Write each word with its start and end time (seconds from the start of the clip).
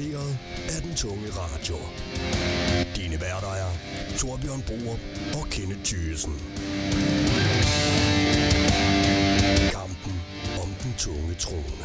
produceret 0.00 0.38
af 0.76 0.82
den 0.82 0.94
tunge 0.94 1.26
radio. 1.30 1.76
Dine 2.96 3.20
værter 3.20 3.48
er 3.48 3.70
Torbjørn 4.18 4.62
Bruer 4.62 4.96
og 5.40 5.46
Kenneth 5.50 5.82
Thyssen. 5.84 6.32
Kampen 9.72 10.22
om 10.62 10.68
den 10.82 10.94
tunge 10.98 11.34
trone. 11.34 11.84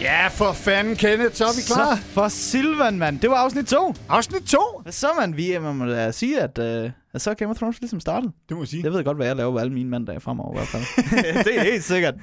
Ja, 0.00 0.28
for 0.28 0.52
fanden, 0.52 0.96
Kenneth, 0.96 1.34
så 1.34 1.44
er 1.44 1.56
vi 1.56 1.62
klar. 1.66 1.96
Så 1.96 2.02
for 2.02 2.28
Silvan, 2.28 2.98
mand. 2.98 3.20
Det 3.20 3.30
var 3.30 3.36
afsnit 3.36 3.66
2. 3.66 3.94
Afsnit 4.08 4.42
2. 4.42 4.58
Hvad 4.82 4.92
så, 4.92 5.06
mand? 5.20 5.34
Vi 5.34 5.58
man 5.58 5.74
må 5.74 5.84
da 5.84 6.10
sige, 6.10 6.40
at, 6.40 6.58
uh, 6.58 6.90
at 7.14 7.22
så 7.22 7.30
er 7.30 7.34
Game 7.34 7.50
of 7.50 7.56
Thrones 7.56 7.80
ligesom 7.80 8.00
startet. 8.00 8.32
Det 8.48 8.56
må 8.56 8.62
jeg 8.62 8.68
sige. 8.68 8.82
Jeg 8.84 8.92
ved 8.92 9.04
godt, 9.04 9.16
hvad 9.16 9.26
jeg 9.26 9.36
laver 9.36 9.60
alle 9.60 9.72
mine 9.72 9.90
mandage 9.90 10.20
fremover 10.20 10.52
i 10.52 10.56
hvert 10.56 10.68
fald. 10.68 10.82
det 11.44 11.58
er 11.58 11.62
helt 11.62 11.84
sikkert. 11.84 12.14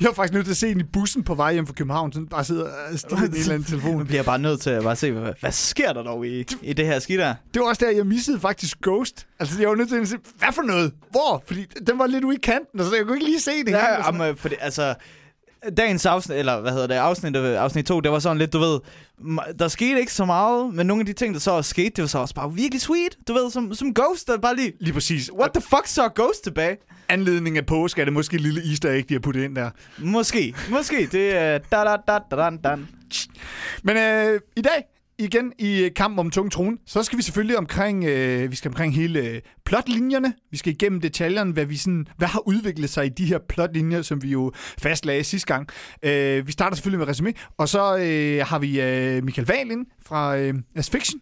Jeg 0.00 0.06
var 0.06 0.12
faktisk 0.14 0.32
nødt 0.32 0.44
til 0.44 0.52
at 0.52 0.56
se 0.56 0.68
den 0.68 0.80
i 0.80 0.84
bussen 0.84 1.22
på 1.22 1.34
vej 1.34 1.52
hjem 1.52 1.66
fra 1.66 1.74
København. 1.74 2.12
Sådan 2.12 2.28
bare 2.28 2.44
sidder 2.44 2.64
og 2.64 2.98
stiger 2.98 3.16
en 3.16 3.34
eller 3.34 3.54
anden 3.54 3.64
telefon. 3.64 3.98
Nu 3.98 4.04
bliver 4.04 4.18
jeg 4.18 4.24
bare 4.24 4.38
nødt 4.38 4.60
til 4.60 4.70
at 4.70 4.82
bare 4.82 4.96
se, 4.96 5.12
hvad, 5.12 5.32
hvad 5.40 5.52
sker 5.52 5.92
der 5.92 6.02
dog 6.02 6.26
i, 6.26 6.44
i 6.62 6.72
det 6.72 6.86
her 6.86 6.98
skidt 6.98 7.18
der? 7.18 7.34
Det 7.54 7.62
var 7.62 7.68
også 7.68 7.84
der, 7.84 7.90
jeg 7.90 8.06
missede 8.06 8.40
faktisk 8.40 8.78
Ghost. 8.82 9.26
Altså, 9.40 9.60
jeg 9.60 9.68
var 9.68 9.74
nødt 9.74 9.88
til 9.88 9.96
at 9.96 10.08
se, 10.08 10.16
hvad 10.38 10.52
for 10.52 10.62
noget? 10.62 10.92
Hvor? 11.10 11.42
Fordi 11.46 11.66
den 11.86 11.98
var 11.98 12.06
lidt 12.06 12.24
ude 12.24 12.36
i 12.36 12.40
kanten, 12.42 12.78
så 12.78 12.96
jeg 12.96 13.04
kunne 13.04 13.16
ikke 13.16 13.26
lige 13.26 13.40
se 13.40 13.64
det. 13.64 13.70
Ja, 13.70 14.06
jamen, 14.06 14.36
fordi, 14.36 14.54
altså, 14.60 14.94
dagens 15.76 16.06
afsnit, 16.06 16.38
eller 16.38 16.60
hvad 16.60 16.72
hedder 16.72 16.86
det, 16.86 16.94
afsnit, 16.94 17.36
afsnit 17.36 17.86
2, 17.86 18.00
det 18.00 18.10
var 18.12 18.18
sådan 18.18 18.38
lidt, 18.38 18.52
du 18.52 18.58
ved, 18.58 18.80
der 19.58 19.68
skete 19.68 20.00
ikke 20.00 20.12
så 20.12 20.24
meget, 20.24 20.74
men 20.74 20.86
nogle 20.86 21.00
af 21.00 21.06
de 21.06 21.12
ting, 21.12 21.34
der 21.34 21.40
så 21.40 21.62
skete, 21.62 21.90
det 21.90 22.02
var 22.02 22.08
så 22.08 22.18
også 22.18 22.34
bare 22.34 22.52
virkelig 22.54 22.80
sweet, 22.80 23.18
du 23.28 23.32
ved, 23.32 23.50
som, 23.50 23.74
som 23.74 23.94
Ghost, 23.94 24.26
der 24.28 24.38
bare 24.38 24.56
lige, 24.56 24.72
Lige 24.80 24.92
præcis. 24.94 25.32
what 25.32 25.50
the 25.52 25.62
fuck, 25.62 25.86
så 25.86 26.02
er 26.02 26.08
Ghost 26.14 26.44
tilbage? 26.44 26.76
Anledning 27.08 27.56
af 27.56 27.66
påske 27.66 28.00
er 28.00 28.04
det 28.04 28.14
måske 28.14 28.36
lille 28.36 28.68
easter 28.68 28.90
egg, 28.90 29.08
de 29.08 29.14
har 29.14 29.20
puttet 29.20 29.44
ind 29.44 29.56
der. 29.56 29.70
Måske, 29.98 30.54
måske, 30.70 31.08
det 31.12 31.36
er 31.36 31.58
da 31.58 31.76
da 31.76 31.96
da 32.08 32.18
da 32.30 32.36
da 32.36 32.56
da. 32.68 32.76
Men 33.82 33.96
øh, 33.96 34.40
i 34.56 34.60
dag, 34.60 34.84
igen 35.18 35.52
i 35.58 35.88
kamp 35.96 36.18
om 36.18 36.30
tung 36.30 36.52
trone, 36.52 36.76
så 36.86 37.02
skal 37.02 37.18
vi 37.18 37.22
selvfølgelig 37.22 37.58
omkring, 37.58 38.04
øh, 38.04 38.50
vi 38.50 38.56
skal 38.56 38.68
omkring 38.68 38.94
hele 38.94 39.20
øh, 39.20 39.40
plotlinjerne. 39.64 40.34
Vi 40.50 40.56
skal 40.56 40.72
igennem 40.72 41.00
detaljerne, 41.00 41.52
hvad, 41.52 41.64
vi 41.64 41.76
sådan, 41.76 42.06
hvad 42.16 42.28
har 42.28 42.48
udviklet 42.48 42.90
sig 42.90 43.06
i 43.06 43.08
de 43.08 43.24
her 43.24 43.38
plotlinjer, 43.48 44.02
som 44.02 44.22
vi 44.22 44.28
jo 44.28 44.52
fastlagde 44.78 45.24
sidste 45.24 45.54
gang. 45.54 45.68
Øh, 46.02 46.46
vi 46.46 46.52
starter 46.52 46.76
selvfølgelig 46.76 46.98
med 46.98 47.08
resume, 47.08 47.32
og 47.58 47.68
så 47.68 47.96
øh, 47.96 48.46
har 48.46 48.58
vi 48.58 48.80
øh, 48.80 49.24
Michael 49.24 49.50
Wahl 49.50 49.70
ind 49.70 49.86
fra 50.06 50.36
øh, 50.36 50.54
As 50.76 50.90
Fiction, 50.90 51.20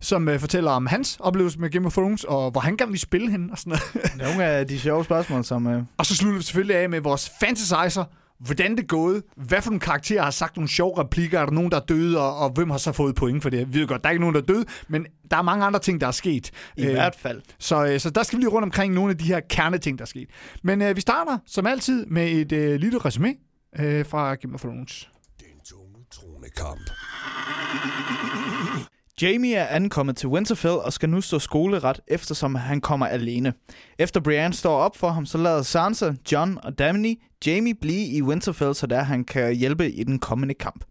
som 0.00 0.28
øh, 0.28 0.40
fortæller 0.40 0.70
om 0.70 0.86
hans 0.86 1.16
oplevelse 1.20 1.60
med 1.60 1.70
Game 1.70 1.86
of 1.86 1.92
Thrones, 1.92 2.24
og 2.24 2.50
hvor 2.50 2.60
han 2.60 2.76
gerne 2.76 2.90
vil 2.90 3.00
spille 3.00 3.30
hen 3.30 3.50
og 3.50 3.58
sådan 3.58 3.70
noget. 3.70 4.16
Nogle 4.18 4.44
af 4.44 4.66
de 4.66 4.80
sjove 4.80 5.04
spørgsmål, 5.04 5.44
som... 5.44 5.66
Øh... 5.66 5.82
Og 5.96 6.06
så 6.06 6.16
slutter 6.16 6.38
vi 6.38 6.44
selvfølgelig 6.44 6.76
af 6.76 6.88
med 6.90 7.00
vores 7.00 7.30
fantasizer, 7.40 8.04
hvordan 8.40 8.70
det 8.70 8.82
er 8.82 8.86
gået, 8.86 9.22
hvad 9.36 9.62
for 9.62 9.70
nogle 9.70 9.80
karakterer 9.80 10.22
har 10.22 10.30
sagt 10.30 10.56
nogle 10.56 10.68
sjove 10.68 10.98
replikker, 10.98 11.40
er 11.40 11.46
der 11.46 11.52
nogen, 11.52 11.70
der 11.70 11.76
er 11.76 11.84
døde, 11.84 12.20
og, 12.20 12.36
og 12.38 12.50
hvem 12.50 12.70
har 12.70 12.78
så 12.78 12.92
fået 12.92 13.14
point 13.14 13.42
for 13.42 13.50
det? 13.50 13.74
Vi 13.74 13.78
ved 13.78 13.86
godt, 13.86 14.02
der 14.02 14.08
er 14.08 14.10
ikke 14.10 14.20
nogen, 14.20 14.34
der 14.34 14.40
er 14.40 14.46
døde, 14.46 14.64
men 14.88 15.06
der 15.30 15.36
er 15.36 15.42
mange 15.42 15.64
andre 15.64 15.80
ting, 15.80 16.00
der 16.00 16.06
er 16.06 16.10
sket. 16.10 16.50
I 16.76 16.84
øh, 16.84 16.90
hvert 16.90 17.14
fald. 17.14 17.42
Så, 17.58 17.86
øh, 17.86 18.00
så 18.00 18.10
der 18.10 18.22
skal 18.22 18.36
vi 18.36 18.42
lige 18.42 18.50
rundt 18.50 18.64
omkring 18.64 18.94
nogle 18.94 19.10
af 19.10 19.18
de 19.18 19.24
her 19.24 19.40
kerneting, 19.40 19.98
der 19.98 20.02
er 20.02 20.06
sket. 20.06 20.28
Men 20.62 20.82
øh, 20.82 20.96
vi 20.96 21.00
starter, 21.00 21.38
som 21.46 21.66
altid, 21.66 22.06
med 22.06 22.30
et 22.30 22.52
øh, 22.52 22.80
lille 22.80 22.98
resume 22.98 23.34
øh, 23.78 24.06
fra 24.06 24.34
Game 24.34 24.54
of 24.54 24.60
Thrones. 24.60 25.10
Den 25.40 25.60
tunge 25.64 26.04
tronekamp. 26.12 26.90
Jamie 29.22 29.54
er 29.54 29.66
ankommet 29.66 30.16
til 30.16 30.28
Winterfell 30.28 30.74
og 30.74 30.92
skal 30.92 31.08
nu 31.08 31.20
stå 31.20 31.38
skoleret, 31.38 32.00
eftersom 32.08 32.54
han 32.54 32.80
kommer 32.80 33.06
alene. 33.06 33.52
Efter 33.98 34.20
Brienne 34.20 34.54
står 34.54 34.76
op 34.76 34.96
for 34.96 35.08
ham, 35.08 35.26
så 35.26 35.38
lader 35.38 35.62
Sansa, 35.62 36.12
John 36.32 36.58
og 36.62 36.78
Dany 36.78 37.18
Jamie 37.46 37.74
blive 37.74 38.06
i 38.06 38.22
Winterfell, 38.22 38.74
så 38.74 38.86
der 38.86 39.02
han 39.02 39.24
kan 39.24 39.54
hjælpe 39.54 39.90
i 39.90 40.04
den 40.04 40.18
kommende 40.18 40.54
kamp. 40.54 40.84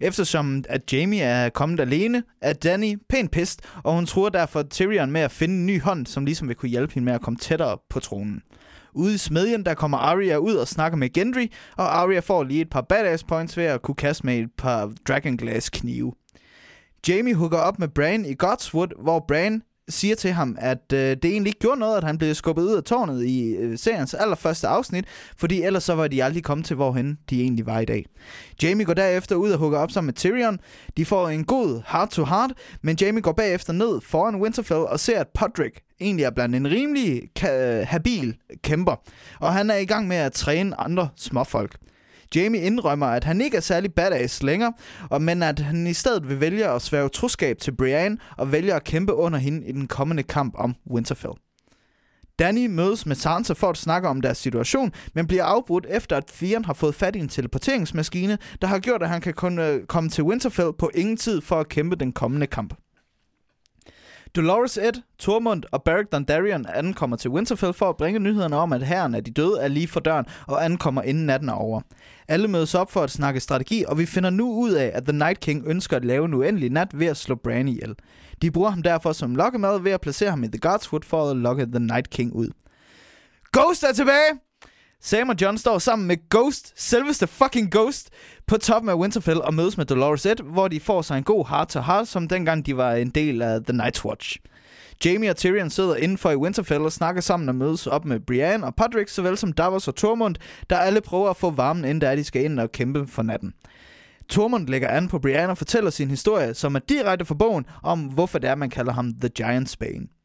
Eftersom 0.00 0.64
at 0.68 0.92
Jamie 0.92 1.20
er 1.20 1.48
kommet 1.48 1.80
alene, 1.80 2.22
er 2.40 2.52
Danny 2.52 2.98
pænt 3.08 3.30
pist, 3.30 3.60
og 3.82 3.94
hun 3.94 4.06
tror 4.06 4.28
derfor 4.28 4.62
Tyrion 4.62 5.10
med 5.10 5.20
at 5.20 5.30
finde 5.30 5.54
en 5.54 5.66
ny 5.66 5.80
hånd, 5.80 6.06
som 6.06 6.24
ligesom 6.24 6.48
vil 6.48 6.56
kunne 6.56 6.68
hjælpe 6.68 6.94
hende 6.94 7.04
med 7.04 7.12
at 7.12 7.20
komme 7.20 7.36
tættere 7.36 7.78
på 7.90 8.00
tronen. 8.00 8.42
Ude 8.94 9.14
i 9.14 9.18
smedjen, 9.18 9.64
der 9.64 9.74
kommer 9.74 9.98
Arya 9.98 10.36
ud 10.36 10.54
og 10.54 10.68
snakker 10.68 10.98
med 10.98 11.12
Gendry, 11.12 11.46
og 11.76 11.98
Arya 11.98 12.20
får 12.20 12.44
lige 12.44 12.60
et 12.60 12.70
par 12.70 12.80
badass 12.80 13.24
points 13.24 13.56
ved 13.56 13.64
at 13.64 13.82
kunne 13.82 13.94
kaste 13.94 14.26
med 14.26 14.38
et 14.38 14.50
par 14.58 14.92
Dragonglass 15.08 15.70
knive. 15.70 16.12
Jamie 17.08 17.34
hooker 17.34 17.58
op 17.58 17.78
med 17.78 17.88
Bran 17.88 18.24
i 18.24 18.34
Godswood, 18.34 19.02
hvor 19.02 19.24
Bran 19.28 19.62
siger 19.88 20.14
til 20.14 20.32
ham, 20.32 20.56
at 20.58 20.92
øh, 20.92 20.98
det 20.98 21.24
egentlig 21.24 21.50
ikke 21.50 21.60
gjorde 21.60 21.80
noget, 21.80 21.96
at 21.96 22.04
han 22.04 22.18
blev 22.18 22.34
skubbet 22.34 22.62
ud 22.62 22.74
af 22.76 22.82
tårnet 22.82 23.24
i 23.24 23.48
øh, 23.56 23.78
seriens 23.78 24.14
allerførste 24.14 24.68
afsnit, 24.68 25.04
fordi 25.36 25.62
ellers 25.62 25.84
så 25.84 25.94
var 25.94 26.08
de 26.08 26.24
aldrig 26.24 26.44
kommet 26.44 26.66
til, 26.66 26.76
hvorhen 26.76 27.18
de 27.30 27.42
egentlig 27.42 27.66
var 27.66 27.80
i 27.80 27.84
dag. 27.84 28.06
Jamie 28.62 28.86
går 28.86 28.94
derefter 28.94 29.36
ud 29.36 29.50
og 29.50 29.58
hugger 29.58 29.78
op 29.78 29.90
sammen 29.90 30.06
med 30.06 30.14
Tyrion. 30.14 30.58
De 30.96 31.04
får 31.04 31.28
en 31.28 31.44
god 31.44 31.82
heart-to-heart, 31.86 32.50
men 32.82 32.96
Jamie 33.00 33.22
går 33.22 33.32
bagefter 33.32 33.72
ned 33.72 34.00
foran 34.00 34.36
Winterfell 34.36 34.80
og 34.80 35.00
ser, 35.00 35.20
at 35.20 35.28
Podrick 35.34 35.80
egentlig 36.00 36.24
er 36.24 36.30
blandt 36.30 36.56
en 36.56 36.70
rimelig 36.70 37.22
ka- 37.38 37.84
habil 37.84 38.36
kæmper, 38.62 38.96
og 39.40 39.52
han 39.52 39.70
er 39.70 39.76
i 39.76 39.84
gang 39.84 40.08
med 40.08 40.16
at 40.16 40.32
træne 40.32 40.80
andre 40.80 41.08
småfolk. 41.16 41.76
Jamie 42.34 42.60
indrømmer, 42.60 43.06
at 43.06 43.24
han 43.24 43.40
ikke 43.40 43.56
er 43.56 43.60
særlig 43.60 43.94
badass 43.94 44.42
længere, 44.42 44.72
og 45.10 45.22
men 45.22 45.42
at 45.42 45.58
han 45.58 45.86
i 45.86 45.94
stedet 45.94 46.28
vil 46.28 46.40
vælge 46.40 46.68
at 46.68 46.82
svæve 46.82 47.08
troskab 47.08 47.58
til 47.58 47.72
Brienne 47.76 48.18
og 48.36 48.52
vælge 48.52 48.74
at 48.74 48.84
kæmpe 48.84 49.14
under 49.14 49.38
hende 49.38 49.66
i 49.66 49.72
den 49.72 49.86
kommende 49.86 50.22
kamp 50.22 50.54
om 50.58 50.74
Winterfell. 50.90 51.34
Danny 52.38 52.66
mødes 52.66 53.06
med 53.06 53.16
Sansa 53.16 53.52
for 53.52 53.70
at 53.70 53.76
snakke 53.76 54.08
om 54.08 54.20
deres 54.20 54.38
situation, 54.38 54.92
men 55.14 55.26
bliver 55.26 55.44
afbrudt 55.44 55.86
efter, 55.88 56.16
at 56.16 56.26
Theon 56.26 56.64
har 56.64 56.72
fået 56.72 56.94
fat 56.94 57.16
i 57.16 57.18
en 57.18 57.28
teleporteringsmaskine, 57.28 58.38
der 58.60 58.66
har 58.66 58.78
gjort, 58.78 59.02
at 59.02 59.08
han 59.08 59.20
kan 59.20 59.34
kun 59.34 59.58
øh, 59.58 59.86
komme 59.86 60.10
til 60.10 60.24
Winterfell 60.24 60.72
på 60.78 60.90
ingen 60.94 61.16
tid 61.16 61.40
for 61.40 61.60
at 61.60 61.68
kæmpe 61.68 61.96
den 61.96 62.12
kommende 62.12 62.46
kamp. 62.46 62.74
Dolores 64.36 64.78
Ed, 64.78 65.02
Tormund 65.18 65.62
og 65.72 65.82
Beric 65.82 66.06
Dondarrion 66.12 66.66
ankommer 66.74 67.16
til 67.16 67.30
Winterfell 67.30 67.72
for 67.72 67.88
at 67.88 67.96
bringe 67.96 68.20
nyhederne 68.20 68.56
om, 68.56 68.72
at 68.72 68.82
herren 68.82 69.14
af 69.14 69.24
de 69.24 69.30
døde 69.30 69.60
er 69.60 69.68
lige 69.68 69.88
for 69.88 70.00
døren 70.00 70.26
og 70.46 70.64
ankommer 70.64 71.02
inden 71.02 71.26
natten 71.26 71.48
er 71.48 71.52
over. 71.52 71.80
Alle 72.28 72.48
mødes 72.48 72.74
op 72.74 72.90
for 72.90 73.00
at 73.00 73.10
snakke 73.10 73.40
strategi, 73.40 73.84
og 73.88 73.98
vi 73.98 74.06
finder 74.06 74.30
nu 74.30 74.52
ud 74.52 74.70
af, 74.70 74.90
at 74.94 75.02
The 75.02 75.18
Night 75.18 75.40
King 75.40 75.64
ønsker 75.66 75.96
at 75.96 76.04
lave 76.04 76.24
en 76.24 76.34
uendelig 76.34 76.70
nat 76.70 76.88
ved 76.94 77.06
at 77.06 77.16
slå 77.16 77.34
Bran 77.34 77.68
ihjel. 77.68 77.94
De 78.42 78.50
bruger 78.50 78.70
ham 78.70 78.82
derfor 78.82 79.12
som 79.12 79.34
lokkemad 79.34 79.80
ved 79.80 79.92
at 79.92 80.00
placere 80.00 80.30
ham 80.30 80.44
i 80.44 80.48
The 80.48 80.58
Godswood 80.58 81.02
for 81.04 81.30
at 81.30 81.36
lokke 81.36 81.66
The 81.66 81.80
Night 81.80 82.10
King 82.10 82.32
ud. 82.32 82.48
Ghost 83.52 83.82
er 83.82 83.92
tilbage! 83.92 84.47
Sam 85.02 85.28
og 85.28 85.36
John 85.40 85.58
står 85.58 85.78
sammen 85.78 86.08
med 86.08 86.16
Ghost, 86.30 86.72
selveste 86.76 87.26
fucking 87.26 87.70
Ghost, 87.72 88.10
på 88.46 88.56
toppen 88.56 88.88
af 88.88 88.94
Winterfell 88.94 89.42
og 89.42 89.54
mødes 89.54 89.76
med 89.76 89.86
Dolores 89.86 90.26
Ed, 90.26 90.36
hvor 90.44 90.68
de 90.68 90.80
får 90.80 91.02
sig 91.02 91.18
en 91.18 91.24
god 91.24 91.46
heart-to-heart, 91.48 92.08
som 92.08 92.28
dengang 92.28 92.66
de 92.66 92.76
var 92.76 92.92
en 92.92 93.10
del 93.10 93.42
af 93.42 93.64
The 93.64 93.82
Night's 93.82 94.04
Watch. 94.04 94.36
Jamie 95.04 95.30
og 95.30 95.36
Tyrion 95.36 95.70
sidder 95.70 95.96
indenfor 95.96 96.30
i 96.30 96.36
Winterfell 96.36 96.84
og 96.84 96.92
snakker 96.92 97.20
sammen 97.20 97.48
og 97.48 97.54
mødes 97.54 97.86
op 97.86 98.04
med 98.04 98.20
Brienne 98.20 98.66
og 98.66 98.74
Podrick, 98.74 99.08
såvel 99.08 99.36
som 99.36 99.52
Davos 99.52 99.88
og 99.88 99.94
Tormund, 99.94 100.36
der 100.70 100.78
alle 100.78 101.00
prøver 101.00 101.30
at 101.30 101.36
få 101.36 101.50
varmen, 101.50 101.84
inden 101.84 102.00
der 102.00 102.16
de 102.16 102.24
skal 102.24 102.44
ind 102.44 102.60
og 102.60 102.72
kæmpe 102.72 103.06
for 103.06 103.22
natten. 103.22 103.54
Tormund 104.28 104.66
lægger 104.66 104.88
an 104.88 105.08
på 105.08 105.18
Brienne 105.18 105.48
og 105.50 105.58
fortæller 105.58 105.90
sin 105.90 106.10
historie, 106.10 106.54
som 106.54 106.74
er 106.74 106.78
direkte 106.78 107.24
fra 107.24 107.34
bogen, 107.34 107.66
om 107.82 108.00
hvorfor 108.00 108.38
det 108.38 108.50
er, 108.50 108.54
man 108.54 108.70
kalder 108.70 108.92
ham 108.92 109.14
The 109.20 109.28
Giant 109.28 109.76
Bane. 109.80 110.17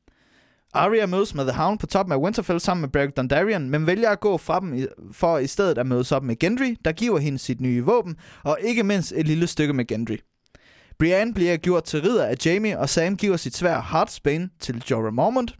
Arya 0.73 1.05
mødes 1.05 1.35
med 1.35 1.45
The 1.45 1.57
Hound 1.61 1.79
på 1.79 1.87
toppen 1.87 2.13
af 2.13 2.17
Winterfell 2.17 2.59
sammen 2.59 2.81
med 2.81 2.89
Beric 2.89 3.13
Dondarrion, 3.13 3.69
men 3.69 3.87
vælger 3.87 4.09
at 4.09 4.19
gå 4.19 4.37
fra 4.37 4.59
dem 4.59 4.87
for 5.11 5.37
i 5.37 5.47
stedet 5.47 5.77
at 5.77 5.87
mødes 5.87 6.11
op 6.11 6.23
med 6.23 6.39
Gendry, 6.39 6.75
der 6.85 6.91
giver 6.91 7.19
hende 7.19 7.39
sit 7.39 7.61
nye 7.61 7.83
våben, 7.83 8.15
og 8.43 8.57
ikke 8.61 8.83
mindst 8.83 9.13
et 9.15 9.27
lille 9.27 9.47
stykke 9.47 9.73
med 9.73 9.85
Gendry. 9.85 10.17
Brienne 10.99 11.33
bliver 11.33 11.57
gjort 11.57 11.83
til 11.83 12.01
ridder 12.01 12.25
af 12.25 12.35
Jamie, 12.45 12.79
og 12.79 12.89
Sam 12.89 13.17
giver 13.17 13.37
sit 13.37 13.55
svær 13.55 13.81
Heartsbane 13.91 14.49
til 14.59 14.83
Jorah 14.91 15.13
Mormont. 15.13 15.55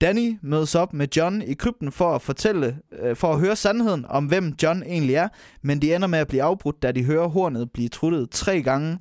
Danny 0.00 0.38
mødes 0.42 0.74
op 0.74 0.92
med 0.92 1.08
John 1.16 1.42
i 1.42 1.54
krypten 1.54 1.92
for 1.92 2.14
at 2.14 2.22
fortælle, 2.22 2.78
øh, 2.92 3.16
for 3.16 3.32
at 3.32 3.40
høre 3.40 3.56
sandheden 3.56 4.04
om, 4.08 4.26
hvem 4.26 4.54
John 4.62 4.82
egentlig 4.82 5.14
er, 5.14 5.28
men 5.62 5.82
de 5.82 5.94
ender 5.94 6.08
med 6.08 6.18
at 6.18 6.28
blive 6.28 6.42
afbrudt, 6.42 6.82
da 6.82 6.92
de 6.92 7.04
hører 7.04 7.28
hornet 7.28 7.72
blive 7.72 7.88
truttet 7.88 8.30
tre 8.30 8.62
gange. 8.62 8.98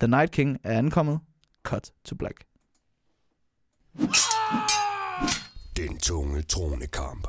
The 0.00 0.08
Night 0.08 0.30
King 0.30 0.58
er 0.64 0.78
ankommet. 0.78 1.18
Cut 1.64 1.90
to 2.04 2.14
black. 2.14 2.53
Den 5.76 5.98
tunge 5.98 6.42
tronekamp. 6.42 7.26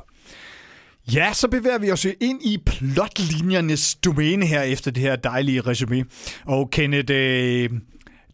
Ja, 1.12 1.32
så 1.32 1.48
bevæger 1.48 1.78
vi 1.78 1.90
os 1.90 2.04
jo 2.04 2.10
ind 2.20 2.42
i 2.42 2.58
plotlinjernes 2.66 3.94
domæne 3.94 4.46
her 4.46 4.62
efter 4.62 4.90
det 4.90 5.02
her 5.02 5.16
dejlige 5.16 5.60
resume. 5.60 6.04
Og 6.44 6.70
Kenneth, 6.70 7.12
øh, 7.14 7.70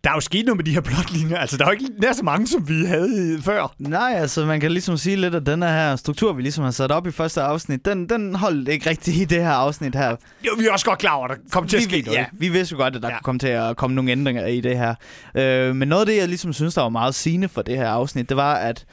der 0.05 0.11
er 0.11 0.15
jo 0.15 0.21
sket 0.21 0.47
noget 0.47 0.57
med 0.57 0.65
de 0.65 0.73
her 0.73 0.81
plotlinjer. 0.81 1.39
Altså, 1.39 1.57
der 1.57 1.65
er 1.65 1.69
jo 1.69 1.73
ikke 1.73 1.91
nær 1.99 2.13
så 2.13 2.25
mange, 2.25 2.47
som 2.47 2.69
vi 2.69 2.85
havde 2.85 3.39
før. 3.43 3.75
Nej, 3.79 4.15
altså 4.17 4.45
man 4.47 4.61
kan 4.61 4.71
ligesom 4.73 4.97
sige 4.97 5.17
lidt, 5.17 5.35
at 5.35 5.47
den 5.47 5.63
her 5.63 5.97
struktur, 5.97 6.33
vi 6.33 6.43
ligesom 6.43 6.65
har 6.65 6.71
sat 6.71 6.91
op 6.91 7.07
i 7.07 7.11
første 7.11 7.43
afsnit, 7.43 7.85
den, 7.85 8.09
den 8.09 8.35
holdt 8.35 8.69
ikke 8.69 8.91
rigtigt 8.91 9.17
i 9.17 9.25
det 9.25 9.43
her 9.43 9.51
afsnit 9.51 9.95
her. 9.95 10.17
Jo, 10.47 10.53
vi 10.59 10.67
er 10.67 10.73
også 10.73 10.85
godt 10.85 10.99
klar 10.99 11.13
over, 11.13 11.29
at 11.29 11.37
der 11.37 11.51
kommer 11.51 11.69
til 11.69 11.77
at 11.77 11.81
vi, 11.81 11.85
ske 11.85 12.03
noget. 12.03 12.19
Ja, 12.19 12.25
vi 12.33 12.49
vidste 12.49 12.73
jo 12.73 12.79
godt, 12.79 12.97
at 12.97 13.03
der 13.03 13.09
ja. 13.09 13.15
kunne 13.15 13.25
komme 13.25 13.39
til 13.39 13.49
at 13.49 13.77
komme 13.77 13.97
nogle 13.97 14.11
ændringer 14.11 14.47
i 14.47 14.61
det 14.61 14.79
her. 14.79 14.95
Øh, 15.35 15.77
men 15.77 15.89
noget 15.89 16.03
af 16.03 16.07
det, 16.07 16.17
jeg 16.17 16.29
ligesom 16.29 16.53
synes, 16.53 16.75
der 16.75 16.83
var 16.83 16.89
meget 16.89 17.15
sigende 17.15 17.49
for 17.49 17.63
det 17.63 17.77
her 17.77 17.89
afsnit, 17.89 18.29
det 18.29 18.37
var, 18.37 18.55
at 18.55 18.85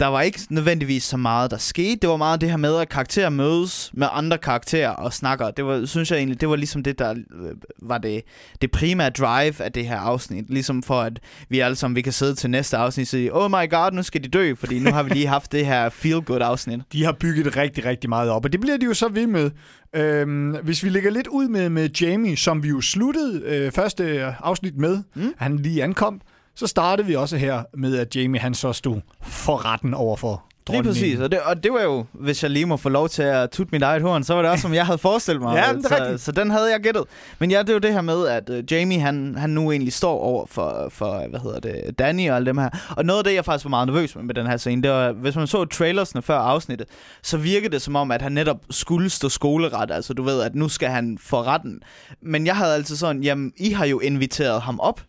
der 0.00 0.06
var 0.06 0.20
ikke 0.20 0.40
nødvendigvis 0.50 1.04
så 1.04 1.16
meget, 1.16 1.50
der 1.50 1.56
skete. 1.56 1.96
Det 1.96 2.08
var 2.08 2.16
meget 2.16 2.40
det 2.40 2.50
her 2.50 2.56
med, 2.56 2.76
at 2.76 2.88
karakterer 2.88 3.30
mødes 3.30 3.90
med 3.94 4.06
andre 4.12 4.38
karakterer 4.38 4.90
og 4.90 5.12
snakker. 5.12 5.50
Det 5.50 5.64
var, 5.64 5.86
synes 5.86 6.10
jeg 6.10 6.16
egentlig, 6.16 6.40
det 6.40 6.48
var 6.48 6.56
ligesom 6.56 6.82
det, 6.82 6.98
der 6.98 7.10
øh, 7.10 7.54
var 7.82 7.98
det, 7.98 8.22
det 8.62 8.70
primære 8.70 9.10
drive 9.10 9.62
af 9.62 9.72
det 9.72 9.86
her 9.86 9.96
afsnit. 9.96 10.50
Ligesom 10.50 10.82
for, 10.82 11.00
at 11.00 11.20
vi 11.48 11.60
alle 11.60 11.76
sammen 11.76 11.96
vi 11.96 12.02
kan 12.02 12.12
sidde 12.12 12.34
til 12.34 12.50
næste 12.50 12.76
afsnit 12.76 13.04
og 13.04 13.08
sige, 13.08 13.34
oh 13.34 13.50
my 13.50 13.70
god, 13.70 13.92
nu 13.92 14.02
skal 14.02 14.24
de 14.24 14.28
dø, 14.28 14.54
fordi 14.54 14.78
nu 14.78 14.90
har 14.90 15.02
vi 15.02 15.10
lige 15.10 15.26
haft 15.26 15.52
det 15.52 15.66
her 15.66 15.88
feel-good 15.88 16.42
afsnit. 16.42 16.80
De 16.92 17.04
har 17.04 17.12
bygget 17.12 17.56
rigtig, 17.56 17.84
rigtig 17.84 18.10
meget 18.10 18.30
op, 18.30 18.44
og 18.44 18.52
det 18.52 18.60
bliver 18.60 18.76
de 18.76 18.86
jo 18.86 18.94
så 18.94 19.08
ved 19.08 19.26
med. 19.26 19.50
Øhm, 19.96 20.56
hvis 20.62 20.84
vi 20.84 20.88
lægger 20.88 21.10
lidt 21.10 21.26
ud 21.26 21.48
med, 21.48 21.68
med 21.68 21.88
Jamie, 22.00 22.36
som 22.36 22.62
vi 22.62 22.68
jo 22.68 22.80
sluttede 22.80 23.42
øh, 23.44 23.72
første 23.72 24.34
afsnit 24.40 24.76
med, 24.76 25.02
mm. 25.14 25.32
han 25.36 25.56
lige 25.56 25.82
ankom, 25.84 26.20
så 26.58 26.66
startede 26.66 27.06
vi 27.06 27.14
også 27.14 27.36
her 27.36 27.62
med, 27.74 27.96
at 27.96 28.16
Jamie 28.16 28.40
han 28.40 28.54
så 28.54 28.72
stod 28.72 29.00
for 29.22 29.72
retten 29.72 29.94
over 29.94 30.16
for 30.16 30.44
Lige 30.70 30.82
præcis, 30.82 31.18
og 31.18 31.30
det, 31.32 31.40
og 31.40 31.62
det 31.62 31.72
var 31.72 31.82
jo, 31.82 32.04
hvis 32.12 32.42
jeg 32.42 32.50
lige 32.50 32.66
må 32.66 32.76
få 32.76 32.88
lov 32.88 33.08
til 33.08 33.22
at 33.22 33.50
tutte 33.50 33.70
mit 33.72 33.82
eget 33.82 34.02
horn, 34.02 34.24
så 34.24 34.34
var 34.34 34.42
det 34.42 34.50
også, 34.50 34.62
som 34.62 34.74
jeg 34.74 34.86
havde 34.86 34.98
forestillet 34.98 35.42
mig. 35.42 35.56
ja, 35.66 35.72
det 35.72 35.84
er 35.84 35.88
så, 35.88 35.94
rigtigt. 36.00 36.20
så 36.20 36.32
den 36.32 36.50
havde 36.50 36.70
jeg 36.70 36.80
gættet. 36.80 37.04
Men 37.38 37.50
ja, 37.50 37.58
det 37.58 37.68
er 37.68 37.72
jo 37.72 37.78
det 37.78 37.92
her 37.92 38.00
med, 38.00 38.26
at 38.26 38.50
uh, 38.50 38.72
Jamie, 38.72 39.00
han, 39.00 39.34
han 39.38 39.50
nu 39.50 39.72
egentlig 39.72 39.92
står 39.92 40.18
over 40.20 40.46
for, 40.46 40.88
for, 40.90 41.28
hvad 41.30 41.40
hedder 41.40 41.60
det, 41.60 41.98
Danny 41.98 42.30
og 42.30 42.36
alle 42.36 42.46
dem 42.46 42.58
her. 42.58 42.68
Og 42.96 43.04
noget 43.04 43.18
af 43.18 43.24
det, 43.24 43.34
jeg 43.34 43.44
faktisk 43.44 43.64
var 43.64 43.70
meget 43.70 43.86
nervøs 43.86 44.16
med, 44.16 44.24
med 44.24 44.34
den 44.34 44.46
her 44.46 44.56
scene, 44.56 44.82
det 44.82 44.90
var, 44.90 45.12
hvis 45.12 45.36
man 45.36 45.46
så 45.46 45.64
trailersne 45.64 46.22
før 46.22 46.38
afsnittet, 46.38 46.88
så 47.22 47.36
virkede 47.36 47.72
det 47.72 47.82
som 47.82 47.96
om, 47.96 48.10
at 48.10 48.22
han 48.22 48.32
netop 48.32 48.58
skulle 48.70 49.10
stå 49.10 49.28
skoleret. 49.28 49.90
Altså, 49.90 50.14
du 50.14 50.22
ved, 50.22 50.42
at 50.42 50.54
nu 50.54 50.68
skal 50.68 50.88
han 50.88 51.18
få 51.20 51.42
retten. 51.42 51.80
Men 52.22 52.46
jeg 52.46 52.56
havde 52.56 52.74
altid 52.74 52.96
sådan, 52.96 53.22
jamen, 53.22 53.52
I 53.56 53.70
har 53.70 53.86
jo 53.86 53.98
inviteret 53.98 54.60
ham 54.60 54.80
op. 54.80 55.00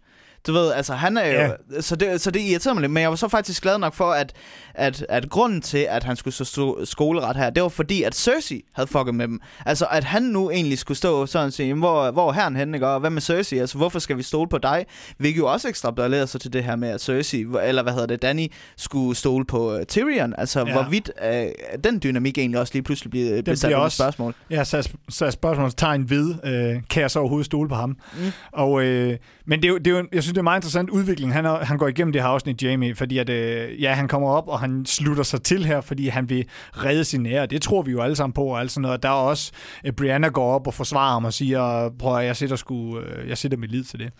Du 0.47 0.53
ved, 0.53 0.71
altså 0.73 0.93
han 0.93 1.17
er 1.17 1.25
jo... 1.25 1.39
Ja. 1.39 1.81
Så, 1.81 1.95
det, 1.95 2.21
så 2.21 2.31
det 2.31 2.41
irriterer 2.41 2.73
mig 2.73 2.81
lidt. 2.81 2.91
Men 2.91 3.01
jeg 3.01 3.09
var 3.09 3.15
så 3.15 3.27
faktisk 3.27 3.61
glad 3.63 3.77
nok 3.77 3.93
for, 3.93 4.11
at, 4.11 4.33
at, 4.73 5.05
at 5.09 5.29
grunden 5.29 5.61
til, 5.61 5.87
at 5.89 6.03
han 6.03 6.15
skulle 6.15 6.45
stå 6.45 6.85
skoleret 6.85 7.37
her, 7.37 7.49
det 7.49 7.63
var 7.63 7.69
fordi, 7.69 8.03
at 8.03 8.15
Cersei 8.15 8.61
havde 8.73 8.87
fucket 8.87 9.15
med 9.15 9.27
dem. 9.27 9.39
Altså, 9.65 9.85
at 9.91 10.03
han 10.03 10.23
nu 10.23 10.49
egentlig 10.51 10.77
skulle 10.79 10.97
stå 10.97 11.25
sådan 11.25 11.47
og 11.47 11.53
sige, 11.53 11.67
"Jamen, 11.67 11.81
hvor, 11.81 12.11
hvor 12.11 12.29
er 12.29 12.33
herren 12.33 12.55
henne, 12.55 12.77
ikke? 12.77 12.87
Og 12.87 12.99
hvad 12.99 13.09
med 13.09 13.21
Cersei? 13.21 13.57
Altså, 13.59 13.77
hvorfor 13.77 13.99
skal 13.99 14.17
vi 14.17 14.23
stole 14.23 14.49
på 14.49 14.57
dig? 14.57 14.85
Hvilket 15.17 15.37
jo 15.39 15.51
også 15.51 15.67
ekstrapolerede 15.67 16.27
sig 16.27 16.41
til 16.41 16.53
det 16.53 16.63
her 16.63 16.75
med, 16.75 16.89
at 16.89 17.01
Cersei, 17.01 17.45
eller 17.63 17.83
hvad 17.83 17.93
hedder 17.93 18.07
det, 18.07 18.21
Danny, 18.21 18.47
skulle 18.77 19.15
stole 19.17 19.45
på 19.45 19.75
uh, 19.75 19.81
Tyrion. 19.87 20.33
Altså, 20.37 20.59
ja. 20.67 20.73
hvorvidt 20.73 21.11
uh, 21.25 21.83
den 21.83 21.99
dynamik 22.03 22.37
egentlig 22.37 22.59
også 22.59 22.73
lige 22.73 22.83
pludselig 22.83 23.11
bliver 23.11 23.41
besat 23.41 23.67
bliver 23.67 23.77
også- 23.77 23.97
spørgsmål. 23.97 24.35
Ja, 24.49 24.63
så 24.63 24.89
så 25.09 25.31
spørgsmålstegn 25.31 26.09
ved, 26.09 26.35
øh, 26.43 26.81
kan 26.89 27.01
jeg 27.01 27.11
så 27.11 27.19
overhovedet 27.19 27.45
stole 27.45 27.69
på 27.69 27.75
ham? 27.75 27.89
Mm. 27.89 28.31
Og, 28.53 28.83
øh, 28.83 29.17
men 29.45 29.59
det 29.61 29.65
er, 29.65 29.69
jo, 29.69 29.77
det 29.77 29.87
er 29.87 29.91
jo, 29.91 30.07
jeg 30.13 30.23
synes, 30.23 30.28
det 30.33 30.37
er 30.37 30.43
meget 30.43 30.57
interessant 30.57 30.89
udvikling. 30.89 31.33
Han, 31.33 31.45
er, 31.45 31.65
han 31.65 31.77
går 31.77 31.87
igennem 31.87 32.11
det 32.11 32.21
her 32.21 32.29
afsnit, 32.29 32.63
Jamie, 32.63 32.95
fordi 32.95 33.17
at, 33.17 33.29
øh, 33.29 33.81
ja, 33.81 33.93
han 33.93 34.07
kommer 34.07 34.29
op, 34.29 34.47
og 34.47 34.59
han 34.59 34.85
slutter 34.85 35.23
sig 35.23 35.41
til 35.41 35.65
her, 35.65 35.81
fordi 35.81 36.07
han 36.07 36.29
vil 36.29 36.45
redde 36.71 37.03
sin 37.03 37.25
ære. 37.25 37.45
Det 37.45 37.61
tror 37.61 37.81
vi 37.81 37.91
jo 37.91 38.01
alle 38.01 38.15
sammen 38.15 38.33
på, 38.33 38.43
og 38.43 38.59
alt 38.59 38.71
sådan 38.71 38.81
noget. 38.81 39.03
Der 39.03 39.09
er 39.09 39.13
også, 39.13 39.51
øh, 39.85 39.93
Brianna 39.93 40.27
går 40.27 40.53
op 40.53 40.67
og 40.67 40.73
forsvarer 40.73 41.13
ham 41.13 41.25
og 41.25 41.33
siger, 41.33 41.89
prøv 41.99 42.17
at 42.17 42.25
jeg 42.25 42.35
sætter, 42.35 42.55
sgu, 42.55 42.99
øh, 42.99 43.29
jeg 43.29 43.37
sætter 43.37 43.57
mit 43.57 43.71
lid 43.71 43.83
til 43.83 43.99
det. 43.99 44.11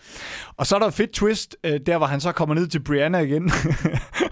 Og 0.56 0.66
så 0.66 0.74
er 0.74 0.78
der 0.78 0.86
et 0.86 0.94
fedt 0.94 1.12
twist, 1.12 1.56
øh, 1.64 1.80
der 1.86 1.98
hvor 1.98 2.06
han 2.06 2.20
så 2.20 2.32
kommer 2.32 2.54
ned 2.54 2.66
til 2.66 2.82
Brianna 2.82 3.18
igen, 3.18 3.52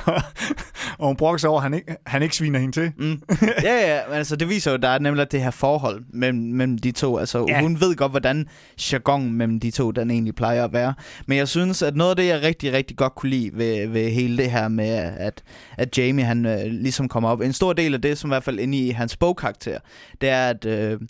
og 0.98 1.06
hun 1.06 1.16
brokker 1.16 1.38
sig 1.38 1.50
over, 1.50 1.58
at 1.58 1.62
han 1.62 1.74
ikke, 1.74 1.96
han 2.06 2.22
ikke 2.22 2.36
sviner 2.36 2.58
hende 2.58 2.72
til. 2.72 2.92
Mm. 2.98 3.22
ja, 3.62 3.94
ja, 3.94 4.00
men 4.08 4.16
altså 4.16 4.36
det 4.36 4.48
viser 4.48 4.70
jo, 4.70 4.74
at 4.74 4.82
der 4.82 4.88
er 4.88 4.98
nemlig 4.98 5.32
det 5.32 5.42
her 5.42 5.50
forhold 5.50 6.04
mellem, 6.12 6.38
mellem 6.38 6.78
de 6.78 6.90
to. 6.90 7.18
Altså 7.18 7.44
ja. 7.48 7.60
hun 7.60 7.80
ved 7.80 7.96
godt, 7.96 8.12
hvordan 8.12 8.46
jargon 8.92 9.32
mellem 9.32 9.60
de 9.60 9.70
to, 9.70 9.90
den 9.90 10.10
egentlig 10.10 10.34
plejer 10.34 10.64
at 10.64 10.72
være. 10.72 10.94
Men 11.26 11.38
jeg 11.38 11.48
synes, 11.48 11.67
at 11.82 11.96
noget 11.96 12.10
af 12.10 12.16
det, 12.16 12.26
jeg 12.26 12.42
rigtig, 12.42 12.72
rigtig 12.72 12.96
godt 12.96 13.14
kunne 13.14 13.30
lide 13.30 13.50
ved, 13.52 13.88
ved 13.88 14.10
hele 14.10 14.36
det 14.36 14.50
her 14.50 14.68
med, 14.68 14.88
at, 15.18 15.42
at 15.76 15.98
Jamie 15.98 16.24
han 16.24 16.46
øh, 16.46 16.64
ligesom 16.64 17.08
kommer 17.08 17.28
op. 17.28 17.40
En 17.40 17.52
stor 17.52 17.72
del 17.72 17.94
af 17.94 18.02
det, 18.02 18.18
som 18.18 18.30
i 18.30 18.32
hvert 18.32 18.44
fald 18.44 18.58
inde 18.58 18.78
i 18.78 18.90
hans 18.90 19.16
bogkarakter, 19.16 19.78
det 20.20 20.28
er, 20.28 20.48
at... 20.48 20.64
Øh, 20.64 21.00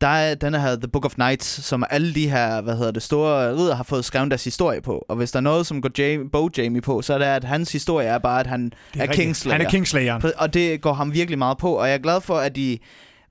der 0.00 0.10
er 0.10 0.34
den 0.34 0.54
her 0.54 0.76
The 0.76 0.88
Book 0.88 1.04
of 1.04 1.16
Nights, 1.18 1.64
som 1.64 1.84
alle 1.90 2.14
de 2.14 2.28
her, 2.28 2.60
hvad 2.60 2.76
hedder 2.76 2.90
det, 2.90 3.02
store 3.02 3.52
ridder 3.52 3.74
har 3.74 3.84
fået 3.84 4.04
skrevet 4.04 4.30
deres 4.30 4.44
historie 4.44 4.80
på. 4.80 5.04
Og 5.08 5.16
hvis 5.16 5.30
der 5.30 5.36
er 5.36 5.40
noget, 5.40 5.66
som 5.66 5.82
går 5.82 5.90
Jamie, 5.98 6.30
bog 6.30 6.50
Jamie 6.56 6.80
på, 6.80 7.02
så 7.02 7.14
er 7.14 7.18
det, 7.18 7.24
at 7.24 7.44
hans 7.44 7.72
historie 7.72 8.06
er 8.06 8.18
bare, 8.18 8.40
at 8.40 8.46
han 8.46 8.64
Det 8.64 9.02
er, 9.02 9.06
er. 9.06 9.12
Kingslayer. 9.12 9.56
Han 9.56 9.66
er 9.66 9.70
Kingslayer. 9.70 10.32
Og 10.36 10.54
det 10.54 10.80
går 10.80 10.92
ham 10.92 11.12
virkelig 11.12 11.38
meget 11.38 11.58
på, 11.58 11.72
og 11.72 11.86
jeg 11.86 11.94
er 11.94 11.98
glad 11.98 12.20
for, 12.20 12.34
at 12.34 12.56
de 12.56 12.78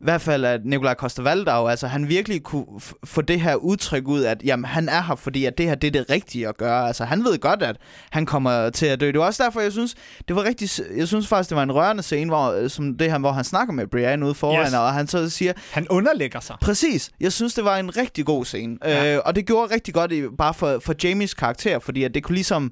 i 0.03 0.05
hvert 0.05 0.21
fald 0.21 0.45
at 0.45 0.65
Nikolaj 0.65 0.93
Koster-Valdau, 1.03 1.67
altså 1.69 1.87
han 1.87 2.09
virkelig 2.09 2.43
kunne 2.43 2.65
få 3.03 3.21
det 3.21 3.41
her 3.41 3.55
udtryk 3.55 4.07
ud, 4.07 4.23
at 4.23 4.41
jamen, 4.45 4.65
han 4.65 4.89
er 4.89 5.01
her, 5.01 5.15
fordi 5.15 5.45
at 5.45 5.57
det 5.57 5.65
her 5.65 5.75
det 5.75 5.87
er 5.87 5.91
det 5.91 6.05
rigtige 6.09 6.47
at 6.47 6.57
gøre. 6.57 6.87
Altså 6.87 7.05
han 7.05 7.23
ved 7.23 7.39
godt, 7.39 7.63
at 7.63 7.75
han 8.09 8.25
kommer 8.25 8.69
til 8.69 8.85
at 8.85 8.99
dø. 8.99 9.07
Det 9.11 9.19
var 9.19 9.25
også 9.25 9.43
derfor, 9.43 9.61
jeg 9.61 9.71
synes, 9.71 9.95
det 10.27 10.35
var 10.35 10.43
rigtig, 10.43 10.69
jeg 10.97 11.07
synes 11.07 11.27
faktisk, 11.27 11.49
det 11.49 11.55
var 11.55 11.63
en 11.63 11.71
rørende 11.71 12.03
scene, 12.03 12.29
hvor, 12.29 12.51
øh, 12.51 12.69
som 12.69 12.97
det 12.97 13.11
her, 13.11 13.19
hvor 13.19 13.31
han 13.31 13.43
snakker 13.43 13.73
med 13.73 13.87
Brian 13.87 14.23
ude 14.23 14.33
foran, 14.33 14.65
Yes. 14.67 14.73
og 14.73 14.93
han 14.93 15.07
så 15.07 15.29
siger, 15.29 15.53
Han 15.71 15.87
underlægger 15.87 16.39
sig. 16.39 16.55
Præcis. 16.61 17.09
Jeg 17.19 17.33
synes, 17.33 17.53
det 17.53 17.65
var 17.65 17.77
en 17.77 17.97
rigtig 17.97 18.25
god 18.25 18.45
scene. 18.45 18.77
Ja. 18.85 19.15
Øh, 19.15 19.21
og 19.25 19.35
det 19.35 19.45
gjorde 19.47 19.73
rigtig 19.73 19.93
godt 19.93 20.11
i, 20.11 20.23
bare 20.37 20.53
for, 20.53 20.79
for 20.85 20.95
Jamies 21.03 21.33
karakter, 21.33 21.79
fordi 21.79 22.03
at 22.03 22.13
det 22.13 22.23
kunne 22.23 22.35
ligesom... 22.35 22.71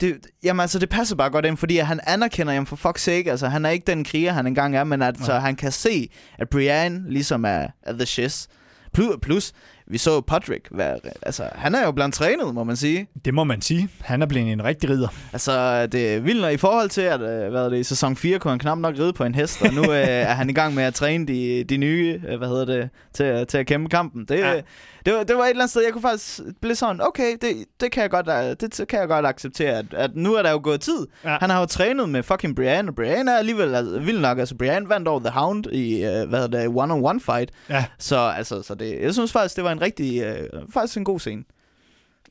Det, 0.00 0.26
jamen 0.42 0.60
altså, 0.60 0.78
det 0.78 0.88
passer 0.88 1.16
bare 1.16 1.30
godt 1.30 1.44
ind, 1.44 1.56
fordi 1.56 1.76
han 1.76 2.00
anerkender, 2.06 2.52
jamen 2.52 2.66
for 2.66 2.88
fuck's 2.88 2.98
sake, 2.98 3.30
altså 3.30 3.48
han 3.48 3.64
er 3.64 3.70
ikke 3.70 3.86
den 3.86 4.04
kriger, 4.04 4.32
han 4.32 4.46
engang 4.46 4.76
er, 4.76 4.84
men 4.84 5.02
at, 5.02 5.14
så 5.20 5.32
han 5.32 5.56
kan 5.56 5.72
se, 5.72 6.10
at 6.38 6.48
Brian 6.48 7.04
ligesom 7.08 7.44
er, 7.44 7.66
er 7.82 7.92
the 7.92 8.06
shiz. 8.06 8.46
Plus, 8.92 9.16
plus, 9.22 9.52
vi 9.88 9.98
så 9.98 10.20
Patrick 10.20 10.68
være, 10.70 10.98
altså 11.22 11.48
han 11.54 11.74
er 11.74 11.84
jo 11.84 11.92
blandt 11.92 12.14
trænet, 12.14 12.54
må 12.54 12.64
man 12.64 12.76
sige. 12.76 13.06
Det 13.24 13.34
må 13.34 13.44
man 13.44 13.62
sige. 13.62 13.88
Han 14.00 14.22
er 14.22 14.26
blevet 14.26 14.52
en 14.52 14.64
rigtig 14.64 14.90
ridder. 14.90 15.08
Altså, 15.32 15.86
det 15.86 16.14
er 16.14 16.20
vildt, 16.20 16.52
i 16.52 16.56
forhold 16.56 16.88
til, 16.88 17.00
at 17.00 17.20
øh, 17.20 17.50
hvad 17.50 17.64
er 17.64 17.68
det, 17.68 17.78
i 17.78 17.82
sæson 17.84 18.16
4 18.16 18.38
kunne 18.38 18.50
han 18.50 18.58
knap 18.58 18.78
nok 18.78 18.94
ride 18.98 19.12
på 19.12 19.24
en 19.24 19.34
hest, 19.34 19.62
og 19.62 19.74
nu 19.74 19.82
øh, 19.82 19.98
er 20.30 20.34
han 20.34 20.50
i 20.50 20.52
gang 20.52 20.74
med 20.74 20.84
at 20.84 20.94
træne 20.94 21.26
de, 21.26 21.64
de 21.64 21.76
nye, 21.76 22.20
øh, 22.28 22.38
hvad 22.38 22.48
hedder 22.48 22.64
det, 22.64 22.88
til, 23.12 23.24
at- 23.24 23.48
til 23.48 23.58
at 23.58 23.66
kæmpe 23.66 23.88
kampen. 23.88 24.24
Det, 24.24 24.38
Ja. 24.38 24.52
ja. 24.52 24.60
det, 25.06 25.14
var, 25.14 25.22
det 25.22 25.36
var 25.36 25.42
et 25.44 25.50
eller 25.50 25.62
andet 25.62 25.70
sted, 25.70 25.82
jeg 25.84 25.92
kunne 25.92 26.02
faktisk 26.02 26.40
blive 26.62 26.74
sådan, 26.74 27.00
okay, 27.02 27.32
det, 27.42 27.50
det, 27.80 27.92
kan, 27.92 28.02
jeg 28.02 28.10
godt, 28.10 28.28
øh, 28.28 28.56
det 28.70 28.88
kan 28.88 28.98
jeg 29.00 29.08
godt 29.08 29.26
acceptere, 29.26 29.70
at, 29.78 29.84
at 29.92 30.10
nu 30.16 30.34
er 30.34 30.42
der 30.42 30.50
jo 30.50 30.60
gået 30.62 30.80
tid. 30.80 31.06
Ja. 31.24 31.36
Han 31.40 31.50
har 31.50 31.60
jo 31.60 31.66
trænet 31.66 32.08
med 32.08 32.22
fucking 32.22 32.56
Brian, 32.56 32.88
og 32.88 32.94
Brian 32.94 33.28
er 33.28 33.36
alligevel 33.38 33.74
altså, 33.74 33.98
vild 33.98 34.18
nok. 34.20 34.38
Altså, 34.38 34.54
Brian 34.54 34.88
vandt 34.88 35.08
over 35.08 35.20
The 35.20 35.30
Hound 35.30 35.66
i, 35.66 36.04
øh, 36.04 36.28
hvad 36.28 36.40
hedder 36.40 36.58
det, 36.60 36.68
one-on-one 36.68 37.32
fight. 37.32 37.50
Ja. 37.70 37.84
Så, 37.98 38.16
altså, 38.18 38.62
så 38.62 38.74
det, 38.74 38.98
jeg 39.02 39.12
synes 39.14 39.32
faktisk, 39.32 39.56
det 39.56 39.64
var 39.64 39.70
en 39.76 39.82
rigtig, 39.82 40.22
øh, 40.22 40.48
faktisk 40.70 40.98
en 40.98 41.04
god 41.04 41.20
scene. 41.20 41.44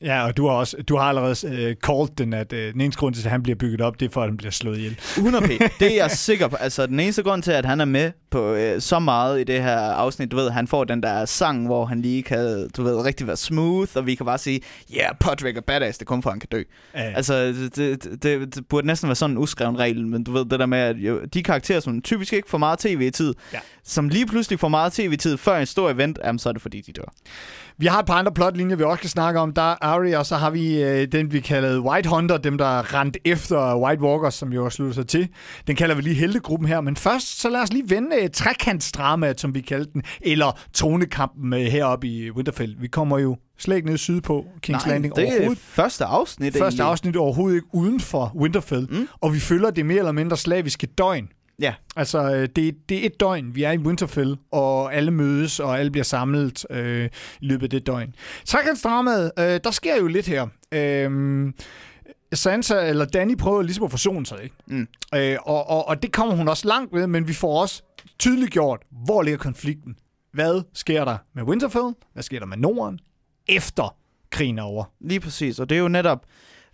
Ja, 0.02 0.26
og 0.26 0.36
du 0.36 0.46
har, 0.48 0.54
også, 0.54 0.76
du 0.88 0.96
har 0.96 1.04
allerede 1.04 1.36
øh, 1.46 1.76
called 1.86 2.16
den, 2.18 2.32
at 2.32 2.52
øh, 2.52 2.72
den 2.72 2.80
eneste 2.80 2.98
grund 3.00 3.14
til, 3.14 3.24
at 3.24 3.30
han 3.30 3.42
bliver 3.42 3.56
bygget 3.56 3.80
op, 3.80 4.00
det 4.00 4.06
er 4.06 4.10
for, 4.12 4.22
at 4.22 4.28
han 4.28 4.36
bliver 4.36 4.50
slået 4.50 4.76
ihjel. 4.78 4.98
100 5.16 5.44
p. 5.44 5.48
Det 5.80 5.92
er 5.92 5.96
jeg 5.96 6.10
sikker 6.10 6.48
på. 6.48 6.56
Altså, 6.56 6.86
den 6.86 7.00
eneste 7.00 7.22
grund 7.22 7.42
til, 7.42 7.52
at 7.52 7.64
han 7.64 7.80
er 7.80 7.84
med 7.84 8.12
på 8.30 8.52
øh, 8.54 8.80
så 8.80 8.98
meget 8.98 9.40
i 9.40 9.44
det 9.44 9.62
her 9.62 9.78
afsnit, 9.78 10.30
du 10.30 10.36
ved, 10.36 10.50
han 10.50 10.68
får 10.68 10.84
den 10.84 11.02
der 11.02 11.24
sang, 11.24 11.66
hvor 11.66 11.84
han 11.86 12.02
lige 12.02 12.22
kan, 12.22 12.68
du 12.76 12.82
ved, 12.82 12.96
rigtig 13.04 13.26
være 13.26 13.36
smooth, 13.36 13.90
og 13.94 14.06
vi 14.06 14.14
kan 14.14 14.26
bare 14.26 14.38
sige, 14.38 14.60
ja, 14.92 14.96
yeah, 15.02 15.14
Podrick 15.20 15.56
er 15.56 15.60
badass, 15.60 15.98
det 15.98 16.04
er 16.04 16.08
kun 16.08 16.22
for, 16.22 16.30
at 16.30 16.34
han 16.34 16.40
kan 16.40 16.48
dø. 16.52 16.58
Øh, 16.96 17.16
Altså, 17.16 17.34
det, 17.46 17.76
det, 17.76 18.22
det, 18.22 18.54
det 18.54 18.66
burde 18.68 18.86
næsten 18.86 19.08
være 19.08 19.16
sådan 19.16 19.36
en 19.36 19.38
uskreven 19.42 19.78
regel, 19.78 20.06
men 20.06 20.24
du 20.24 20.32
ved, 20.32 20.44
det 20.44 20.60
der 20.60 20.66
med, 20.66 20.78
at 20.78 20.96
jo, 20.96 21.20
de 21.34 21.42
karakterer, 21.42 21.80
som 21.80 22.02
typisk 22.02 22.32
ikke 22.32 22.50
får 22.50 22.58
meget 22.58 22.78
tv-tid, 22.78 23.34
Ja. 23.52 23.58
som 23.84 24.08
lige 24.08 24.26
pludselig 24.26 24.60
får 24.60 24.68
meget 24.68 24.92
tv-tid 24.92 25.36
før 25.36 25.56
en 25.58 25.66
stor 25.66 25.90
event, 25.90 26.18
jamen, 26.24 26.38
så 26.38 26.48
er 26.48 26.52
det 26.52 26.62
fordi, 26.62 26.80
de 26.80 26.92
dør. 26.92 27.12
vi 27.78 27.86
har 27.86 27.98
et 28.00 28.06
par 28.06 28.14
andre 28.14 28.32
plotlinjer, 28.32 28.76
vi 28.76 28.82
også 28.82 29.00
kan 29.00 29.10
snakke 29.10 29.40
om. 29.40 29.52
Der 29.52 29.74
er 29.82 29.85
Ari, 29.86 30.12
og 30.12 30.26
så 30.26 30.36
har 30.36 30.50
vi 30.50 30.82
øh, 30.82 31.12
den, 31.12 31.32
vi 31.32 31.40
kalder 31.40 31.80
White 31.80 32.08
Hunter, 32.08 32.36
dem 32.36 32.58
der 32.58 32.94
rent 32.94 33.16
efter 33.24 33.76
White 33.76 34.02
Walkers, 34.02 34.34
som 34.34 34.52
jo 34.52 34.62
har 34.62 34.70
sluttet 34.70 34.94
sig 34.94 35.06
til. 35.06 35.28
Den 35.66 35.76
kalder 35.76 35.94
vi 35.94 36.02
lige 36.02 36.14
heldegruppen 36.14 36.68
her. 36.68 36.80
Men 36.80 36.96
først, 36.96 37.40
så 37.40 37.48
lad 37.50 37.60
os 37.60 37.72
lige 37.72 37.90
vende 37.90 38.16
øh, 38.22 38.30
trekantsdramaet, 38.30 39.40
som 39.40 39.54
vi 39.54 39.60
kaldte 39.60 39.92
den, 39.92 40.02
eller 40.20 40.60
tronekampen 40.72 41.52
øh, 41.52 41.60
heroppe 41.60 42.06
i 42.06 42.30
Winterfell. 42.30 42.76
Vi 42.80 42.88
kommer 42.88 43.18
jo 43.18 43.36
slet 43.58 43.76
ikke 43.76 43.88
ned 43.88 43.98
sydpå 43.98 44.46
King's 44.66 44.88
Landing 44.88 45.16
det 45.16 45.24
er 45.24 45.32
overhovedet. 45.32 45.58
første 45.58 46.04
afsnit. 46.04 46.52
Første 46.52 46.62
egentlig. 46.62 46.90
afsnit 46.90 47.16
overhovedet 47.16 47.56
ikke 47.56 47.68
uden 47.72 48.00
for 48.00 48.32
Winterfell, 48.36 48.88
mm. 48.90 49.08
og 49.20 49.34
vi 49.34 49.40
følger 49.40 49.70
det 49.70 49.86
mere 49.86 49.98
eller 49.98 50.12
mindre 50.12 50.36
slaviske 50.36 50.86
døgn. 50.86 51.28
Ja. 51.60 51.74
Altså, 51.96 52.34
øh, 52.34 52.48
det, 52.56 52.74
det 52.88 53.02
er 53.02 53.06
et 53.06 53.20
døgn, 53.20 53.54
vi 53.54 53.62
er 53.62 53.72
i 53.72 53.78
Winterfell, 53.78 54.36
og 54.50 54.94
alle 54.94 55.10
mødes, 55.10 55.60
og 55.60 55.78
alle 55.78 55.90
bliver 55.90 56.04
samlet 56.04 56.66
øh, 56.70 57.08
i 57.40 57.46
løbet 57.46 57.62
af 57.62 57.70
det 57.70 57.86
døgn. 57.86 58.14
Trekantsdramaet, 58.44 59.32
øh, 59.38 59.60
der 59.64 59.70
sker 59.70 59.96
jo 59.96 60.06
lidt 60.06 60.26
her. 60.26 60.46
Øh, 60.72 61.52
Sansa, 62.32 62.88
eller 62.88 63.04
Danny, 63.04 63.36
prøver 63.36 63.62
ligesom 63.62 63.84
at 63.84 63.90
forsone 63.90 64.26
sig, 64.26 64.42
ikke? 64.42 64.56
Mm. 64.66 64.88
Øh, 65.14 65.36
og, 65.42 65.70
og, 65.70 65.88
og 65.88 66.02
det 66.02 66.12
kommer 66.12 66.34
hun 66.34 66.48
også 66.48 66.68
langt 66.68 66.94
ved, 66.94 67.06
men 67.06 67.28
vi 67.28 67.32
får 67.32 67.60
også 67.60 67.82
tydeligt 68.18 68.52
gjort, 68.52 68.82
hvor 69.04 69.22
ligger 69.22 69.38
konflikten. 69.38 69.96
Hvad 70.32 70.62
sker 70.72 71.04
der 71.04 71.16
med 71.34 71.42
Winterfell? 71.42 71.94
Hvad 72.12 72.22
sker 72.22 72.38
der 72.38 72.46
med 72.46 72.56
Norden? 72.56 72.98
Efter 73.48 73.96
krigen 74.30 74.58
er 74.58 74.62
over. 74.62 74.84
Lige 75.00 75.20
præcis, 75.20 75.58
og 75.58 75.68
det 75.68 75.76
er 75.76 75.80
jo 75.80 75.88
netop 75.88 76.26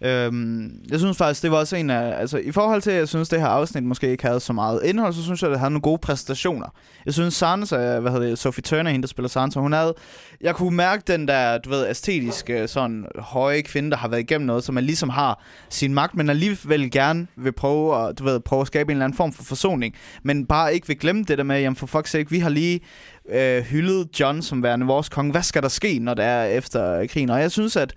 Øhm, 0.04 0.80
jeg 0.90 0.98
synes 0.98 1.16
faktisk, 1.16 1.42
det 1.42 1.50
var 1.50 1.56
også 1.56 1.76
en 1.76 1.90
af... 1.90 2.20
Altså, 2.20 2.38
i 2.38 2.52
forhold 2.52 2.82
til, 2.82 2.90
at 2.90 2.96
jeg 2.96 3.08
synes, 3.08 3.28
det 3.28 3.40
her 3.40 3.46
afsnit 3.46 3.84
måske 3.84 4.10
ikke 4.10 4.26
havde 4.26 4.40
så 4.40 4.52
meget 4.52 4.80
indhold, 4.84 5.12
så 5.14 5.22
synes 5.22 5.42
jeg, 5.42 5.50
det 5.50 5.58
havde 5.58 5.70
nogle 5.70 5.82
gode 5.82 5.98
præstationer. 5.98 6.66
Jeg 7.06 7.14
synes, 7.14 7.34
Sansa, 7.34 7.76
øh, 7.76 8.02
hvad 8.02 8.12
hedder 8.12 8.26
det, 8.26 8.38
Sophie 8.38 8.62
Turner, 8.62 8.90
hende, 8.90 9.02
der 9.02 9.08
spiller 9.08 9.28
Sansa, 9.28 9.60
hun 9.60 9.72
havde... 9.72 9.94
Jeg 10.40 10.54
kunne 10.54 10.76
mærke 10.76 11.02
den 11.06 11.28
der, 11.28 11.58
du 11.58 11.70
ved, 11.70 11.90
æstetiske, 11.90 12.68
sådan 12.68 13.06
høje 13.18 13.60
kvinde, 13.60 13.90
der 13.90 13.96
har 13.96 14.08
været 14.08 14.20
igennem 14.20 14.46
noget, 14.46 14.64
som 14.64 14.74
man 14.74 14.84
ligesom 14.84 15.08
har 15.08 15.42
sin 15.68 15.94
magt, 15.94 16.14
men 16.14 16.30
alligevel 16.30 16.90
gerne 16.90 17.26
vil 17.36 17.52
prøve 17.52 18.08
at, 18.08 18.18
du 18.18 18.24
ved, 18.24 18.40
prøve 18.40 18.60
at 18.60 18.66
skabe 18.66 18.92
en 18.92 18.96
eller 18.96 19.04
anden 19.04 19.16
form 19.16 19.32
for 19.32 19.42
forsoning. 19.42 19.94
Men 20.22 20.46
bare 20.46 20.74
ikke 20.74 20.86
vil 20.86 20.98
glemme 20.98 21.24
det 21.24 21.38
der 21.38 21.44
med, 21.44 21.60
jamen 21.60 21.76
for 21.76 21.98
fuck's 21.98 22.08
sake, 22.08 22.30
vi 22.30 22.38
har 22.38 22.50
lige 22.50 22.80
øh, 23.30 23.62
hyldet 23.62 24.20
John 24.20 24.42
som 24.42 24.62
værende 24.62 24.86
vores 24.86 25.08
konge. 25.08 25.30
Hvad 25.30 25.42
skal 25.42 25.62
der 25.62 25.68
ske, 25.68 25.98
når 25.98 26.14
det 26.14 26.24
er 26.24 26.44
efter 26.44 27.06
krigen? 27.06 27.30
Og 27.30 27.40
jeg 27.40 27.50
synes, 27.50 27.76
at 27.76 27.94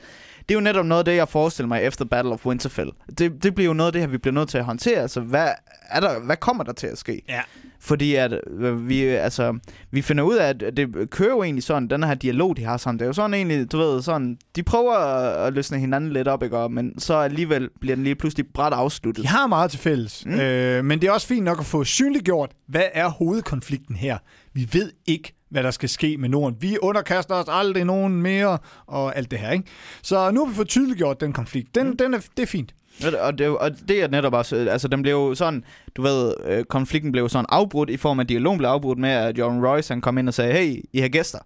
det 0.50 0.56
er 0.56 0.60
jo 0.60 0.64
netop 0.64 0.86
noget 0.86 1.00
af 1.00 1.06
det, 1.06 1.16
jeg 1.16 1.30
forestiller 1.30 1.68
mig 1.68 1.82
efter 1.82 2.06
Battle 2.06 2.34
of 2.34 2.46
Winterfell. 2.46 2.92
Det, 3.18 3.44
det 3.44 3.56
bliver 3.56 3.68
jo 3.68 3.74
noget 3.74 3.88
af 3.88 3.94
det 3.94 4.02
her, 4.02 4.08
vi 4.08 4.18
bliver 4.18 4.34
nødt 4.34 4.50
til 4.50 4.58
at 4.58 4.66
håndtere. 4.66 5.02
Altså, 5.02 5.22
hvad, 5.22 5.48
er 5.90 6.00
der, 6.00 6.20
hvad 6.20 6.38
kommer 6.38 6.64
der 6.64 6.74
til 6.74 6.88
at 6.88 6.98
ske? 6.98 7.22
Ja. 7.30 7.42
Fordi 7.80 8.16
at 8.16 8.40
øh, 8.60 8.90
vi, 8.90 9.04
altså, 9.04 9.60
vi 9.92 10.02
finder 10.02 10.24
ud 10.24 10.36
af, 10.36 10.50
at 10.50 10.78
det 10.78 11.10
kører 11.10 11.30
jo 11.30 11.44
egentlig 11.44 11.64
sådan, 11.64 11.88
den 11.88 12.04
her 12.04 12.14
dialog, 12.14 12.58
de 12.58 12.64
har 12.64 12.78
sammen, 12.78 13.00
det 13.00 13.06
er 13.06 13.08
jo 13.08 13.14
sådan 13.14 13.34
egentlig, 13.34 13.72
du 13.72 13.78
ved, 13.78 14.02
sådan, 14.02 14.38
de 14.56 14.64
prøver 14.64 14.94
at, 14.94 15.48
at 15.48 15.54
løsne 15.54 15.80
hinanden 15.80 16.14
lidt 16.14 16.28
op, 16.28 16.44
ikke? 16.44 16.70
men 16.70 17.00
så 17.00 17.14
alligevel 17.14 17.70
bliver 17.82 17.96
den 17.96 18.04
lige 18.04 18.16
pludselig 18.16 18.46
bræt 18.54 18.74
afsluttet. 18.74 19.24
De 19.24 19.28
har 19.28 19.48
meget 19.48 19.72
til 19.72 19.80
fælles, 19.80 20.26
mm. 20.26 20.40
øh, 20.40 20.86
men 20.86 21.02
det 21.02 21.08
er 21.08 21.12
også 21.12 21.28
fint 21.28 21.44
nok 21.44 21.60
at 21.60 21.66
få 21.66 21.84
synliggjort, 21.84 22.52
hvad 22.68 22.86
er 22.94 23.10
hovedkonflikten 23.10 23.96
her? 23.96 24.18
Vi 24.54 24.70
ved 24.72 24.92
ikke, 25.06 25.34
hvad 25.56 25.64
der 25.64 25.72
skal 25.72 25.90
ske 25.90 26.18
med 26.18 26.30
Norden. 26.30 26.58
Vi 26.60 26.78
underkaster 26.82 27.36
os 27.36 27.46
aldrig 27.48 27.86
nogen 27.86 28.22
mere, 28.22 28.58
og 28.88 29.18
alt 29.18 29.32
det 29.32 29.40
her, 29.40 29.52
ikke? 29.52 29.66
Så 30.02 30.32
nu 30.32 30.40
har 30.44 30.50
vi 30.50 30.56
fået 30.56 30.68
tydeliggjort 30.68 31.22
den 31.22 31.34
konflikt. 31.34 31.76
Den, 31.76 31.88
mm. 31.88 31.98
den 31.98 32.14
er, 32.14 32.20
det 32.38 32.44
er 32.44 32.48
fint. 32.48 32.74
Og 33.22 33.38
det, 33.38 33.48
og 33.48 33.72
det 33.88 34.04
er 34.04 34.08
netop 34.08 34.34
også, 34.34 34.56
altså 34.56 34.88
den 34.88 35.02
blev 35.02 35.14
jo 35.14 35.36
sådan, 35.36 35.64
du 35.96 36.02
ved, 36.02 36.34
øh, 36.46 36.64
konflikten 36.64 37.12
blev 37.12 37.30
sådan 37.30 37.46
afbrudt 37.50 37.90
i 37.90 37.98
form 37.98 38.20
af 38.20 38.28
dialogen 38.28 38.58
blev 38.58 38.70
afbrudt 38.70 39.00
med, 39.00 39.10
at 39.10 39.38
John 39.38 39.66
Royce 39.66 39.94
han 39.94 40.02
kom 40.02 40.18
ind 40.18 40.28
og 40.28 40.34
sagde, 40.34 40.54
hey, 40.54 40.84
I 40.94 41.00
har 41.00 41.08
gæster. 41.08 41.40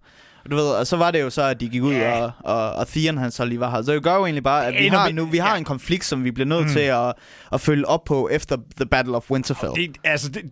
Du 0.52 0.56
ved, 0.56 0.66
og 0.66 0.88
så 0.88 0.98
var 0.98 1.12
det 1.12 1.22
jo 1.22 1.30
så, 1.30 1.42
at 1.42 1.60
de 1.60 1.70
gik 1.70 1.84
ud, 1.84 1.94
yeah. 1.94 2.24
og, 2.24 2.32
og, 2.40 2.72
og 2.74 2.88
Theon 2.88 3.18
han 3.18 3.32
så 3.32 3.46
lige 3.46 3.60
var 3.60 3.72
her. 3.72 3.82
Så 3.82 3.94
det 3.94 4.04
gør 4.04 4.16
jo 4.16 4.26
egentlig 4.26 4.44
bare, 4.44 4.68
at 4.68 4.74
vi 4.74 4.88
har, 4.88 5.12
nu, 5.12 5.26
vi 5.26 5.38
har 5.38 5.56
en 5.56 5.64
konflikt, 5.64 6.06
som 6.06 6.24
vi 6.24 6.32
bliver 6.32 6.48
nødt 6.48 6.66
mm. 6.66 6.72
til 6.72 6.80
at, 6.80 7.14
at 7.54 7.62
følge 7.62 7.88
op 7.88 8.04
på 8.04 8.30
efter 8.32 8.58
The 8.78 8.86
Battle 8.86 9.16
of 9.16 9.32
Winterfell. 9.32 9.74
Det, 9.76 9.98
altså, 10.04 10.30
det, 10.30 10.44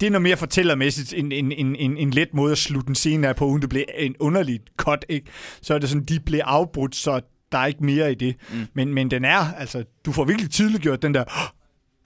det 0.00 0.06
er 0.06 0.10
noget 0.10 0.22
mere 0.22 0.36
fortællermæssigt, 0.36 1.14
en, 1.16 1.32
en, 1.32 1.52
en, 1.52 1.76
en, 1.76 1.96
en 1.96 2.10
let 2.10 2.34
måde 2.34 2.52
at 2.52 2.58
slutte 2.58 2.88
en 2.88 2.94
scene 2.94 3.28
af 3.28 3.36
på, 3.36 3.44
uden 3.44 3.62
det 3.62 3.68
blev 3.68 3.84
en 3.98 4.14
underlig 4.20 4.60
cut, 4.76 5.04
ikke? 5.08 5.26
Så 5.62 5.74
er 5.74 5.78
det 5.78 5.88
sådan, 5.88 6.04
de 6.04 6.20
blev 6.20 6.40
afbrudt, 6.44 6.96
så 6.96 7.20
der 7.52 7.58
er 7.58 7.66
ikke 7.66 7.84
mere 7.84 8.12
i 8.12 8.14
det. 8.14 8.36
Mm. 8.50 8.66
Men, 8.74 8.94
men 8.94 9.10
den 9.10 9.24
er, 9.24 9.54
altså, 9.58 9.84
du 10.06 10.12
får 10.12 10.24
virkelig 10.24 10.50
tydeligt 10.50 10.82
gjort 10.82 11.02
den 11.02 11.14
der, 11.14 11.24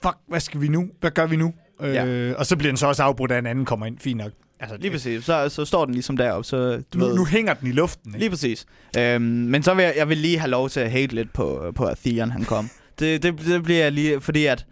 fuck, 0.03 0.17
hvad 0.27 0.39
skal 0.39 0.61
vi 0.61 0.67
nu? 0.67 0.87
Hvad 0.99 1.11
gør 1.11 1.25
vi 1.25 1.35
nu? 1.35 1.53
Ja. 1.81 2.05
Øh, 2.05 2.35
og 2.37 2.45
så 2.45 2.55
bliver 2.57 2.71
den 2.71 2.77
så 2.77 2.87
også 2.87 3.03
afbrudt 3.03 3.31
af 3.31 3.39
en 3.39 3.45
anden 3.45 3.65
kommer 3.65 3.85
ind. 3.85 3.99
Fint 3.99 4.17
nok. 4.17 4.31
Altså, 4.61 4.77
Lige 4.77 4.91
præcis. 4.91 5.25
Så, 5.25 5.49
så 5.49 5.65
står 5.65 5.85
den 5.85 5.93
ligesom 5.93 6.17
deroppe. 6.17 6.43
Så, 6.43 6.83
du 6.93 6.99
nu, 6.99 7.05
ved. 7.05 7.15
nu 7.15 7.25
hænger 7.25 7.53
den 7.53 7.67
i 7.67 7.71
luften. 7.71 8.09
Ikke? 8.09 8.19
Lige 8.19 8.29
præcis. 8.29 8.65
Øhm, 8.97 9.23
men 9.23 9.63
så 9.63 9.73
vil 9.73 9.83
jeg, 9.83 9.93
jeg 9.97 10.09
vil 10.09 10.17
lige 10.17 10.39
have 10.39 10.49
lov 10.49 10.69
til 10.69 10.79
at 10.79 10.91
hate 10.91 11.15
lidt 11.15 11.33
på, 11.33 11.71
på 11.75 11.85
at 11.85 11.97
Theon 12.05 12.31
han 12.31 12.43
kom. 12.43 12.69
det, 12.99 13.23
det, 13.23 13.39
det 13.45 13.63
bliver 13.63 13.83
jeg 13.83 13.91
lige, 13.91 14.21
fordi 14.21 14.45
at 14.45 14.65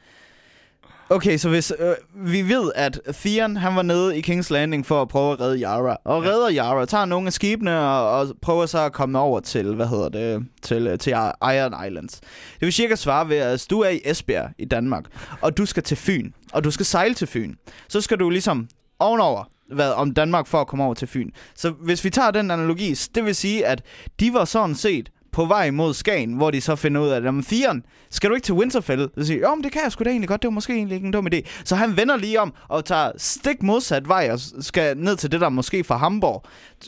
Okay, 1.11 1.37
så 1.37 1.49
hvis 1.49 1.73
øh, 1.79 1.95
vi 2.15 2.41
ved, 2.41 2.71
at 2.75 2.99
Theon 3.13 3.57
han 3.57 3.75
var 3.75 3.81
nede 3.81 4.17
i 4.17 4.21
King's 4.27 4.53
Landing 4.53 4.85
for 4.85 5.01
at 5.01 5.07
prøve 5.07 5.33
at 5.33 5.39
redde 5.39 5.61
Yara, 5.61 5.97
og 6.05 6.23
ja. 6.23 6.29
redder 6.29 6.51
Yara, 6.51 6.85
tager 6.85 7.05
nogle 7.05 7.27
af 7.27 7.33
skibene 7.33 7.79
og, 7.79 8.19
og 8.19 8.27
prøver 8.41 8.65
så 8.65 8.79
at 8.79 8.93
komme 8.93 9.19
over 9.19 9.39
til, 9.39 9.75
hvad 9.75 9.87
hedder 9.87 10.09
det, 10.09 10.45
til, 10.61 10.97
til 10.99 11.11
Iron 11.41 11.87
Islands. 11.87 12.19
Det 12.59 12.61
vil 12.61 12.73
cirka 12.73 12.95
svare 12.95 13.29
ved, 13.29 13.37
at 13.37 13.67
du 13.69 13.79
er 13.79 13.89
i 13.89 14.01
Esbjerg 14.05 14.49
i 14.59 14.65
Danmark, 14.65 15.03
og 15.41 15.57
du 15.57 15.65
skal 15.65 15.83
til 15.83 15.97
Fyn, 15.97 16.31
og 16.53 16.63
du 16.63 16.71
skal 16.71 16.85
sejle 16.85 17.13
til 17.13 17.27
Fyn. 17.27 17.55
Så 17.87 18.01
skal 18.01 18.17
du 18.17 18.29
ligesom 18.29 18.67
ovenover 18.99 19.43
hvad, 19.73 19.91
om 19.91 20.13
Danmark 20.13 20.47
for 20.47 20.61
at 20.61 20.67
komme 20.67 20.83
over 20.83 20.93
til 20.93 21.07
Fyn. 21.07 21.29
Så 21.55 21.69
hvis 21.69 22.03
vi 22.03 22.09
tager 22.09 22.31
den 22.31 22.51
analogi, 22.51 22.93
det 23.15 23.25
vil 23.25 23.35
sige, 23.35 23.65
at 23.65 23.81
de 24.19 24.33
var 24.33 24.45
sådan 24.45 24.75
set 24.75 25.09
på 25.31 25.45
vej 25.45 25.71
mod 25.71 25.93
Skagen, 25.93 26.33
hvor 26.33 26.51
de 26.51 26.61
så 26.61 26.75
finder 26.75 27.01
ud 27.01 27.09
af, 27.09 27.15
at 27.15 27.33
Theon, 27.47 27.83
skal 28.09 28.29
du 28.29 28.35
ikke 28.35 28.45
til 28.45 28.53
Winterfell? 28.53 29.09
Så 29.17 29.25
siger 29.25 29.39
jo, 29.39 29.55
men 29.55 29.63
det 29.63 29.71
kan 29.71 29.81
jeg 29.83 29.91
sgu 29.91 30.03
da 30.03 30.09
egentlig 30.09 30.27
godt, 30.27 30.41
det 30.41 30.47
var 30.47 30.51
måske 30.51 30.73
egentlig 30.73 30.95
ikke 30.95 31.05
en 31.05 31.13
dum 31.13 31.27
idé. 31.33 31.41
Så 31.63 31.75
han 31.75 31.97
vender 31.97 32.17
lige 32.17 32.41
om 32.41 32.53
og 32.67 32.85
tager 32.85 33.11
stik 33.17 33.63
modsat 33.63 34.07
vej 34.07 34.29
og 34.31 34.39
skal 34.61 34.97
ned 34.97 35.15
til 35.17 35.31
det 35.31 35.41
der 35.41 35.49
måske 35.49 35.83
fra 35.83 35.97
Hamburg. 35.97 36.43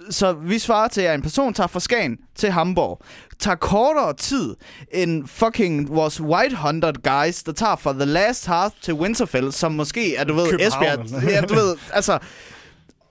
Så 0.10 0.34
vi 0.34 0.60
svarer 0.60 0.88
til, 0.88 1.02
at 1.02 1.16
en 1.16 1.22
person 1.22 1.54
tager 1.54 1.68
fra 1.68 1.80
Skagen 1.80 2.18
til 2.36 2.52
Hamburg, 2.52 3.02
tager 3.40 3.56
kortere 3.56 4.14
tid 4.14 4.56
end 4.94 5.28
fucking 5.28 5.90
vores 5.90 6.22
White 6.22 6.56
Hunter 6.56 6.92
guys, 6.92 7.44
der 7.44 7.52
tager 7.52 7.76
fra 7.76 7.94
The 7.94 8.06
Last 8.06 8.48
Hearth 8.48 8.76
til 8.82 8.94
Winterfell, 8.94 9.52
som 9.52 9.72
måske 9.72 10.16
er, 10.16 10.24
du 10.24 10.34
ved, 10.34 10.48
Esbjerg. 10.60 11.24
Ja, 11.30 11.42
du 11.42 11.54
ved, 11.54 11.76
altså 11.94 12.20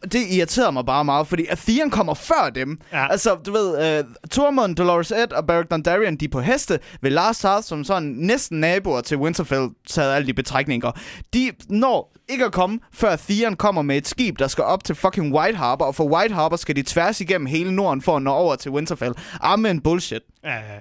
det 0.03 0.27
irriterede 0.31 0.73
mig 0.73 0.87
bare 0.87 1.05
meget, 1.05 1.27
fordi 1.27 1.47
Atheon 1.47 1.91
kommer 1.91 2.15
før 2.15 2.51
dem. 2.55 2.79
Ja. 2.93 3.13
Altså, 3.13 3.35
du 3.35 3.53
ved, 3.53 4.01
uh, 4.01 4.11
Tormund, 4.31 4.77
Dolores 4.77 5.11
Ed 5.11 5.33
og 5.33 5.47
Beric 5.47 5.67
Dondarrion, 5.71 6.17
de 6.17 6.25
er 6.25 6.29
på 6.29 6.41
heste 6.41 6.79
ved 7.01 7.11
Lars 7.11 7.37
South, 7.37 7.63
som 7.63 7.85
sådan 7.85 8.09
næsten 8.09 8.61
naboer 8.61 9.01
til 9.01 9.17
Winterfell, 9.17 9.69
taget 9.89 10.15
alle 10.15 10.27
de 10.27 10.35
betrækninger. 10.35 10.93
De 11.35 11.51
når 11.69 12.13
ikke 12.29 12.45
at 12.45 12.53
komme, 12.53 12.81
før 12.93 13.17
Theon 13.17 13.57
kommer 13.57 13.83
med 13.83 13.97
et 13.97 14.09
skib, 14.09 14.39
der 14.39 14.49
skal 14.49 14.65
op 14.65 14.85
til 14.85 14.95
fucking 14.95 15.35
White 15.35 15.57
Harbor, 15.57 15.85
og 15.85 15.95
for 15.95 16.05
White 16.05 16.35
Harbor 16.35 16.57
skal 16.57 16.77
de 16.77 16.83
tværs 16.83 17.21
igennem 17.21 17.47
hele 17.47 17.73
Norden 17.73 18.03
for 18.03 18.17
at 18.17 18.23
nå 18.23 18.31
over 18.31 18.57
til 18.57 18.71
Winterfell. 18.71 19.15
Amen 19.41 19.81
bullshit. 19.81 20.23
Ja, 20.45 20.55
ja 20.55 20.79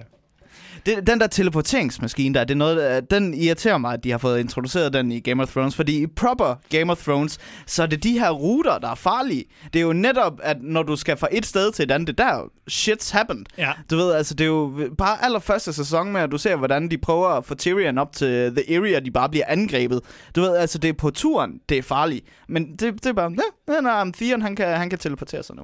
det, 0.86 1.06
den 1.06 1.20
der 1.20 1.26
teleporteringsmaskine 1.26 2.34
der, 2.34 2.44
det 2.44 2.54
er 2.54 2.58
noget, 2.58 3.10
den 3.10 3.34
irriterer 3.34 3.78
mig, 3.78 3.94
at 3.94 4.04
de 4.04 4.10
har 4.10 4.18
fået 4.18 4.40
introduceret 4.40 4.92
den 4.92 5.12
i 5.12 5.20
Game 5.20 5.42
of 5.42 5.52
Thrones, 5.52 5.76
fordi 5.76 6.02
i 6.02 6.06
proper 6.06 6.54
Game 6.68 6.92
of 6.92 7.02
Thrones, 7.02 7.38
så 7.66 7.82
er 7.82 7.86
det 7.86 8.02
de 8.02 8.18
her 8.18 8.30
ruter, 8.30 8.78
der 8.78 8.90
er 8.90 8.94
farlige. 8.94 9.44
Det 9.72 9.78
er 9.78 9.82
jo 9.82 9.92
netop, 9.92 10.40
at 10.42 10.56
når 10.62 10.82
du 10.82 10.96
skal 10.96 11.16
fra 11.16 11.28
et 11.32 11.46
sted 11.46 11.72
til 11.72 11.82
et 11.82 11.90
andet, 11.90 12.08
det 12.08 12.18
der 12.18 12.42
shit's 12.70 13.12
happened. 13.12 13.46
Ja. 13.58 13.72
Du 13.90 13.96
ved, 13.96 14.12
altså 14.12 14.34
det 14.34 14.44
er 14.44 14.48
jo 14.48 14.90
bare 14.98 15.24
allerførste 15.24 15.72
sæson 15.72 16.12
med, 16.12 16.20
at 16.20 16.30
du 16.30 16.38
ser, 16.38 16.56
hvordan 16.56 16.90
de 16.90 16.98
prøver 16.98 17.28
at 17.28 17.44
få 17.44 17.54
Tyrion 17.54 17.98
op 17.98 18.12
til 18.12 18.56
The 18.56 18.76
Area, 18.76 19.00
de 19.00 19.10
bare 19.10 19.28
bliver 19.28 19.44
angrebet. 19.48 20.00
Du 20.36 20.40
ved, 20.40 20.56
altså 20.56 20.78
det 20.78 20.88
er 20.88 20.92
på 20.92 21.10
turen, 21.10 21.60
det 21.68 21.78
er 21.78 21.82
farligt. 21.82 22.24
Men 22.48 22.70
det, 22.76 22.80
det 22.80 23.06
er 23.06 23.12
bare, 23.12 23.36
ja, 23.68 23.80
nej, 23.80 24.04
Theon, 24.14 24.42
han 24.42 24.56
kan, 24.56 24.76
han 24.76 24.90
kan 24.90 24.98
teleportere 24.98 25.42
sig 25.42 25.56
nu. 25.56 25.62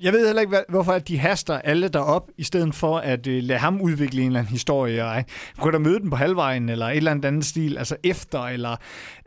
Jeg 0.00 0.12
ved 0.12 0.26
heller 0.26 0.42
ikke, 0.42 0.64
hvorfor 0.68 0.98
de 0.98 1.18
haster 1.18 1.58
alle 1.58 1.88
derop, 1.88 2.30
i 2.36 2.44
stedet 2.44 2.74
for 2.74 2.98
at 2.98 3.26
uh, 3.26 3.32
lade 3.32 3.58
ham 3.58 3.80
udvikle 3.80 4.20
en 4.20 4.26
eller 4.26 4.40
anden 4.40 4.52
historie. 4.52 5.04
Og, 5.04 5.24
kunne 5.58 5.72
da 5.72 5.78
møde 5.78 6.00
den 6.00 6.10
på 6.10 6.16
halvvejen, 6.16 6.68
eller 6.68 6.86
et 6.86 6.96
eller 6.96 7.10
andet 7.10 7.24
andet 7.24 7.44
stil, 7.44 7.78
altså 7.78 7.96
efter, 8.04 8.40
eller... 8.46 8.76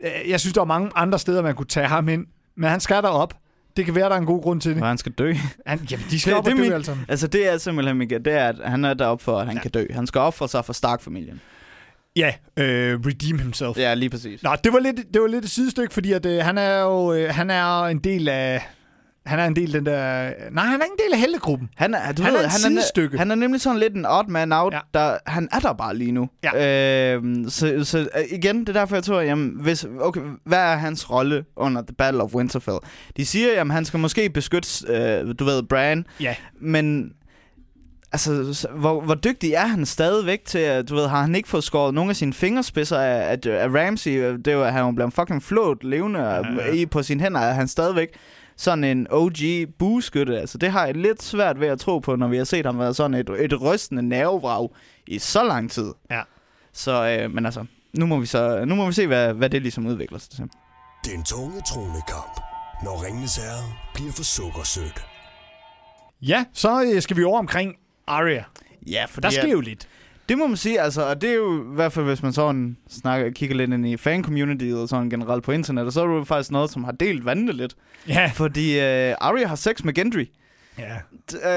Uh, 0.00 0.30
jeg 0.30 0.40
synes, 0.40 0.54
der 0.54 0.60
er 0.60 0.64
mange 0.64 0.90
andre 0.94 1.18
steder, 1.18 1.42
man 1.42 1.54
kunne 1.54 1.66
tage 1.66 1.86
ham 1.86 2.08
ind, 2.08 2.26
men 2.56 2.70
han 2.70 2.80
skal 2.80 2.96
derop. 2.96 3.34
Det 3.76 3.84
kan 3.84 3.94
være, 3.94 4.08
der 4.08 4.14
er 4.14 4.18
en 4.18 4.26
god 4.26 4.42
grund 4.42 4.60
til 4.60 4.74
det. 4.74 4.82
Og 4.82 4.88
han 4.88 4.98
skal 4.98 5.12
dø. 5.12 5.34
Han, 5.66 5.80
jamen, 5.90 6.06
de 6.10 6.20
skal 6.20 6.30
det, 6.30 6.38
op 6.38 6.44
det, 6.44 6.52
og 6.52 6.58
dø, 6.58 6.62
min, 6.62 6.72
altså. 6.72 6.96
Altså, 7.08 7.26
det 7.26 7.52
er 7.52 7.58
simpelthen, 7.58 7.96
Michael, 7.96 8.24
det 8.24 8.32
er, 8.32 8.48
at 8.48 8.56
han 8.64 8.84
er 8.84 8.94
deroppe 8.94 9.24
for, 9.24 9.38
at 9.38 9.46
han 9.46 9.56
ja. 9.56 9.62
kan 9.62 9.70
dø. 9.70 9.86
Han 9.90 10.06
skal 10.06 10.18
ofre 10.18 10.48
sig 10.48 10.64
for 10.64 10.72
Stark-familien. 10.72 11.40
Ja, 12.16 12.34
øh, 12.56 13.00
redeem 13.06 13.38
himself. 13.38 13.78
Ja, 13.78 13.94
lige 13.94 14.10
præcis. 14.10 14.42
Nå, 14.42 14.50
det 14.64 14.72
var 14.72 14.78
lidt, 14.78 14.96
det 15.14 15.22
var 15.22 15.28
lidt 15.28 15.44
et 15.44 15.50
sidestykke, 15.50 15.94
fordi 15.94 16.12
at, 16.12 16.26
øh, 16.26 16.44
han 16.44 16.58
er 16.58 16.80
jo 16.80 17.12
øh, 17.12 17.34
han 17.34 17.50
er 17.50 17.82
en 17.82 17.98
del 17.98 18.28
af 18.28 18.68
han 19.26 19.38
er 19.38 19.44
en 19.44 19.56
del 19.56 19.76
af 19.76 19.80
den 19.80 19.86
der... 19.86 20.32
Nej, 20.50 20.64
han 20.64 20.80
er 20.80 20.84
ikke 20.84 20.94
en 20.98 21.04
del 21.06 21.12
af 21.12 21.20
heldegruppen. 21.20 21.68
Han 21.76 21.94
er, 21.94 22.12
du 22.12 22.22
han 22.22 22.32
ved, 22.32 22.40
er 22.40 22.48
han 22.48 22.78
er, 22.78 23.18
han 23.18 23.30
er 23.30 23.34
nemlig 23.34 23.60
sådan 23.60 23.78
lidt 23.78 23.94
en 23.94 24.06
odd 24.06 24.28
man 24.28 24.52
out. 24.52 24.74
Ja. 24.74 24.80
Der, 24.94 25.18
han 25.26 25.48
er 25.52 25.58
der 25.58 25.72
bare 25.72 25.96
lige 25.96 26.12
nu. 26.12 26.28
Ja. 26.44 27.14
Øhm, 27.14 27.50
så, 27.50 27.84
så 27.84 27.98
øh, 27.98 28.24
igen, 28.30 28.60
det 28.60 28.68
er 28.68 28.72
derfor, 28.72 28.96
jeg 28.96 29.04
tror, 29.04 29.20
jamen, 29.20 29.52
hvis, 29.60 29.86
okay, 30.00 30.20
hvad 30.44 30.58
er 30.58 30.76
hans 30.76 31.10
rolle 31.10 31.44
under 31.56 31.82
The 31.82 31.94
Battle 31.98 32.22
of 32.22 32.34
Winterfell? 32.34 32.78
De 33.16 33.26
siger, 33.26 33.60
at 33.60 33.70
han 33.70 33.84
skal 33.84 34.00
måske 34.00 34.30
beskytte, 34.30 34.68
øh, 34.88 35.34
du 35.38 35.44
ved, 35.44 35.62
Bran. 35.62 36.06
Ja. 36.20 36.34
Men 36.60 37.12
altså, 38.12 38.68
hvor, 38.74 39.00
hvor 39.00 39.14
dygtig 39.14 39.52
er 39.52 39.66
han 39.66 39.86
stadigvæk 39.86 40.44
til, 40.44 40.58
at, 40.58 40.88
du 40.88 40.94
ved, 40.94 41.08
har 41.08 41.20
han 41.20 41.34
ikke 41.34 41.48
fået 41.48 41.64
skåret 41.64 41.94
nogle 41.94 42.10
af 42.10 42.16
sine 42.16 42.32
fingerspidser 42.32 42.98
af, 42.98 43.30
af, 43.32 43.38
af 43.46 43.68
Ramsey? 43.68 44.18
Det 44.44 44.56
var, 44.56 44.70
han 44.70 44.94
blevet 44.94 45.12
fucking 45.12 45.42
flået 45.42 45.84
levende 45.84 46.20
ja, 46.20 46.36
ja. 46.36 46.72
i 46.72 46.86
på 46.86 47.02
sine 47.02 47.20
hænder. 47.20 47.40
Er 47.40 47.52
han 47.52 47.68
stadigvæk 47.68 48.08
sådan 48.56 48.84
en 48.84 49.06
OG 49.10 49.38
bueskytte. 49.78 50.40
Altså, 50.40 50.58
det 50.58 50.70
har 50.70 50.86
jeg 50.86 50.96
lidt 50.96 51.22
svært 51.22 51.60
ved 51.60 51.68
at 51.68 51.78
tro 51.78 51.98
på, 51.98 52.16
når 52.16 52.28
vi 52.28 52.36
har 52.36 52.44
set 52.44 52.66
ham 52.66 52.78
være 52.78 52.94
sådan 52.94 53.14
et, 53.14 53.30
et 53.30 53.62
rystende 53.62 54.02
nervevrag 54.02 54.68
i 55.06 55.18
så 55.18 55.44
lang 55.44 55.70
tid. 55.70 55.92
Ja. 56.10 56.22
Så, 56.72 57.18
øh, 57.20 57.30
men 57.30 57.46
altså, 57.46 57.64
nu 57.92 58.06
må 58.06 58.18
vi, 58.18 58.26
så, 58.26 58.64
nu 58.64 58.74
må 58.74 58.86
vi 58.86 58.92
se, 58.92 59.06
hvad, 59.06 59.32
hvad 59.32 59.50
det 59.50 59.62
ligesom 59.62 59.86
udvikler 59.86 60.18
sig 60.18 60.30
til. 60.30 60.44
Den 61.04 61.24
tunge 61.24 61.62
tronekamp, 61.68 62.40
når 62.84 63.04
Ringenes 63.04 63.36
Herre 63.36 63.64
bliver 63.94 64.12
for 64.12 64.24
sukkersødt. 64.24 65.04
Ja, 66.22 66.44
så 66.52 66.82
øh, 66.82 67.02
skal 67.02 67.16
vi 67.16 67.24
over 67.24 67.38
omkring 67.38 67.74
Arya. 68.06 68.44
Ja, 68.86 69.04
for 69.08 69.20
der 69.20 69.30
sker 69.30 69.48
jo 69.48 69.60
lidt. 69.60 69.88
Det 70.32 70.38
må 70.38 70.46
man 70.46 70.56
sige, 70.56 70.80
altså, 70.80 71.02
og 71.02 71.20
det 71.20 71.30
er 71.30 71.34
jo 71.34 71.72
i 71.72 71.74
hvert 71.74 71.92
fald, 71.92 72.06
hvis 72.06 72.22
man 72.22 72.32
sådan 72.32 72.76
snakker, 72.90 73.30
kigger 73.30 73.56
lidt 73.56 73.72
ind 73.72 73.86
i 73.86 73.96
fan-community 73.96 74.72
og 74.74 74.88
sådan 74.88 75.10
generelt 75.10 75.44
på 75.44 75.52
internet, 75.52 75.86
og 75.86 75.92
så 75.92 76.02
er 76.02 76.06
det 76.06 76.14
jo 76.14 76.24
faktisk 76.24 76.50
noget, 76.50 76.70
som 76.70 76.84
har 76.84 76.92
delt 76.92 77.24
vandene 77.24 77.52
lidt. 77.52 77.74
Ja. 78.08 78.30
Fordi 78.34 78.78
uh, 78.78 79.14
Arya 79.20 79.46
har 79.46 79.54
sex 79.54 79.84
med 79.84 79.92
Gendry. 79.94 80.24
Ja. 80.78 80.94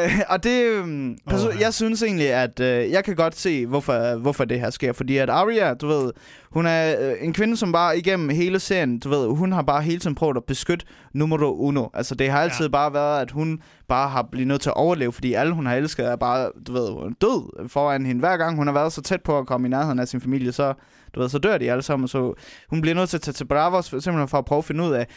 Øh, 0.06 0.20
og 0.30 0.44
det, 0.44 0.64
øhm, 0.64 1.18
perso- 1.32 1.54
ja. 1.54 1.60
jeg 1.60 1.74
synes 1.74 2.04
egentlig, 2.04 2.28
at 2.34 2.60
øh, 2.60 2.92
jeg 2.92 3.04
kan 3.04 3.16
godt 3.16 3.36
se, 3.36 3.66
hvorfor, 3.66 4.18
hvorfor 4.18 4.46
det 4.46 4.60
her 4.60 4.70
sker. 4.70 4.94
Fordi 4.94 5.18
at 5.18 5.30
Arya, 5.30 5.74
du 5.74 5.88
ved, 5.88 6.12
hun 6.52 6.66
er 6.66 6.96
øh, 7.10 7.14
en 7.22 7.34
kvinde, 7.34 7.58
som 7.58 7.72
bare 7.72 7.98
igennem 7.98 8.30
hele 8.30 8.60
serien, 8.60 9.00
du 9.00 9.10
ved, 9.10 9.28
hun 9.28 9.52
har 9.52 9.62
bare 9.62 9.82
hele 9.82 10.00
tiden 10.00 10.16
prøvet 10.16 10.38
at 10.38 10.44
beskytte 10.44 10.86
numero 11.14 11.56
uno. 11.56 11.86
Altså 11.94 12.16
det 12.16 12.30
har 12.30 12.40
altid 12.42 12.66
Ja. 12.66 12.72
bare 12.72 12.94
været, 12.94 13.22
at 13.22 13.32
hun 13.32 13.62
bare 13.88 14.10
har 14.10 14.28
blivet 14.32 14.48
nødt 14.48 14.62
til 14.62 14.70
at 14.70 14.76
overleve, 14.78 15.14
fordi 15.14 15.34
alle 15.34 15.54
hun 15.54 15.66
har 15.66 15.76
elsket 15.76 16.06
er 16.06 16.16
bare, 16.16 16.52
du 16.68 16.74
ved, 16.74 17.12
død 17.22 17.68
foran 17.70 18.06
hende. 18.06 18.20
Hver 18.20 18.38
gang 18.38 18.56
hun 18.58 18.68
har 18.68 18.74
været 18.74 18.94
så 18.94 19.02
tæt 19.02 19.22
på 19.22 19.38
at 19.38 19.48
komme 19.48 19.68
i 19.68 19.70
nærheden 19.72 20.00
af 20.00 20.08
sin 20.08 20.22
familie, 20.22 20.52
så, 20.52 20.74
du 21.16 21.20
ved, 21.20 21.30
så 21.30 21.38
dør 21.38 21.58
de 21.58 21.72
alle 21.72 21.82
sammen. 21.84 22.08
Så 22.08 22.34
hun 22.70 22.82
bliver 22.82 22.96
nødt 22.96 23.10
til 23.10 23.18
at 23.18 23.22
tage 23.22 23.34
til 23.34 23.46
Bravos, 23.46 23.86
simpelthen 23.86 24.28
for 24.28 24.38
at 24.38 24.46
prøve 24.46 24.60
at 24.60 24.66
finde 24.66 24.84
ud 24.84 24.92
af, 24.92 25.08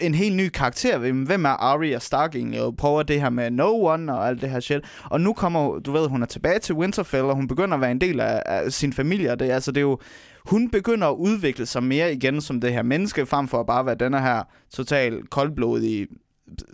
en 0.00 0.14
helt 0.14 0.36
ny 0.36 0.48
karakter. 0.48 0.98
Hvem 0.98 1.22
hvem 1.22 1.44
er 1.44 1.48
Arya 1.48 1.98
Stark 1.98 2.34
egentlig? 2.34 2.62
Og 2.62 2.76
prøver 2.76 3.02
det 3.02 3.20
her 3.20 3.30
med 3.30 3.50
No 3.50 3.84
One 3.84 4.14
og 4.14 4.28
alt 4.28 4.40
det 4.40 4.50
her 4.50 4.60
shit. 4.60 4.80
Og 5.04 5.20
nu 5.20 5.32
kommer, 5.32 5.78
du 5.78 5.92
ved, 5.92 6.08
hun 6.08 6.22
er 6.22 6.26
tilbage 6.26 6.58
til 6.58 6.74
Winterfell, 6.74 7.24
og 7.24 7.34
hun 7.34 7.48
begynder 7.48 7.74
at 7.74 7.80
være 7.80 7.90
en 7.90 8.00
del 8.00 8.20
af, 8.20 8.42
af 8.46 8.72
sin 8.72 8.92
familie. 8.92 9.32
Og 9.32 9.38
det, 9.38 9.50
altså, 9.50 9.72
det 9.72 9.78
er 9.78 9.82
jo, 9.82 9.98
hun 10.46 10.70
begynder 10.70 11.08
at 11.08 11.16
udvikle 11.16 11.66
sig 11.66 11.82
mere 11.82 12.12
igen 12.12 12.40
som 12.40 12.60
det 12.60 12.72
her 12.72 12.82
menneske, 12.82 13.26
frem 13.26 13.48
for 13.48 13.60
at 13.60 13.66
bare 13.66 13.86
være 13.86 13.94
den 13.94 14.14
her 14.14 14.42
total 14.70 15.22
koldblodige 15.30 16.06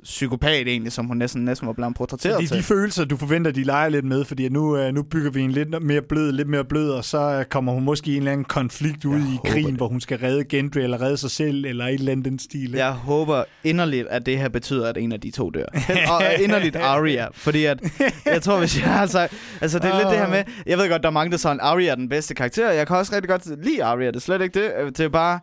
psykopat 0.02 0.68
egentlig, 0.68 0.92
som 0.92 1.06
hun 1.06 1.16
næsten, 1.16 1.44
næsten 1.44 1.66
var 1.66 1.72
blevet 1.72 1.94
portrætteret 1.94 2.38
Det 2.38 2.44
er 2.44 2.48
til. 2.48 2.56
de 2.56 2.62
følelser, 2.62 3.04
du 3.04 3.16
forventer, 3.16 3.50
de 3.50 3.64
leger 3.64 3.88
lidt 3.88 4.04
med, 4.04 4.24
fordi 4.24 4.48
nu, 4.48 4.76
øh, 4.76 4.94
nu 4.94 5.02
bygger 5.02 5.30
vi 5.30 5.40
en 5.40 5.52
lidt 5.52 5.82
mere 5.82 6.02
blød, 6.02 6.32
lidt 6.32 6.48
mere 6.48 6.64
blød, 6.64 6.90
og 6.90 7.04
så 7.04 7.18
øh, 7.18 7.44
kommer 7.44 7.72
hun 7.72 7.84
måske 7.84 8.10
i 8.10 8.12
en 8.12 8.18
eller 8.18 8.32
anden 8.32 8.44
konflikt 8.44 9.04
ud 9.04 9.20
i 9.20 9.48
krigen, 9.48 9.70
det. 9.70 9.76
hvor 9.76 9.88
hun 9.88 10.00
skal 10.00 10.18
redde 10.18 10.44
Gendry, 10.44 10.78
eller 10.78 11.02
redde 11.02 11.16
sig 11.16 11.30
selv, 11.30 11.64
eller 11.64 11.86
et 11.86 11.94
eller 11.94 12.12
andet 12.12 12.24
den 12.24 12.38
stil. 12.38 12.64
ikke? 12.66 12.78
Jeg 12.78 12.92
håber 12.92 13.44
inderligt, 13.64 14.06
at 14.08 14.26
det 14.26 14.38
her 14.38 14.48
betyder, 14.48 14.88
at 14.88 14.96
en 14.96 15.12
af 15.12 15.20
de 15.20 15.30
to 15.30 15.50
dør. 15.50 15.66
og 16.12 16.22
inderligt 16.42 16.76
Arya, 16.76 17.26
fordi 17.32 17.64
at, 17.64 17.80
jeg 18.26 18.42
tror, 18.42 18.58
hvis 18.58 18.82
jeg 18.82 19.08
sagt... 19.08 19.32
Altså, 19.60 19.78
det 19.78 19.90
er 19.90 19.98
lidt 19.98 20.08
det 20.08 20.18
her 20.18 20.28
med... 20.28 20.44
Jeg 20.66 20.78
ved 20.78 20.88
godt, 20.88 21.02
der 21.02 21.08
er 21.08 21.12
mange, 21.12 21.38
der 21.38 21.46
at 21.46 21.58
Arya 21.60 21.90
er 21.90 21.94
den 21.94 22.08
bedste 22.08 22.34
karakter. 22.34 22.70
Jeg 22.70 22.86
kan 22.86 22.96
også 22.96 23.12
rigtig 23.14 23.28
godt 23.28 23.64
lide 23.64 23.84
Arya, 23.84 24.06
det 24.06 24.16
er 24.16 24.20
slet 24.20 24.42
ikke 24.42 24.62
det. 24.62 24.98
Det 24.98 25.04
er 25.04 25.08
bare... 25.08 25.40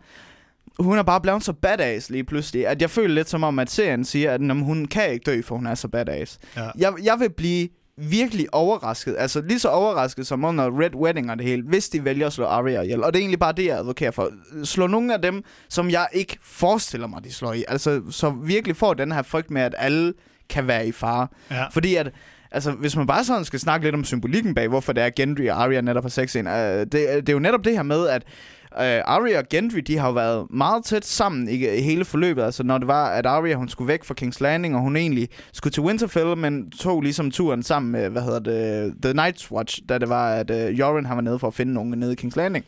Hun 0.80 0.98
er 0.98 1.04
bare 1.04 1.22
blevet 1.22 1.44
så 1.44 1.54
badass 1.54 2.10
lige 2.10 2.24
pludselig, 2.24 2.68
at 2.68 2.82
jeg 2.82 2.90
føler 2.90 3.16
lidt 3.16 3.30
som 3.30 3.44
om, 3.44 3.60
at 3.60 3.72
serien 3.72 4.06
siger, 4.06 4.32
at 4.32 4.42
jamen, 4.42 4.64
hun 4.64 4.86
kan 4.86 5.12
ikke 5.12 5.32
dø, 5.32 5.42
for 5.42 5.56
hun 5.56 5.68
er 5.68 5.76
så 5.76 5.88
badass. 5.88 6.40
Ja. 6.58 6.70
Jeg, 6.78 6.94
jeg 7.04 7.20
vil 7.20 7.30
blive 7.30 7.70
virkelig 7.98 8.54
overrasket, 8.54 9.16
altså 9.18 9.42
lige 9.42 9.60
så 9.60 9.70
overrasket 9.70 10.28
som 10.28 10.44
under 10.44 10.80
Red 10.80 10.96
Wedding 10.96 11.32
og 11.32 11.38
det 11.38 11.46
hele, 11.46 11.64
hvis 11.64 11.90
de 11.90 12.06
vælger 12.06 12.28
at 12.28 12.34
slå 12.34 12.46
Arya 12.46 12.82
ihjel. 12.82 13.04
Og 13.04 13.14
det 13.14 13.20
er 13.20 13.22
egentlig 13.22 13.40
bare 13.40 13.54
det, 13.54 13.66
jeg 13.66 13.78
advokerer 13.78 14.12
for. 14.12 14.30
Slå 14.64 14.88
nogle 14.88 15.14
af 15.14 15.22
dem, 15.22 15.44
som 15.70 15.90
jeg 15.90 16.08
ikke 16.14 16.38
forestiller 16.44 17.08
mig, 17.08 17.24
de 17.24 17.34
slår 17.34 17.54
i. 17.54 17.64
Altså, 17.68 18.02
så 18.10 18.30
virkelig 18.30 18.76
får 18.76 18.94
den 18.94 19.12
her 19.12 19.22
frygt 19.22 19.52
med, 19.52 19.62
at 19.62 19.76
alle 19.78 20.14
kan 20.50 20.68
være 20.68 20.88
i 20.88 20.92
fare. 20.92 21.28
Ja. 21.52 21.68
Fordi 21.68 21.96
at, 21.96 22.12
altså, 22.52 22.72
hvis 22.72 22.96
man 22.96 23.08
bare 23.08 23.24
sådan 23.24 23.46
skal 23.46 23.60
snakke 23.60 23.86
lidt 23.86 23.96
om 23.96 24.04
symbolikken 24.04 24.56
bag, 24.56 24.68
hvorfor 24.68 24.94
det 24.94 25.04
er 25.04 25.10
Gendry 25.16 25.48
og 25.48 25.64
Arya 25.64 25.82
netop 25.82 26.04
har 26.04 26.10
sex 26.10 26.36
ind, 26.36 26.50
øh, 26.50 26.80
det, 26.80 26.92
det 26.92 27.30
er 27.30 27.34
jo 27.34 27.40
netop 27.40 27.66
det 27.66 27.74
her 27.74 27.84
med, 27.84 28.08
at 28.08 28.24
øh, 28.74 29.02
Arya 29.06 29.38
og 29.38 29.50
Gendry, 29.50 29.78
de 29.78 29.98
har 29.98 30.08
jo 30.08 30.14
været 30.14 30.48
meget 30.50 30.86
tæt 30.86 31.06
sammen 31.06 31.50
i, 31.50 31.78
i 31.78 31.82
hele 31.82 32.06
forløbet. 32.06 32.44
Altså, 32.44 32.64
når 32.64 32.78
det 32.78 32.88
var, 32.88 33.10
at 33.10 33.26
Arya, 33.26 33.56
hun 33.56 33.70
skulle 33.70 33.88
væk 33.88 34.04
fra 34.04 34.16
King's 34.22 34.38
Landing, 34.40 34.76
og 34.76 34.82
hun 34.82 34.96
egentlig 34.96 35.30
skulle 35.54 35.72
til 35.72 35.84
Winterfell, 35.84 36.38
men 36.38 36.72
tog 36.72 37.02
ligesom 37.02 37.32
turen 37.32 37.64
sammen 37.64 37.92
med, 37.92 38.10
hvad 38.10 38.22
hedder 38.22 38.40
det, 38.40 38.94
The 39.04 39.22
Night's 39.22 39.52
Watch, 39.52 39.80
da 39.90 39.98
det 39.98 40.10
var, 40.10 40.34
at 40.34 40.52
øh, 40.52 40.80
Joren 40.80 41.06
han 41.06 41.16
var 41.16 41.22
nede 41.22 41.40
for 41.40 41.48
at 41.48 41.54
finde 41.54 41.74
nogen 41.74 41.92
nede 41.92 42.14
i 42.14 42.16
King's 42.22 42.36
Landing. 42.36 42.66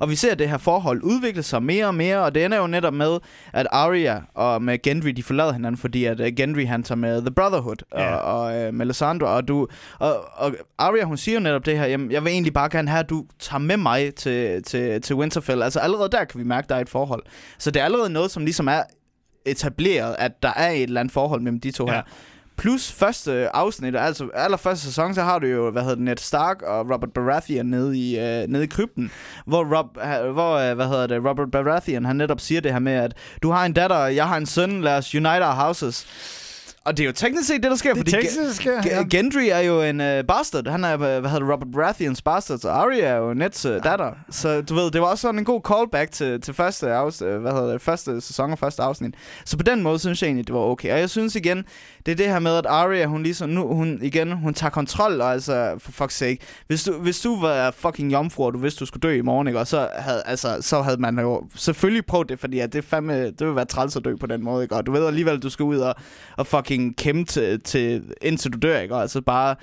Og 0.00 0.10
vi 0.10 0.16
ser 0.16 0.34
det 0.34 0.48
her 0.48 0.58
forhold 0.58 1.02
udvikle 1.02 1.42
sig 1.42 1.62
mere 1.62 1.86
og 1.86 1.94
mere, 1.94 2.18
og 2.18 2.34
det 2.34 2.44
ender 2.44 2.58
jo 2.58 2.66
netop 2.66 2.94
med, 2.94 3.18
at 3.52 3.66
Arya 3.72 4.20
og 4.34 4.62
med 4.62 4.82
Gendry, 4.82 5.08
de 5.08 5.22
forlader 5.22 5.52
hinanden, 5.52 5.78
fordi 5.78 6.04
at 6.04 6.20
uh, 6.20 6.26
Gendry 6.26 6.66
han 6.66 6.82
tager 6.82 6.96
med 6.96 7.20
The 7.20 7.30
Brotherhood 7.30 7.76
Ja. 7.94 8.14
og, 8.14 8.42
og 8.42 8.68
uh, 8.68 8.74
Melisandre, 8.74 9.26
og, 9.26 9.48
du, 9.48 9.68
og, 9.98 10.24
og 10.36 10.52
Arya 10.78 11.04
hun 11.04 11.16
siger 11.16 11.34
jo 11.34 11.40
netop 11.40 11.66
det 11.66 11.78
her, 11.78 11.86
jamen, 11.86 12.10
jeg 12.12 12.24
vil 12.24 12.30
egentlig 12.32 12.52
bare 12.52 12.68
gerne 12.70 12.88
have, 12.90 13.00
at 13.00 13.10
du 13.10 13.24
tager 13.38 13.58
med 13.60 13.76
mig 13.76 14.14
til, 14.14 14.62
til, 14.62 15.00
til 15.02 15.16
Winterfell. 15.16 15.62
Altså 15.62 15.80
allerede 15.80 16.08
der 16.12 16.24
kan 16.24 16.40
vi 16.40 16.44
mærke, 16.44 16.64
at 16.64 16.68
der 16.68 16.76
er 16.76 16.80
et 16.80 16.88
forhold. 16.88 17.22
Så 17.58 17.70
det 17.70 17.80
er 17.80 17.84
allerede 17.84 18.10
noget, 18.10 18.30
som 18.30 18.44
ligesom 18.44 18.68
er 18.68 18.82
etableret, 19.46 20.16
at 20.18 20.42
der 20.42 20.52
er 20.56 20.70
et 20.70 20.82
eller 20.82 21.00
andet 21.00 21.12
forhold 21.12 21.40
mellem 21.40 21.60
de 21.60 21.70
to 21.70 21.86
Ja. 21.88 21.92
her. 21.94 22.02
Plus 22.60 22.92
første 22.92 23.56
afsnit, 23.56 23.96
altså 23.96 24.28
allerførste 24.34 24.84
sæson, 24.84 25.14
så 25.14 25.22
har 25.22 25.38
du 25.38 25.46
jo, 25.46 25.70
hvad 25.70 25.82
hedder 25.82 25.94
det, 25.94 26.04
Ned 26.04 26.16
Stark 26.16 26.62
og 26.62 26.90
Robert 26.90 27.12
Baratheon 27.12 27.66
nede 27.66 27.98
i, 27.98 28.18
øh, 28.18 28.48
nede 28.48 28.64
i 28.64 28.66
krypten, 28.66 29.10
hvor, 29.46 29.76
Rob, 29.76 29.86
hvor 30.32 30.54
øh, 30.54 30.74
hvad 30.74 30.86
hedder 30.86 31.06
det, 31.06 31.24
Robert 31.24 31.50
Baratheon, 31.50 32.04
han 32.04 32.16
netop 32.16 32.40
siger 32.40 32.60
det 32.60 32.72
her 32.72 32.78
med, 32.78 32.92
at 32.92 33.16
du 33.42 33.50
har 33.50 33.66
en 33.66 33.72
datter, 33.72 33.96
og 33.96 34.16
jeg 34.16 34.28
har 34.28 34.36
en 34.36 34.46
søn, 34.46 34.80
lad 34.80 34.98
os 34.98 35.14
unite 35.14 35.46
our 35.46 35.54
houses. 35.54 36.06
Og 36.90 36.96
det 36.96 37.02
er 37.02 37.06
jo 37.06 37.12
teknisk 37.12 37.48
set 37.48 37.62
det, 37.62 37.70
der 37.70 37.76
sker, 37.76 37.94
Det 37.94 37.98
fordi 37.98 38.12
er 38.14 38.18
Ge- 38.18 38.38
teknisk, 38.40 38.66
ja. 38.66 38.80
Ge- 38.80 39.08
Gendry 39.08 39.48
er 39.50 39.58
jo 39.58 39.82
en 39.82 40.00
uh, 40.00 40.06
bastard. 40.28 40.68
Han 40.68 40.84
er, 40.84 40.92
øh, 40.92 40.98
hvad 40.98 41.30
hedder 41.30 41.52
Robert 41.52 41.68
Baratheons 41.72 42.22
bastard, 42.22 42.64
og 42.64 42.82
Arya 42.82 43.04
er 43.06 43.16
jo 43.16 43.34
Neds 43.34 43.66
uh, 43.66 43.72
datter. 43.84 44.12
Så 44.30 44.60
du 44.62 44.74
ved, 44.74 44.90
det 44.90 45.00
var 45.00 45.06
også 45.06 45.22
sådan 45.22 45.38
en 45.38 45.44
god 45.44 45.60
callback 45.68 46.10
til, 46.10 46.40
til 46.40 46.54
første, 46.54 46.92
afs, 46.92 47.22
uh, 47.22 47.28
hvad 47.36 47.52
hedder 47.52 47.72
det, 47.72 47.80
første 47.80 48.20
sæson 48.20 48.52
og 48.52 48.58
første 48.58 48.82
afsnit. 48.82 49.14
Så 49.44 49.56
på 49.56 49.62
den 49.62 49.82
måde 49.82 49.98
synes 49.98 50.22
jeg 50.22 50.28
egentlig, 50.28 50.46
det 50.46 50.54
var 50.54 50.60
okay. 50.60 50.92
Og 50.92 50.98
jeg 50.98 51.10
synes 51.10 51.36
igen, 51.36 51.64
det 52.06 52.12
er 52.12 52.16
det 52.16 52.26
her 52.26 52.38
med, 52.38 52.56
at 52.56 52.66
Arya, 52.66 53.06
hun 53.06 53.22
ligesom, 53.22 53.50
nu, 53.50 53.66
hun 53.74 53.98
igen, 54.02 54.32
hun 54.32 54.54
tager 54.54 54.70
kontrol, 54.70 55.20
og 55.20 55.32
altså, 55.32 55.74
for 55.78 56.04
fuck's 56.04 56.10
sake. 56.10 56.38
Hvis 56.66 56.84
du, 56.84 56.92
hvis 56.92 57.20
du 57.20 57.40
var 57.40 57.70
fucking 57.70 58.12
jomfru, 58.12 58.44
og 58.46 58.52
du 58.52 58.58
vidste, 58.58 58.80
du 58.80 58.86
skulle 58.86 59.08
dø 59.08 59.14
i 59.16 59.22
morgen, 59.22 59.46
ikke? 59.48 59.60
Og 59.60 59.66
så 59.66 59.88
havde, 59.98 60.22
altså, 60.26 60.56
så 60.60 60.82
havde 60.82 61.00
man 61.00 61.18
jo 61.18 61.42
selvfølgelig 61.56 62.06
prøvet 62.06 62.28
det, 62.28 62.38
fordi 62.40 62.58
at 62.58 62.72
det, 62.72 62.84
fandme, 62.84 63.24
det 63.26 63.46
vil 63.46 63.56
være 63.56 63.64
træls 63.64 63.96
at 63.96 64.04
dø 64.04 64.14
på 64.20 64.26
den 64.26 64.44
måde, 64.44 64.62
ikke? 64.62 64.76
Og 64.76 64.86
du 64.86 64.92
ved 64.92 65.06
alligevel, 65.06 65.38
du 65.38 65.50
skal 65.50 65.62
ud 65.62 65.78
og, 65.78 65.94
og 66.36 66.46
fucking 66.46 66.79
kæmpe 66.94 67.24
til, 67.24 67.60
til, 67.60 68.02
indtil 68.22 68.52
du 68.52 68.58
dør, 68.58 68.80
ikke? 68.80 68.94
Og 68.94 69.02
altså 69.02 69.20
bare 69.20 69.56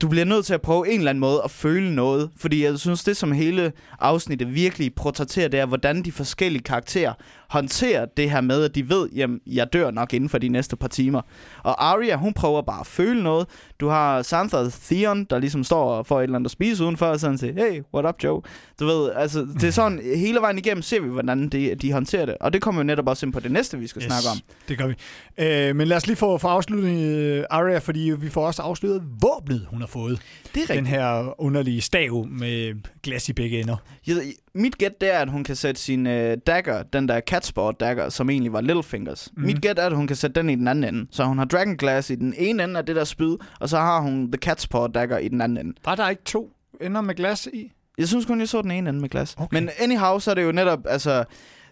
du 0.00 0.08
bliver 0.08 0.24
nødt 0.24 0.46
til 0.46 0.54
at 0.54 0.62
prøve 0.62 0.88
en 0.88 0.98
eller 0.98 1.10
anden 1.10 1.20
måde 1.20 1.40
at 1.44 1.50
føle 1.50 1.94
noget. 1.94 2.30
Fordi 2.36 2.64
jeg 2.64 2.78
synes, 2.78 3.04
det 3.04 3.16
som 3.16 3.32
hele 3.32 3.72
afsnittet 4.00 4.54
virkelig 4.54 4.94
portrætterer, 4.94 5.48
det 5.48 5.60
er, 5.60 5.66
hvordan 5.66 6.02
de 6.02 6.12
forskellige 6.12 6.62
karakterer 6.62 7.14
håndterer 7.48 8.06
det 8.16 8.30
her 8.30 8.40
med, 8.40 8.64
at 8.64 8.74
de 8.74 8.88
ved, 8.88 9.08
jamen, 9.14 9.40
jeg 9.46 9.72
dør 9.72 9.90
nok 9.90 10.14
inden 10.14 10.28
for 10.28 10.38
de 10.38 10.48
næste 10.48 10.76
par 10.76 10.88
timer. 10.88 11.20
Og 11.62 11.88
Arya, 11.88 12.16
hun 12.16 12.32
prøver 12.32 12.62
bare 12.62 12.80
at 12.80 12.86
føle 12.86 13.22
noget. 13.22 13.46
Du 13.80 13.88
har 13.88 14.22
Sansa 14.22 14.56
Theon, 14.70 15.24
der 15.24 15.38
ligesom 15.38 15.64
står 15.64 15.92
og 15.92 16.06
får 16.06 16.18
et 16.20 16.22
eller 16.22 16.36
andet 16.36 16.46
at 16.46 16.50
spise 16.50 16.84
udenfor, 16.84 17.06
og 17.06 17.20
sådan 17.20 17.38
siger, 17.38 17.52
hey, 17.52 17.82
what 17.94 18.06
up, 18.06 18.24
Joe? 18.24 18.42
Du 18.80 18.86
ved, 18.86 19.10
altså, 19.16 19.46
det 19.54 19.64
er 19.64 19.70
sådan, 19.70 20.00
hele 20.24 20.40
vejen 20.40 20.58
igennem 20.58 20.82
ser 20.82 21.00
vi, 21.00 21.08
hvordan 21.08 21.48
de, 21.48 21.74
de 21.74 21.92
håndterer 21.92 22.26
det. 22.26 22.36
Og 22.40 22.52
det 22.52 22.62
kommer 22.62 22.80
jo 22.80 22.84
netop 22.84 23.08
også 23.08 23.26
ind 23.26 23.32
på 23.32 23.40
det 23.40 23.52
næste, 23.52 23.78
vi 23.78 23.86
skal 23.86 24.02
yes. 24.02 24.06
snakke 24.06 24.28
om. 24.28 24.38
det 24.68 24.78
gør 24.78 24.86
vi. 24.86 24.94
Øh, 25.38 25.76
men 25.76 25.88
lad 25.88 25.96
os 25.96 26.06
lige 26.06 26.16
få, 26.16 26.38
få 26.38 26.48
afsluttet 26.48 26.90
øh, 26.90 27.44
Arya, 27.50 27.78
fordi 27.78 28.12
vi 28.18 28.28
får 28.28 28.46
også 28.46 28.62
afsluttet 28.62 29.02
våbnet, 29.20 29.66
hun 29.70 29.80
har 29.80 29.86
fået. 29.86 30.20
Det 30.54 30.62
er 30.62 30.66
Den 30.66 30.76
rigtigt. 30.76 30.88
her 30.88 31.40
underlige 31.40 31.80
stav 31.80 32.26
med 32.30 32.74
glas 33.02 33.28
i 33.28 33.32
begge 33.32 33.60
ender. 33.60 33.76
Jeg, 34.06 34.16
mit 34.54 34.78
gæt 34.78 35.00
det 35.00 35.14
er, 35.14 35.18
at 35.18 35.30
hun 35.30 35.44
kan 35.44 35.56
sætte 35.56 35.80
sin 35.80 36.06
øh, 36.06 36.36
dagger, 36.46 36.82
den 36.82 37.08
der 37.08 37.20
catsport 37.20 37.80
dagger, 37.80 38.08
som 38.08 38.30
egentlig 38.30 38.52
var 38.52 38.60
Littlefingers. 38.60 39.28
Mm. 39.36 39.42
Mit 39.42 39.60
gæt 39.62 39.78
er, 39.78 39.86
at 39.86 39.96
hun 39.96 40.06
kan 40.06 40.16
sætte 40.16 40.40
den 40.40 40.50
i 40.50 40.54
den 40.54 40.68
anden 40.68 40.84
ende. 40.94 41.06
Så 41.10 41.24
hun 41.24 41.38
har 41.38 41.44
Dragon 41.44 41.76
Glass 41.76 42.10
i 42.10 42.14
den 42.14 42.34
ene 42.36 42.64
ende 42.64 42.78
af 42.78 42.86
det 42.86 42.96
der 42.96 43.04
spyd, 43.04 43.36
og 43.60 43.68
så 43.68 43.76
har 43.78 44.00
hun 44.00 44.32
The 44.32 44.38
Catsport 44.38 44.94
dagger 44.94 45.18
i 45.18 45.28
den 45.28 45.40
anden 45.40 45.66
ende. 45.66 45.76
Var 45.84 45.94
der 45.94 46.08
ikke 46.08 46.22
to 46.24 46.50
ender 46.80 47.00
med 47.00 47.14
glas 47.14 47.48
i? 47.52 47.72
Jeg 47.98 48.08
synes 48.08 48.26
kun, 48.26 48.40
jeg 48.40 48.48
så 48.48 48.62
den 48.62 48.70
ene 48.70 48.88
ende 48.90 49.00
med 49.00 49.08
glas. 49.08 49.34
Okay. 49.38 49.60
Men 49.60 49.70
anyhow, 49.78 50.18
så 50.18 50.30
er 50.30 50.34
det 50.34 50.44
jo 50.44 50.52
netop, 50.52 50.78
altså, 50.88 51.24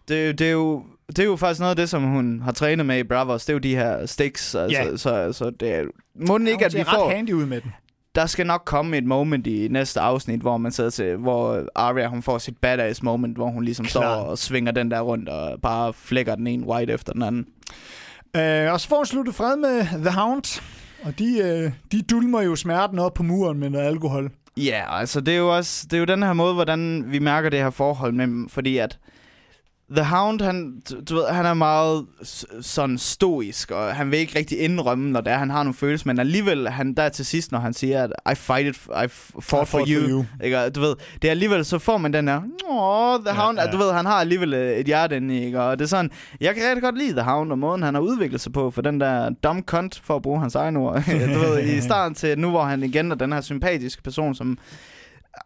det, 0.08 0.38
det 0.38 0.46
er 0.46 0.52
jo... 0.52 0.84
Det 1.08 1.18
er 1.18 1.24
jo 1.24 1.36
faktisk 1.36 1.60
noget 1.60 1.70
af 1.70 1.76
det, 1.76 1.88
som 1.88 2.02
hun 2.02 2.40
har 2.44 2.52
trænet 2.52 2.86
med 2.86 2.98
i 2.98 3.02
Bravos. 3.02 3.44
Det 3.44 3.50
er 3.50 3.54
jo 3.54 3.58
de 3.58 3.74
her 3.76 4.06
sticks. 4.06 4.54
Altså, 4.54 4.78
Ja. 4.82 4.96
Så, 4.96 5.32
så 5.32 5.50
det 5.50 5.74
er... 5.74 5.84
Må 6.28 6.38
den 6.38 6.46
ikke, 6.46 6.58
Hun 6.58 6.64
at 6.66 6.74
vi 6.74 6.84
får... 6.84 7.06
ret 7.08 7.16
handy 7.16 7.30
ud 7.32 7.46
med 7.46 7.60
den. 7.60 7.72
Der 8.16 8.26
skal 8.26 8.46
nok 8.46 8.62
komme 8.64 8.96
et 8.96 9.04
moment 9.04 9.46
i 9.46 9.68
næste 9.68 10.00
afsnit, 10.00 10.40
hvor 10.40 10.56
man 10.56 10.72
sidder 10.72 10.90
til, 10.90 11.16
hvor 11.16 11.64
Arya 11.74 12.06
hun 12.06 12.22
får 12.22 12.38
sit 12.38 12.56
badass 12.56 13.02
moment, 13.02 13.36
hvor 13.36 13.48
hun 13.48 13.64
ligesom 13.64 13.86
Klart. 13.86 13.90
står 13.92 14.04
og 14.04 14.38
svinger 14.38 14.72
den 14.72 14.90
der 14.90 15.00
rundt 15.00 15.28
og 15.28 15.60
bare 15.62 15.92
flækker 15.92 16.34
den 16.34 16.46
ene 16.46 16.66
white 16.66 16.92
efter 16.92 17.12
den 17.12 17.22
anden. 17.22 17.46
Øh, 18.36 18.72
og 18.72 18.80
så 18.80 18.88
får 18.88 18.96
hun 18.96 19.06
sluttet 19.06 19.34
fred 19.34 19.56
med 19.56 19.86
The 20.02 20.10
Hound. 20.10 20.62
Og 21.02 21.18
de, 21.18 21.38
øh, 21.38 21.72
de 21.92 22.02
dulmer 22.02 22.42
jo 22.42 22.56
smerten 22.56 22.98
op 22.98 23.14
på 23.14 23.22
muren 23.22 23.58
med 23.58 23.70
noget 23.70 23.86
alkohol. 23.86 24.30
Ja, 24.56 24.98
altså 25.00 25.20
det 25.20 25.34
er 25.34 25.38
jo 25.38 25.56
også, 25.56 25.86
det 25.90 25.92
er 25.92 25.98
jo 25.98 26.04
den 26.04 26.22
her 26.22 26.32
måde, 26.32 26.54
hvordan 26.54 27.04
vi 27.06 27.18
mærker 27.18 27.48
det 27.50 27.58
her 27.58 27.70
forhold 27.70 28.12
med 28.12 28.26
dem, 28.26 28.48
fordi 28.48 28.78
at 28.78 28.98
The 29.90 30.04
Hound, 30.04 30.40
han, 30.40 30.82
du, 31.08 31.14
ved, 31.14 31.28
han 31.28 31.46
er 31.46 31.54
meget 31.54 32.06
sådan 32.60 32.98
stoisk, 32.98 33.70
og 33.70 33.94
han 33.94 34.10
vil 34.10 34.18
ikke 34.18 34.38
rigtig 34.38 34.58
indrømme, 34.58 35.10
når 35.10 35.20
det 35.20 35.32
er, 35.32 35.36
han 35.36 35.50
har 35.50 35.62
nogle 35.62 35.74
følelser, 35.74 36.06
men 36.06 36.18
alligevel, 36.18 36.68
han 36.68 36.94
der 36.94 37.08
til 37.08 37.26
sidst, 37.26 37.52
når 37.52 37.58
han 37.58 37.72
siger, 37.72 38.02
at 38.04 38.12
I 38.32 38.34
fight 38.34 38.68
it, 38.68 38.76
I 38.76 38.86
fought 38.86 39.10
for, 39.10 39.40
fought 39.40 39.68
for 39.68 39.84
you, 39.88 40.08
you. 40.08 40.24
Ikke? 40.44 40.60
Og 40.60 40.74
du 40.74 40.80
ved, 40.80 40.94
det 41.22 41.28
er 41.28 41.30
alligevel, 41.30 41.64
så 41.64 41.78
får 41.78 41.98
man 41.98 42.12
den 42.12 42.28
her, 42.28 42.36
åh, 42.68 43.18
The 43.24 43.34
Ja, 43.34 43.42
Hound, 43.42 43.58
ja. 43.58 43.70
du 43.70 43.76
ved, 43.76 43.92
han 43.92 44.06
har 44.06 44.14
alligevel 44.14 44.54
øh, 44.54 44.76
et 44.76 44.86
hjerte 44.86 45.16
inde, 45.16 45.38
i, 45.38 45.44
ikke? 45.44 45.62
Og 45.62 45.78
det 45.78 45.84
er 45.84 45.88
sådan, 45.88 46.10
jeg 46.40 46.54
kan 46.54 46.64
rigtig 46.64 46.82
godt 46.82 46.98
lide 46.98 47.12
The 47.12 47.22
Hound, 47.22 47.52
og 47.52 47.58
måden, 47.58 47.82
han 47.82 47.94
har 47.94 48.00
udviklet 48.00 48.40
sig 48.40 48.52
på, 48.52 48.70
for 48.70 48.82
den 48.82 49.00
der 49.00 49.30
dumb 49.30 49.66
cunt, 49.66 50.00
for 50.04 50.16
at 50.16 50.22
bruge 50.22 50.40
hans 50.40 50.54
egen 50.54 50.76
ord, 50.76 50.94
du 51.34 51.38
ved, 51.38 51.62
i 51.62 51.80
starten 51.90 52.14
til 52.14 52.38
nu, 52.38 52.50
hvor 52.50 52.62
han 52.62 52.82
igen 52.82 53.10
er 53.10 53.16
den 53.16 53.32
her 53.32 53.40
sympatiske 53.40 54.02
person, 54.02 54.34
som 54.34 54.58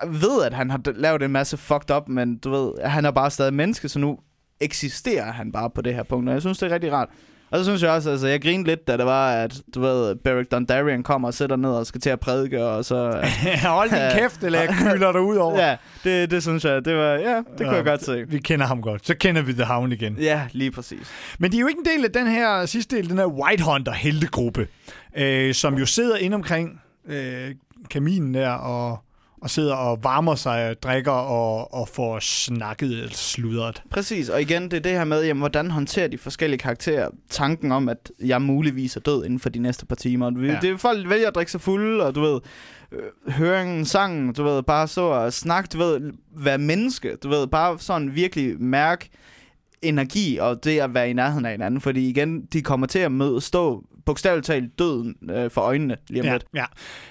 ved, 0.07 0.43
at 0.45 0.55
han 0.55 0.71
har 0.71 0.81
lavet 0.95 1.23
en 1.23 1.31
masse 1.31 1.57
fucked 1.57 1.97
up, 1.97 2.09
men 2.09 2.39
du 2.39 2.51
ved, 2.51 2.73
han 2.85 3.05
er 3.05 3.11
bare 3.11 3.31
stadig 3.31 3.55
menneske, 3.55 3.89
så 3.89 3.99
nu 3.99 4.19
eksisterer 4.61 5.33
han 5.33 5.53
bare 5.53 5.71
på 5.71 5.83
det 5.83 5.95
her 5.95 6.03
punkt, 6.03 6.29
og 6.29 6.33
jeg 6.35 6.43
synes, 6.43 6.59
det 6.59 6.71
er 6.71 6.75
rigtig 6.75 6.93
rart. 6.93 7.09
Og 7.51 7.59
så 7.59 7.65
synes 7.65 7.83
jeg 7.83 7.91
også, 7.91 8.11
altså 8.11 8.27
jeg 8.27 8.43
grinede 8.43 8.69
lidt, 8.69 8.89
da 8.89 8.97
det 8.97 9.07
var, 9.07 9.33
at 9.33 9.55
du 9.75 9.81
ved, 9.81 10.15
Beric 10.17 10.47
Dondarrion 10.49 11.03
kommer 11.03 11.29
og 11.29 11.35
sætter 11.35 11.57
ned 11.57 11.71
og 11.71 11.87
skal 11.87 12.01
til 12.01 12.11
at 12.11 12.21
prædike, 12.21 12.65
og 12.65 12.85
så... 12.85 13.29
Hold 13.67 13.91
din 13.91 14.21
kæft, 14.21 14.45
eller 14.45 14.61
jeg 14.61 14.69
kylder 14.69 15.13
dig 15.13 15.21
ud 15.21 15.37
over. 15.37 15.59
ja, 15.69 15.77
det, 16.05 16.31
det 16.31 16.43
synes 16.43 16.65
jeg, 16.65 16.85
det 16.85 16.97
var, 16.97 17.13
ja, 17.13 17.37
det 17.37 17.45
kunne 17.59 17.69
Ja. 17.69 17.75
jeg 17.75 17.85
godt 17.85 18.05
se. 18.05 18.25
Vi 18.29 18.39
kender 18.39 18.67
ham 18.67 18.83
godt. 18.83 19.07
Så 19.07 19.15
kender 19.15 19.43
vi 19.43 19.53
The 19.53 19.65
Hound 19.65 19.93
igen. 19.93 20.17
Ja, 20.19 20.43
lige 20.53 20.71
præcis. 20.71 21.11
Men 21.39 21.53
de 21.53 21.57
er 21.57 21.61
jo 21.61 21.67
ikke 21.67 21.81
en 21.87 21.97
del 21.99 22.05
af 22.05 22.13
den 22.13 22.27
her 22.27 22.67
sidste 22.67 22.97
del, 22.97 23.09
den 23.11 23.19
her 23.19 23.27
White 23.27 23.63
Hunter 23.65 23.93
heltegruppe, 23.93 24.67
øh, 25.17 25.55
som 25.55 25.75
jo 25.79 25.87
sidder 25.87 26.17
inde 26.17 26.35
omkring 26.35 26.81
øh, 27.09 27.51
kaminen 27.91 28.35
der 28.35 28.51
og, 28.51 28.99
og 29.43 29.51
sidder 29.51 29.75
og 29.75 29.99
varmer 30.05 30.35
sig 30.35 30.71
og 30.71 30.83
drikker 30.83 31.11
og, 31.13 31.75
og 31.75 31.89
får 31.89 32.19
snakket 32.21 33.09
sludret. 33.17 33.83
Præcis, 33.91 34.29
og 34.29 34.43
igen, 34.43 34.63
det 34.63 34.73
er 34.73 34.81
det 34.81 34.93
her 34.93 35.05
med, 35.05 35.25
jamen, 35.25 35.39
hvordan 35.41 35.71
håndterer 35.71 36.09
de 36.09 36.19
forskellige 36.19 36.59
karakterer 36.59 37.09
tanken 37.31 37.73
om, 37.73 37.89
at 37.89 38.11
jeg 38.25 38.43
muligvis 38.43 38.97
er 38.97 39.01
død 39.01 39.25
inden 39.25 39.39
for 39.41 39.49
de 39.49 39.59
næste 39.59 39.87
par 39.87 39.97
timer. 39.97 40.31
Vi, 40.31 40.47
Ja. 40.47 40.59
Det 40.63 40.71
er 40.71 40.77
folk 40.77 41.09
vælger 41.09 41.29
at 41.29 41.35
drikke 41.35 41.53
sig 41.53 41.61
fulde, 41.61 42.07
og 42.07 42.15
du 42.15 42.21
ved, 42.21 42.41
øh, 42.93 43.33
høringen, 43.33 43.85
sangen, 43.85 44.33
du 44.33 44.43
ved, 44.43 44.63
bare 44.63 44.89
så 44.89 45.01
og 45.01 45.33
snakke, 45.33 45.69
du 45.73 45.79
ved, 45.79 46.13
være 46.37 46.59
menneske, 46.59 47.17
du 47.23 47.29
ved, 47.29 47.47
bare 47.47 47.79
sådan 47.79 48.15
virkelig 48.15 48.63
mærke 48.63 49.11
energi 49.83 50.39
og 50.41 50.65
det 50.65 50.79
at 50.81 50.95
være 50.95 51.11
i 51.11 51.13
nærheden 51.13 51.45
af 51.45 51.51
hinanden, 51.51 51.81
fordi 51.81 52.09
igen, 52.09 52.43
de 52.53 52.63
kommer 52.63 52.87
til 52.87 52.99
at 52.99 53.13
møde, 53.13 53.41
stå 53.41 53.85
bogstaveligt 54.07 54.47
talt 54.47 54.79
døden 54.79 55.15
øh, 55.31 55.51
for 55.51 55.61
øjnene 55.61 55.97
lige 56.09 56.21
om 56.21 56.27
Ja, 56.27 56.33
lidt. 56.33 56.45
ja. 56.55 56.65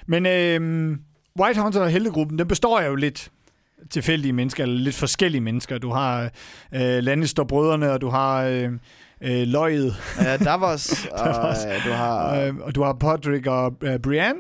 Men 0.07 0.25
øh, 0.25 0.97
White 1.39 1.61
Hunter 1.61 1.81
og 1.81 1.89
heltegruppen, 1.89 2.39
den 2.39 2.47
består 2.47 2.81
jo 2.81 2.95
lidt 2.95 3.31
tilfældige 3.89 4.33
mennesker, 4.33 4.63
eller 4.63 4.79
lidt 4.79 4.95
forskellige 4.95 5.41
mennesker. 5.41 5.77
Du 5.77 5.89
har 5.91 6.23
øh, 6.75 6.81
Lannister-brødrene, 6.81 7.91
og 7.91 8.01
du 8.01 8.09
har 8.09 8.43
øh, 8.43 8.71
øh, 9.21 9.47
Løjet, 9.47 9.95
Ja, 10.21 10.55
også, 10.55 11.07
og, 11.11 11.73
øh, 11.75 11.85
du 11.85 11.91
har, 11.91 12.35
øh, 12.41 12.55
og 12.61 12.75
du 12.75 12.83
har 12.83 12.93
Podrick 12.93 13.47
og 13.47 13.73
øh, 13.81 13.99
Brienne. 13.99 14.39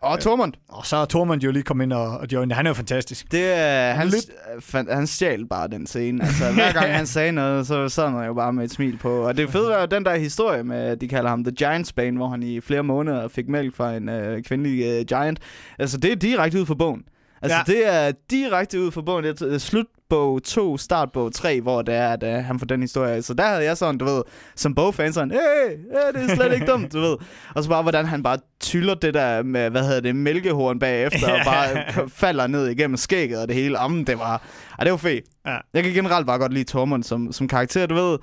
Og 0.00 0.20
Tormund. 0.20 0.52
Og 0.68 0.86
så 0.86 0.96
er 0.96 1.04
Tormund 1.04 1.40
jo 1.42 1.50
lige 1.50 1.62
kommet 1.62 1.84
ind 1.84 1.92
og, 1.92 2.18
og 2.18 2.26
joined. 2.32 2.54
Han 2.56 2.66
er 2.66 2.70
jo 2.70 2.74
fantastisk. 2.74 3.32
Det 3.32 3.44
er, 3.58 3.92
han, 3.92 4.06
Lidt- 4.08 4.30
fan, 4.60 4.88
han 4.90 5.06
stjal 5.06 5.46
bare 5.46 5.68
den 5.68 5.86
scene. 5.86 6.24
Altså, 6.24 6.52
hver 6.52 6.72
gang 6.80 6.92
han 6.94 7.06
sagde 7.06 7.32
noget, 7.32 7.66
så 7.66 7.88
sad 7.88 8.08
han 8.08 8.26
jo 8.26 8.34
bare 8.34 8.52
med 8.52 8.64
et 8.64 8.70
smil 8.70 8.96
på. 8.98 9.10
Og 9.10 9.36
det 9.36 9.50
fede 9.50 9.68
var 9.68 9.80
jo 9.80 9.86
den 9.86 10.04
der 10.04 10.16
historie 10.16 10.62
med, 10.64 10.96
de 10.96 11.08
kalder 11.08 11.30
ham 11.30 11.44
The 11.44 11.52
Giant 11.52 11.92
Bane, 11.96 12.16
hvor 12.16 12.28
han 12.28 12.42
i 12.42 12.60
flere 12.60 12.82
måneder 12.82 13.28
fik 13.28 13.48
mælk 13.48 13.76
fra 13.76 13.94
en 13.96 14.08
øh, 14.08 14.42
kvindelig 14.42 14.84
øh, 14.84 15.04
giant. 15.04 15.38
Altså, 15.78 15.96
det 15.98 16.12
er 16.12 16.16
direkte 16.16 16.60
ud 16.60 16.66
fra 16.66 16.74
bogen. 16.74 17.02
Altså, 17.42 17.56
Ja. 17.58 17.62
det 17.66 17.94
er 17.94 18.12
direkte 18.30 18.80
ud 18.80 18.90
fra 18.90 19.00
bogen. 19.02 19.24
Det 19.24 19.42
er 19.42 19.58
slutbog 19.58 20.42
2, 20.42 20.76
startbog 20.78 21.32
3, 21.34 21.60
hvor 21.60 21.82
det 21.82 21.94
er, 21.94 22.08
at 22.08 22.22
øh, 22.22 22.44
han 22.44 22.58
får 22.58 22.66
den 22.66 22.80
historie. 22.80 23.22
Så 23.22 23.34
der 23.34 23.44
havde 23.46 23.64
jeg 23.64 23.76
sådan, 23.76 23.98
du 23.98 24.04
ved, 24.04 24.22
som 24.56 24.74
bogfan 24.74 25.12
sådan, 25.12 25.30
hey, 25.30 25.38
hey, 25.68 26.22
det 26.22 26.30
er 26.30 26.34
slet 26.34 26.52
ikke 26.54 26.66
dumt, 26.66 26.92
du 26.92 27.00
ved. 27.00 27.16
Og 27.54 27.62
så 27.62 27.68
bare, 27.70 27.82
hvordan 27.82 28.06
han 28.06 28.22
bare 28.22 28.38
tyller 28.60 28.94
det 28.94 29.14
der 29.14 29.42
med, 29.42 29.70
hvad 29.70 29.82
hedder 29.84 30.00
det, 30.00 30.16
mælkehorn 30.16 30.78
bagefter, 30.78 31.32
og 31.32 31.38
bare 31.44 31.66
k- 31.88 32.08
falder 32.08 32.46
ned 32.46 32.66
igennem 32.68 32.96
skægget 32.96 33.38
og 33.40 33.48
det 33.48 33.56
hele. 33.56 33.82
Jamen, 33.82 34.04
det 34.06 34.18
var, 34.18 34.42
ej, 34.78 34.84
det 34.84 34.90
var 34.90 34.96
fedt. 34.98 35.24
Ja. 35.46 35.56
Jeg 35.74 35.82
kan 35.84 35.92
generelt 35.92 36.26
bare 36.26 36.38
godt 36.38 36.52
lide 36.52 36.64
Tormund 36.64 37.02
som, 37.02 37.32
som 37.32 37.48
karakter, 37.48 37.86
du 37.86 37.94
ved. 37.94 38.18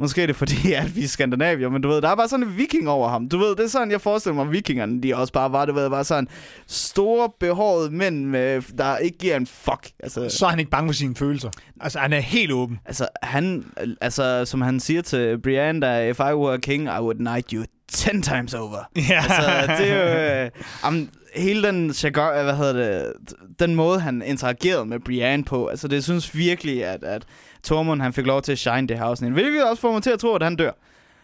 Måske 0.00 0.22
er 0.22 0.26
det 0.26 0.36
fordi, 0.36 0.72
at 0.72 0.96
vi 0.96 1.04
er 1.04 1.08
skandinavier, 1.08 1.68
men 1.68 1.82
du 1.82 1.88
ved, 1.88 2.02
der 2.02 2.08
er 2.08 2.16
bare 2.16 2.28
sådan 2.28 2.46
en 2.46 2.56
viking 2.56 2.88
over 2.88 3.08
ham. 3.08 3.28
Du 3.28 3.38
ved, 3.38 3.56
det 3.56 3.60
er 3.64 3.68
sådan, 3.68 3.90
jeg 3.90 4.00
forestiller 4.00 4.34
mig, 4.34 4.42
at 4.46 4.52
vikingerne, 4.52 5.02
de 5.02 5.16
også 5.16 5.32
bare 5.32 5.52
var, 5.52 5.64
du 5.64 5.72
ved, 5.72 5.90
bare 5.90 6.04
sådan 6.04 6.28
store, 6.66 7.30
behårede 7.40 7.90
mænd, 7.90 8.24
med, 8.24 8.62
der 8.78 8.96
ikke 8.96 9.18
giver 9.18 9.36
en 9.36 9.46
fuck. 9.46 9.90
Altså, 10.00 10.28
Så 10.28 10.46
er 10.46 10.50
han 10.50 10.58
ikke 10.58 10.70
bange 10.70 10.88
for 10.88 10.94
sine 10.94 11.14
følelser. 11.16 11.50
Altså, 11.80 11.98
han 11.98 12.12
er 12.12 12.20
helt 12.20 12.52
åben. 12.52 12.78
altså, 12.86 13.08
han, 13.22 13.64
altså, 14.00 14.44
som 14.44 14.60
han 14.60 14.80
siger 14.80 15.02
til 15.02 15.38
Brienne, 15.40 15.80
der, 15.80 16.00
if 16.00 16.18
I 16.18 16.34
were 16.34 16.54
a 16.54 16.58
king, 16.58 16.84
I 16.84 17.00
would 17.00 17.16
knight 17.16 17.50
you 17.50 17.64
10 17.92 18.10
times 18.22 18.54
over. 18.54 18.78
Ja. 19.10 19.22
Altså, 19.22 19.74
det 19.82 19.90
er 19.92 20.42
jo... 20.42 20.44
Øh, 20.44 20.50
um, 20.88 21.08
hele 21.36 21.62
den, 21.68 21.90
jargon- 21.90 22.42
hvad 22.42 22.56
hedder 22.56 22.72
det, 22.72 23.12
den 23.60 23.74
måde, 23.74 24.00
han 24.00 24.22
interagerede 24.26 24.86
med 24.86 25.00
Brienne 25.00 25.44
på, 25.44 25.66
altså 25.66 25.88
det 25.88 26.04
synes 26.04 26.36
virkelig, 26.36 26.84
at, 26.84 27.02
at 27.04 27.22
Tormund, 27.68 28.02
han 28.02 28.12
fik 28.12 28.26
lov 28.26 28.42
til 28.42 28.52
at 28.52 28.58
shine 28.58 28.86
det 28.88 28.98
her 28.98 29.04
afsnit. 29.04 29.32
Hvilket 29.32 29.64
også 29.70 29.80
får 29.80 29.92
mig 29.92 30.02
til 30.02 30.10
at 30.10 30.18
tro, 30.18 30.34
at 30.34 30.42
han 30.42 30.56
dør. 30.56 30.70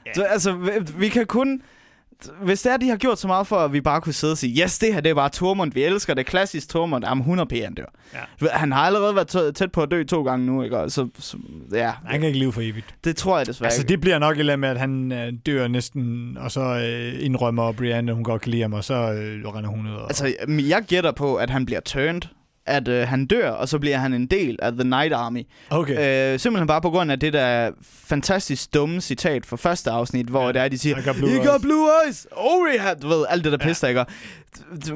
Ja. 0.06 0.12
Så, 0.14 0.22
altså, 0.22 0.52
vi, 0.52 0.70
vi 0.98 1.08
kan 1.08 1.26
kun... 1.26 1.62
Hvis 2.42 2.62
det 2.62 2.72
er, 2.72 2.76
de 2.76 2.88
har 2.88 2.96
gjort 2.96 3.18
så 3.18 3.26
meget 3.26 3.46
for, 3.46 3.56
at 3.56 3.72
vi 3.72 3.80
bare 3.80 4.00
kunne 4.00 4.12
sidde 4.12 4.32
og 4.32 4.38
sige, 4.38 4.62
yes, 4.62 4.78
det 4.78 4.94
her 4.94 5.00
det 5.00 5.10
er 5.10 5.14
bare 5.14 5.28
Tormund, 5.28 5.72
vi 5.72 5.82
elsker 5.84 6.14
det, 6.14 6.26
klassisk 6.26 6.68
Tormund, 6.68 7.04
jamen 7.04 7.20
100 7.22 7.46
p, 7.48 7.52
han 7.52 7.74
dør. 7.74 7.84
Ja. 8.42 8.48
Han 8.48 8.72
har 8.72 8.80
allerede 8.80 9.14
været 9.14 9.34
tæ- 9.36 9.52
tæt 9.52 9.72
på 9.72 9.82
at 9.82 9.90
dø 9.90 10.04
to 10.04 10.22
gange 10.22 10.46
nu, 10.46 10.62
ikke? 10.62 10.90
Så, 10.90 11.08
så 11.18 11.36
ja, 11.72 11.92
Han 12.04 12.20
kan 12.20 12.26
ikke 12.26 12.38
leve 12.38 12.52
for 12.52 12.60
evigt. 12.60 12.94
det 13.04 13.16
tror 13.16 13.36
jeg 13.38 13.46
desværre 13.46 13.66
Altså, 13.66 13.80
ikke. 13.80 13.88
det 13.88 14.00
bliver 14.00 14.18
nok 14.18 14.38
et 14.38 14.58
med, 14.58 14.68
at 14.68 14.78
han 14.78 15.12
øh, 15.12 15.32
dør 15.46 15.68
næsten, 15.68 16.36
og 16.40 16.50
så 16.50 16.60
øh, 16.60 17.24
indrømmer 17.24 17.72
Brienne, 17.72 18.10
at 18.12 18.14
hun 18.14 18.24
godt 18.24 18.42
kan 18.42 18.50
lide 18.50 18.62
ham, 18.62 18.72
og 18.72 18.84
så 18.84 18.94
øh, 18.94 19.44
render 19.48 19.70
hun 19.70 19.86
ud. 19.86 19.92
Og... 19.94 20.04
Altså, 20.04 20.34
jeg 20.48 20.82
gætter 20.88 21.12
på, 21.12 21.34
at 21.34 21.50
han 21.50 21.66
bliver 21.66 21.80
turned, 21.80 22.22
at 22.66 22.88
øh, 22.88 23.08
han 23.08 23.26
dør, 23.26 23.50
og 23.50 23.68
så 23.68 23.78
bliver 23.78 23.96
han 23.96 24.14
en 24.14 24.26
del 24.26 24.58
af 24.62 24.72
The 24.72 24.84
Night 24.84 25.12
Army. 25.12 25.42
okay. 25.70 26.32
Øh, 26.34 26.38
simpelthen 26.40 26.66
bare 26.66 26.80
på 26.80 26.90
grund 26.90 27.12
af 27.12 27.20
det 27.20 27.32
der 27.32 27.70
fantastisk 28.06 28.74
dumme 28.74 29.00
citat 29.00 29.46
fra 29.46 29.56
første 29.56 29.90
afsnit, 29.90 30.26
hvor 30.26 30.42
Ja, 30.46 30.52
det 30.52 30.62
er, 30.62 30.68
de 30.68 30.78
siger, 30.78 30.98
I 30.98 31.02
got 31.04 31.16
blue 31.16 31.30
eyes." 31.30 31.46
got 31.46 31.60
blue 31.60 31.88
eyes! 32.06 32.26
Oh 32.32 32.66
yeah! 32.74 33.02
Du 33.02 33.08
ved, 33.08 33.24
alt 33.28 33.44
det 33.44 33.52
der 33.52 33.58
Ja. 33.62 33.68
pis, 33.68 33.80
der 33.80 33.88
ikke? 33.88 34.04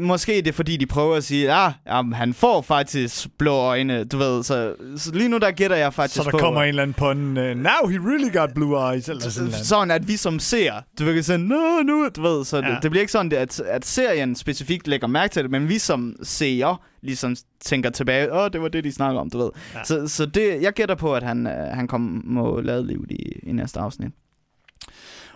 Måske 0.01 0.33
det 0.33 0.49
er 0.49 0.53
fordi, 0.53 0.77
de 0.77 0.87
prøver 0.87 1.16
at 1.16 1.25
sige, 1.25 1.53
ah, 1.53 1.73
jamen, 1.87 2.12
han 2.12 2.35
får 2.35 2.62
faktisk 2.62 3.29
blå 3.38 3.53
øjne, 3.53 4.05
du 4.05 4.18
ved. 4.18 4.42
Så, 4.42 4.75
så 4.97 5.14
lige 5.14 5.29
nu, 5.29 5.38
der 5.38 5.51
gætter 5.51 5.77
jeg 5.77 5.94
faktisk 5.94 6.16
så 6.16 6.23
der 6.23 6.31
på... 6.31 6.38
kommer 6.38 6.62
en 6.62 6.68
eller 6.68 6.83
anden 6.83 6.94
på 6.94 7.14
den, 7.14 7.37
uh, 7.37 7.44
now 7.44 7.88
he 7.90 7.99
really 7.99 8.33
got 8.33 8.55
blue 8.55 8.92
eyes, 8.92 9.09
eller 9.09 9.23
sådan 9.23 9.49
noget. 9.51 9.66
sådan 9.66 9.90
at 9.90 10.09
vi 10.09 10.16
som 10.16 10.38
ser, 10.38 10.73
du 10.99 11.05
vil 11.05 11.25
sige, 11.25 11.38
nå, 11.38 11.83
nu, 11.83 12.09
du 12.16 12.23
ved, 12.23 12.44
så 12.44 12.57
ja. 12.57 12.62
Det, 12.62 12.83
det 12.83 12.90
bliver 12.90 13.01
ikke 13.01 13.12
sådan, 13.12 13.33
at, 13.33 13.61
at 13.61 13.87
serien 13.87 14.37
specifikt 14.37 14.88
lægger 14.88 15.07
mærke 15.07 15.33
til 15.33 15.42
det, 15.42 15.51
men 15.51 15.68
vi 15.68 15.79
som 15.79 16.16
seere 16.23 16.77
ligesom 17.03 17.37
tænker 17.61 17.90
tilbage, 17.90 18.33
åh, 18.33 18.51
det 18.53 18.61
var 18.61 18.68
det, 18.68 18.85
de 18.85 18.92
snakker 18.92 19.21
om, 19.21 19.31
du 19.31 19.38
ved. 19.38 19.51
Ja. 19.75 19.85
Så, 19.85 20.09
så 20.09 20.27
det, 20.27 20.62
jeg 20.62 20.73
gætter 20.73 20.94
på, 20.94 21.14
at 21.14 21.23
han, 21.23 21.47
øh, 21.47 21.53
han 21.53 21.87
kom, 21.87 22.23
må 22.25 22.61
lade 22.61 22.87
liv 22.87 23.05
i, 23.11 23.38
i 23.42 23.53
næste 23.53 23.81
afsnit. 23.81 24.12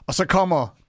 Og 0.07 0.15
så 0.15 0.27
kommer 0.27 0.82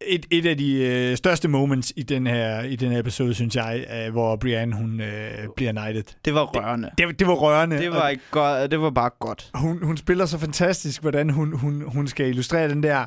et, 0.00 0.26
et 0.30 0.46
af 0.46 0.56
de 0.56 0.74
øh, 0.74 1.16
største 1.16 1.48
moments 1.48 1.92
i 1.96 2.02
den 2.02 2.26
her 2.26 2.62
i 2.62 2.76
den 2.76 2.92
her 2.92 2.98
episode, 2.98 3.34
synes 3.34 3.56
jeg, 3.56 3.86
øh, 3.96 4.12
hvor 4.12 4.36
Brienne 4.36 4.76
hun 4.76 5.00
øh, 5.00 5.30
bliver 5.56 5.72
knighted. 5.72 6.04
Det 6.24 6.34
var 6.34 6.42
rørende. 6.42 6.90
Det, 6.98 7.18
det 7.18 7.26
var 7.26 7.34
rørende. 7.34 7.78
Det 7.78 7.90
var, 7.90 8.08
ikke 8.08 8.22
godt, 8.30 8.70
det 8.70 8.80
var 8.80 8.90
bare 8.90 9.10
godt. 9.20 9.50
hun, 9.54 9.82
hun 9.82 9.96
spiller 9.96 10.26
så 10.26 10.38
fantastisk, 10.38 11.00
hvordan 11.00 11.30
hun, 11.30 11.58
hun, 11.58 11.82
hun 11.86 12.08
skal 12.08 12.28
illustrere 12.28 12.68
den 12.68 12.82
der... 12.82 13.06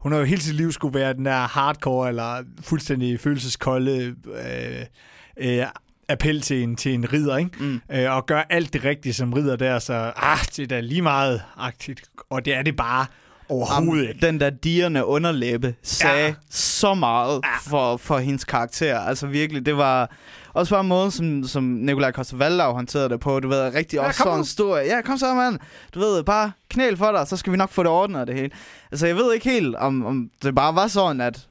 Hun 0.00 0.12
har 0.12 0.18
jo 0.18 0.24
hele 0.24 0.40
sit 0.40 0.54
liv 0.54 0.72
skulle 0.72 0.98
være 0.98 1.14
den 1.14 1.24
der 1.24 1.46
hardcore, 1.46 2.08
eller 2.08 2.44
fuldstændig 2.60 3.20
følelseskolde 3.20 4.14
øh, 4.34 5.58
øh, 5.60 5.66
appel 6.08 6.40
til 6.40 6.62
en, 6.62 6.76
til 6.76 6.94
en 6.94 7.12
ridder, 7.12 7.36
ikke? 7.36 7.50
Mm. 7.60 7.80
Øh, 7.92 8.16
og 8.16 8.26
gøre 8.26 8.52
alt 8.52 8.72
det 8.72 8.84
rigtige 8.84 9.12
som 9.12 9.32
ridder 9.32 9.56
der, 9.56 9.78
så 9.78 10.12
ah, 10.16 10.38
det 10.56 10.58
er 10.58 10.66
da 10.66 10.80
lige 10.80 11.02
meget 11.02 11.42
aktivt. 11.56 12.00
Og 12.30 12.44
det 12.44 12.54
er 12.54 12.62
det 12.62 12.76
bare 12.76 13.06
overhovedet 13.48 14.08
ikke. 14.08 14.26
den 14.26 14.40
der 14.40 14.50
dirrende 14.50 15.04
underlæbe 15.04 15.74
sagde 15.82 16.24
Ja. 16.26 16.34
så 16.50 16.94
meget 16.94 17.40
Ja. 17.44 17.70
for, 17.70 17.96
for 17.96 18.18
hendes 18.18 18.44
karakter. 18.44 18.98
Altså 19.00 19.26
virkelig, 19.26 19.66
det 19.66 19.76
var 19.76 20.10
også 20.54 20.70
bare 20.74 20.80
en 20.80 20.88
måde, 20.88 21.10
som, 21.10 21.44
som 21.44 21.62
Nikolaj 21.64 22.12
Koster 22.12 22.72
håndterede 22.72 23.08
det 23.08 23.20
på. 23.20 23.40
Du 23.40 23.48
ved, 23.48 23.74
rigtig 23.74 23.96
Ja, 23.96 24.06
også 24.06 24.22
sådan 24.22 24.44
stor... 24.44 24.76
Ja, 24.78 25.00
kom 25.00 25.18
så, 25.18 25.34
mand. 25.34 25.58
Du 25.94 25.98
ved, 26.00 26.22
bare 26.24 26.52
knæl 26.70 26.96
for 26.96 27.12
dig, 27.12 27.26
så 27.28 27.36
skal 27.36 27.52
vi 27.52 27.56
nok 27.56 27.70
få 27.70 27.82
det 27.82 27.90
ordnet 27.90 28.26
det 28.26 28.34
hele. 28.34 28.50
Altså, 28.92 29.06
jeg 29.06 29.16
ved 29.16 29.34
ikke 29.34 29.50
helt, 29.50 29.76
om, 29.76 30.06
om 30.06 30.30
det 30.42 30.54
bare 30.54 30.74
var 30.74 30.86
sådan, 30.86 31.20
at, 31.20 31.46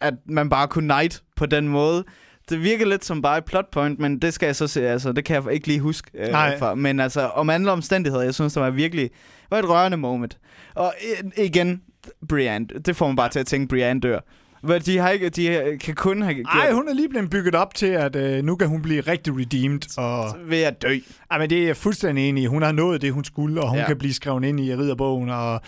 at 0.00 0.14
man 0.26 0.48
bare 0.48 0.68
kunne 0.68 0.86
night 0.86 1.22
på 1.36 1.46
den 1.46 1.68
måde. 1.68 2.04
Det 2.50 2.62
virker 2.62 2.86
lidt 2.86 3.04
som 3.04 3.22
bare 3.22 3.38
et 3.38 3.44
plot 3.44 3.70
point, 3.72 3.98
men 3.98 4.18
det 4.18 4.34
skal 4.34 4.46
jeg 4.46 4.56
så 4.56 4.66
se, 4.66 4.88
altså, 4.88 5.12
det 5.12 5.24
kan 5.24 5.44
jeg 5.44 5.52
ikke 5.54 5.66
lige 5.66 5.80
huske. 5.80 6.10
Øh, 6.14 6.28
Nej. 6.28 6.58
for. 6.58 6.74
Men 6.74 7.00
altså, 7.00 7.20
om 7.28 7.50
andre 7.50 7.72
omstændigheder, 7.72 8.24
jeg 8.24 8.34
synes, 8.34 8.52
det 8.52 8.62
var 8.62 8.70
virkelig 8.70 9.10
var 9.50 9.58
et 9.58 9.68
rørende 9.68 9.96
moment. 9.96 10.38
Og 10.74 10.94
i- 11.36 11.42
igen, 11.44 11.82
Brienne, 12.28 12.66
det 12.86 12.96
får 12.96 13.06
man 13.06 13.16
bare 13.16 13.28
til 13.28 13.38
at 13.38 13.46
tænke, 13.46 13.68
Brienne 13.68 14.00
dør. 14.00 14.18
Hvad, 14.62 14.80
De, 14.80 14.98
har 14.98 15.08
ikke, 15.10 15.28
de 15.28 15.78
kan 15.80 15.94
kun 15.94 16.22
have 16.22 16.34
gjort 16.34 16.46
Ej, 16.54 16.72
hun 16.72 16.88
er 16.88 16.94
lige 16.94 17.08
blevet 17.08 17.30
bygget 17.30 17.54
op 17.54 17.74
til, 17.74 17.86
at 17.86 18.16
øh, 18.16 18.44
nu 18.44 18.56
kan 18.56 18.68
hun 18.68 18.82
blive 18.82 19.00
rigtig 19.00 19.36
redeemed. 19.38 19.98
Og, 19.98 20.36
ved 20.44 20.62
at 20.62 20.82
dø. 20.82 20.98
ej, 21.30 21.38
men 21.38 21.50
det 21.50 21.58
er 21.62 21.66
jeg 21.66 21.76
fuldstændig 21.76 22.28
enig 22.28 22.42
i. 22.42 22.46
Hun 22.46 22.62
har 22.62 22.72
nået 22.72 23.02
det, 23.02 23.12
hun 23.12 23.24
skulle, 23.24 23.60
og 23.62 23.68
hun. 23.68 23.78
Ja. 23.78 23.86
kan 23.86 23.98
blive 23.98 24.14
skrevet 24.14 24.44
ind 24.44 24.60
i 24.60 24.74
ridderbogen. 24.76 25.30
Og, 25.30 25.60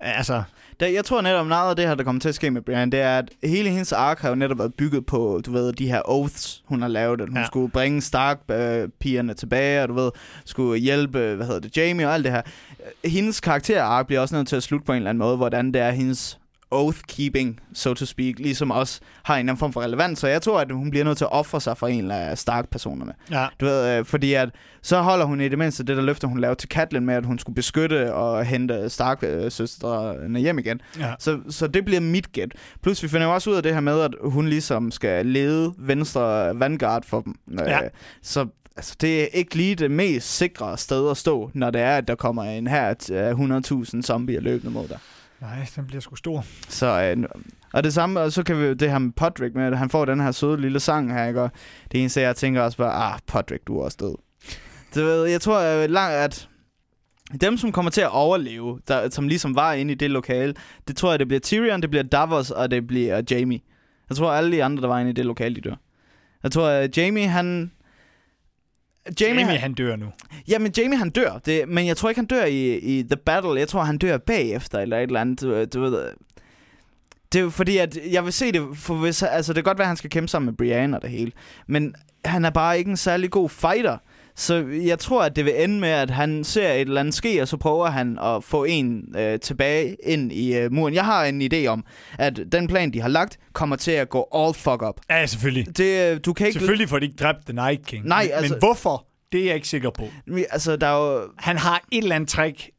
altså, 0.00 0.42
Der, 0.80 0.86
jeg 0.86 1.04
tror 1.04 1.20
netop 1.20 1.46
meget 1.46 1.70
af 1.70 1.76
det 1.76 1.88
her, 1.88 1.94
der 1.94 2.04
kommer 2.04 2.20
til 2.20 2.28
at 2.28 2.34
ske 2.34 2.50
med 2.50 2.62
Brienne, 2.62 2.92
det 2.92 3.00
er, 3.00 3.18
at 3.18 3.30
hele 3.44 3.70
hendes 3.70 3.92
ark 3.92 4.20
har 4.20 4.28
jo 4.28 4.34
netop 4.34 4.58
været 4.58 4.74
bygget 4.74 5.06
på, 5.06 5.40
du 5.46 5.52
ved, 5.52 5.72
de 5.72 5.88
her 5.88 6.02
oaths, 6.04 6.62
hun 6.66 6.82
har 6.82 6.88
lavet. 6.88 7.20
At 7.20 7.28
hun 7.28 7.38
ja. 7.38 7.46
skulle 7.46 7.70
bringe 7.70 8.02
Stark-pigerne 8.02 9.34
tilbage, 9.34 9.82
og 9.82 9.88
du 9.88 9.94
ved, 9.94 10.10
skulle 10.44 10.80
hjælpe, 10.80 11.34
hvad 11.34 11.46
hedder 11.46 11.60
det, 11.60 11.76
Jamie 11.76 12.06
og 12.06 12.14
alt 12.14 12.24
det 12.24 12.32
her. 12.32 12.42
Hendes 13.04 13.40
karakter-ark 13.40 14.06
bliver 14.06 14.20
også 14.20 14.34
nødt 14.34 14.48
til 14.48 14.56
at 14.56 14.62
slutte 14.62 14.86
på 14.86 14.92
en 14.92 14.96
eller 14.96 15.10
anden 15.10 15.18
måde, 15.18 15.36
hvordan 15.36 15.72
det 15.72 15.82
er, 15.82 15.90
hendes 15.90 16.38
oath-keeping, 16.74 17.58
so 17.74 17.94
to 17.94 18.06
speak, 18.06 18.38
ligesom 18.38 18.70
også 18.70 19.00
har 19.22 19.34
en 19.34 19.38
eller 19.38 19.52
anden 19.52 19.58
form 19.58 19.72
for 19.72 19.80
relevans. 19.80 20.18
Så 20.18 20.26
jeg 20.28 20.42
tror, 20.42 20.60
at 20.60 20.72
hun 20.72 20.90
bliver 20.90 21.04
nødt 21.04 21.18
til 21.18 21.24
at 21.24 21.32
ofre 21.32 21.60
sig 21.60 21.78
for 21.78 21.86
en 21.86 22.10
af 22.10 22.38
Stark-personerne. 22.38 23.12
Ja. 23.30 23.46
Du 23.60 23.64
ved, 23.64 23.98
øh, 23.98 24.04
fordi 24.04 24.34
at, 24.34 24.48
så 24.82 25.00
holder 25.00 25.24
hun 25.24 25.40
i 25.40 25.48
det 25.48 25.58
mindste 25.58 25.84
det 25.84 25.96
der 25.96 26.02
løfte, 26.02 26.26
hun 26.26 26.40
lavede 26.40 26.58
til 26.58 26.68
Catelyn 26.68 27.06
med, 27.06 27.14
at 27.14 27.26
hun 27.26 27.38
skulle 27.38 27.54
beskytte 27.54 28.14
og 28.14 28.44
hente 28.44 28.90
Stark-søstrene 28.90 30.38
hjem 30.38 30.58
igen. 30.58 30.80
ja. 30.98 31.14
Så, 31.18 31.40
så 31.48 31.66
det 31.66 31.84
bliver 31.84 32.00
mit 32.00 32.32
gæt. 32.32 32.52
Plus 32.82 33.02
vi 33.02 33.08
finder 33.08 33.26
jo 33.26 33.34
også 33.34 33.50
ud 33.50 33.54
af 33.54 33.62
det 33.62 33.74
her 33.74 33.80
med, 33.80 34.00
at 34.00 34.10
hun 34.22 34.48
ligesom 34.48 34.90
skal 34.90 35.26
lede 35.26 35.74
venstre 35.78 36.60
vanguard 36.60 37.04
for 37.04 37.20
dem. 37.20 37.34
Ja. 37.58 37.84
Øh, 37.84 37.90
så 38.22 38.46
altså, 38.76 38.96
det 39.00 39.22
er 39.22 39.26
ikke 39.26 39.56
lige 39.56 39.74
det 39.74 39.90
mest 39.90 40.36
sikre 40.36 40.78
sted 40.78 41.10
at 41.10 41.16
stå, 41.16 41.50
når 41.54 41.70
det 41.70 41.80
er, 41.80 41.96
at 41.96 42.08
der 42.08 42.14
kommer 42.14 42.42
en 42.42 42.66
her 42.66 42.94
af 43.10 43.32
100.000 43.32 44.02
zombier 44.02 44.40
løbende 44.40 44.72
mod 44.72 44.88
dig. 44.88 44.98
Nej, 45.40 45.66
den 45.76 45.86
bliver 45.86 46.00
sgu 46.00 46.16
stor. 46.16 46.44
Så, 46.68 47.14
øh, 47.16 47.28
og 47.72 47.84
det 47.84 47.94
samme, 47.94 48.20
og 48.20 48.32
så 48.32 48.42
kan 48.42 48.60
vi 48.60 48.74
det 48.74 48.90
her 48.90 48.98
med 48.98 49.12
Podrick 49.12 49.54
med, 49.54 49.64
at 49.64 49.78
han 49.78 49.90
får 49.90 50.04
den 50.04 50.20
her 50.20 50.32
søde 50.32 50.60
lille 50.60 50.80
sang 50.80 51.12
her, 51.12 51.26
ikke? 51.26 51.42
Og 51.42 51.50
det 51.92 52.00
eneste, 52.00 52.20
jeg 52.20 52.36
tænker 52.36 52.62
også 52.62 52.78
bare, 52.78 53.12
ah, 53.14 53.20
Podrick, 53.26 53.66
du 53.66 53.78
er 53.78 53.84
også 53.84 53.96
død. 54.00 54.14
Du 54.94 55.00
ved, 55.00 55.24
jeg 55.24 55.40
tror 55.40 55.60
øh, 55.60 55.90
langt, 55.90 56.14
at 56.14 56.48
dem, 57.40 57.56
som 57.56 57.72
kommer 57.72 57.90
til 57.90 58.00
at 58.00 58.10
overleve, 58.10 58.80
der, 58.88 59.10
som 59.10 59.28
ligesom 59.28 59.54
var 59.54 59.72
inde 59.72 59.92
i 59.92 59.96
det 59.96 60.10
lokale, 60.10 60.54
det 60.88 60.96
tror 60.96 61.10
jeg, 61.10 61.18
det 61.18 61.28
bliver 61.28 61.40
Tyrion, 61.40 61.82
det 61.82 61.90
bliver 61.90 62.02
Davos, 62.02 62.50
og 62.50 62.70
det 62.70 62.86
bliver 62.86 63.22
Jamie. 63.30 63.60
Jeg 64.08 64.16
tror, 64.16 64.32
alle 64.32 64.52
de 64.52 64.64
andre, 64.64 64.82
der 64.82 64.88
var 64.88 64.98
inde 64.98 65.10
i 65.10 65.14
det 65.14 65.26
lokale, 65.26 65.54
de 65.54 65.60
dør. 65.60 65.74
Jeg 66.42 66.52
tror, 66.52 66.68
øh, 66.68 66.84
at 66.84 66.98
Jamie, 66.98 67.28
han... 67.28 67.72
Jamie, 69.20 69.44
han, 69.44 69.56
han 69.56 69.74
dør 69.74 69.96
nu. 69.96 70.06
Jamen, 70.48 70.72
Jamie 70.78 70.98
han 70.98 71.10
dør, 71.10 71.38
det, 71.46 71.68
men 71.68 71.86
jeg 71.86 71.96
tror 71.96 72.08
ikke, 72.08 72.18
han 72.18 72.26
dør 72.26 72.44
i, 72.44 72.78
i 72.78 73.02
The 73.02 73.16
Battle. 73.16 73.60
Jeg 73.60 73.68
tror, 73.68 73.82
han 73.82 73.98
dør 73.98 74.18
bagefter, 74.18 74.78
eller 74.78 74.98
et 74.98 75.02
eller 75.02 75.20
andet. 75.20 75.40
Du, 75.40 75.64
du 75.64 75.80
ved, 75.80 76.10
det 77.32 77.38
er 77.38 77.42
jo 77.42 77.50
fordi, 77.50 77.76
at 77.76 77.98
jeg 78.10 78.24
vil 78.24 78.32
se 78.32 78.52
det, 78.52 78.68
for 78.74 78.94
hvis, 78.94 79.22
altså 79.22 79.52
det 79.52 79.64
kan 79.64 79.70
godt 79.70 79.78
være, 79.78 79.84
at 79.84 79.88
han 79.88 79.96
skal 79.96 80.10
kæmpe 80.10 80.28
sammen 80.28 80.46
med 80.46 80.54
Brienne 80.54 80.96
og 80.96 81.02
det 81.02 81.10
hele, 81.10 81.32
men 81.66 81.94
han 82.24 82.44
er 82.44 82.50
bare 82.50 82.78
ikke 82.78 82.90
en 82.90 82.96
særlig 82.96 83.30
god 83.30 83.48
fighter. 83.48 83.98
Så 84.36 84.64
jeg 84.84 84.98
tror, 84.98 85.22
at 85.22 85.36
det 85.36 85.44
vil 85.44 85.62
ende 85.62 85.80
med, 85.80 85.88
at 85.88 86.10
han 86.10 86.44
ser 86.44 86.72
et 86.72 86.80
eller 86.80 87.00
andet 87.00 87.14
ske, 87.14 87.42
og 87.42 87.48
så 87.48 87.56
prøver 87.56 87.86
han 87.86 88.18
at 88.18 88.44
få 88.44 88.64
en 88.64 89.04
øh, 89.18 89.40
tilbage 89.40 89.96
ind 90.04 90.32
i 90.32 90.56
øh, 90.56 90.72
muren. 90.72 90.94
Jeg 90.94 91.04
har 91.04 91.24
en 91.24 91.42
idé 91.52 91.66
om, 91.66 91.84
at 92.18 92.40
den 92.52 92.66
plan, 92.68 92.92
de 92.92 93.00
har 93.00 93.08
lagt, 93.08 93.38
kommer 93.52 93.76
til 93.76 93.90
at 93.90 94.08
gå 94.08 94.28
all 94.34 94.54
fuck 94.54 94.82
up. 94.82 95.00
Ja, 95.10 95.26
selvfølgelig. 95.26 95.76
Det, 95.78 96.12
øh, 96.12 96.20
du 96.24 96.32
kan 96.32 96.46
ikke... 96.46 96.58
Selvfølgelig 96.58 96.88
får 96.88 96.98
de 96.98 97.04
ikke 97.06 97.16
dræbt 97.16 97.38
The 97.46 97.52
Night 97.54 97.86
King. 97.86 98.06
Nej, 98.06 98.22
Men- 98.22 98.32
altså- 98.32 98.54
Men 98.54 98.58
hvorfor? 98.58 99.06
Det 99.32 99.40
er 99.40 99.44
jeg 99.44 99.54
ikke 99.54 99.68
sikker 99.68 99.90
på. 99.90 100.04
Altså, 100.50 100.76
der 100.76 100.86
er 100.86 101.12
jo... 101.14 101.22
Han 101.38 101.56
har 101.58 101.82
et 101.92 102.02
eller 102.02 102.16
andet 102.16 102.28
trick 102.30 102.70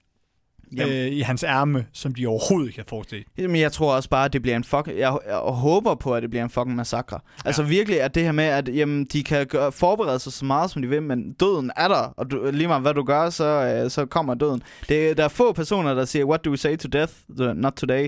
Jamen. 0.75 0.93
øh, 0.93 1.07
i 1.07 1.21
hans 1.21 1.43
ærme, 1.43 1.85
som 1.93 2.15
de 2.15 2.27
overhovedet 2.27 2.67
ikke 2.67 2.75
kan 2.75 2.85
forestille. 2.87 3.25
Jamen, 3.37 3.61
jeg 3.61 3.71
tror 3.71 3.95
også 3.95 4.09
bare, 4.09 4.25
at 4.25 4.33
det 4.33 4.41
bliver 4.41 4.55
en 4.55 4.63
fuck... 4.63 4.87
Jeg, 4.87 5.17
jeg 5.27 5.37
håber 5.37 5.95
på, 5.95 6.15
at 6.15 6.21
det 6.21 6.29
bliver 6.29 6.43
en 6.43 6.49
fucking 6.49 6.75
massakre. 6.75 7.19
Ja. 7.37 7.47
Altså 7.47 7.63
virkelig, 7.63 8.01
at 8.01 8.15
det 8.15 8.23
her 8.23 8.31
med, 8.31 8.43
at 8.43 8.75
jamen, 8.75 9.05
de 9.05 9.23
kan 9.23 9.45
gøre, 9.45 9.71
forberede 9.71 10.19
sig 10.19 10.33
så 10.33 10.45
meget, 10.45 10.71
som 10.71 10.81
de 10.81 10.87
vil, 10.87 11.03
men 11.03 11.33
døden 11.33 11.71
er 11.75 11.87
der, 11.87 12.13
og 12.17 12.31
du, 12.31 12.51
lige 12.51 12.67
meget 12.67 12.81
hvad 12.81 12.93
du 12.93 13.03
gør, 13.03 13.29
så, 13.29 13.81
øh, 13.83 13.91
så 13.91 14.05
kommer 14.05 14.33
døden. 14.33 14.61
Det, 14.89 15.17
der 15.17 15.23
er 15.23 15.27
få 15.27 15.53
personer, 15.53 15.93
der 15.93 16.05
siger, 16.05 16.25
what 16.25 16.45
do 16.45 16.49
we 16.49 16.57
say 16.57 16.77
to 16.77 16.87
death? 16.87 17.13
Not 17.55 17.73
today. 17.73 18.07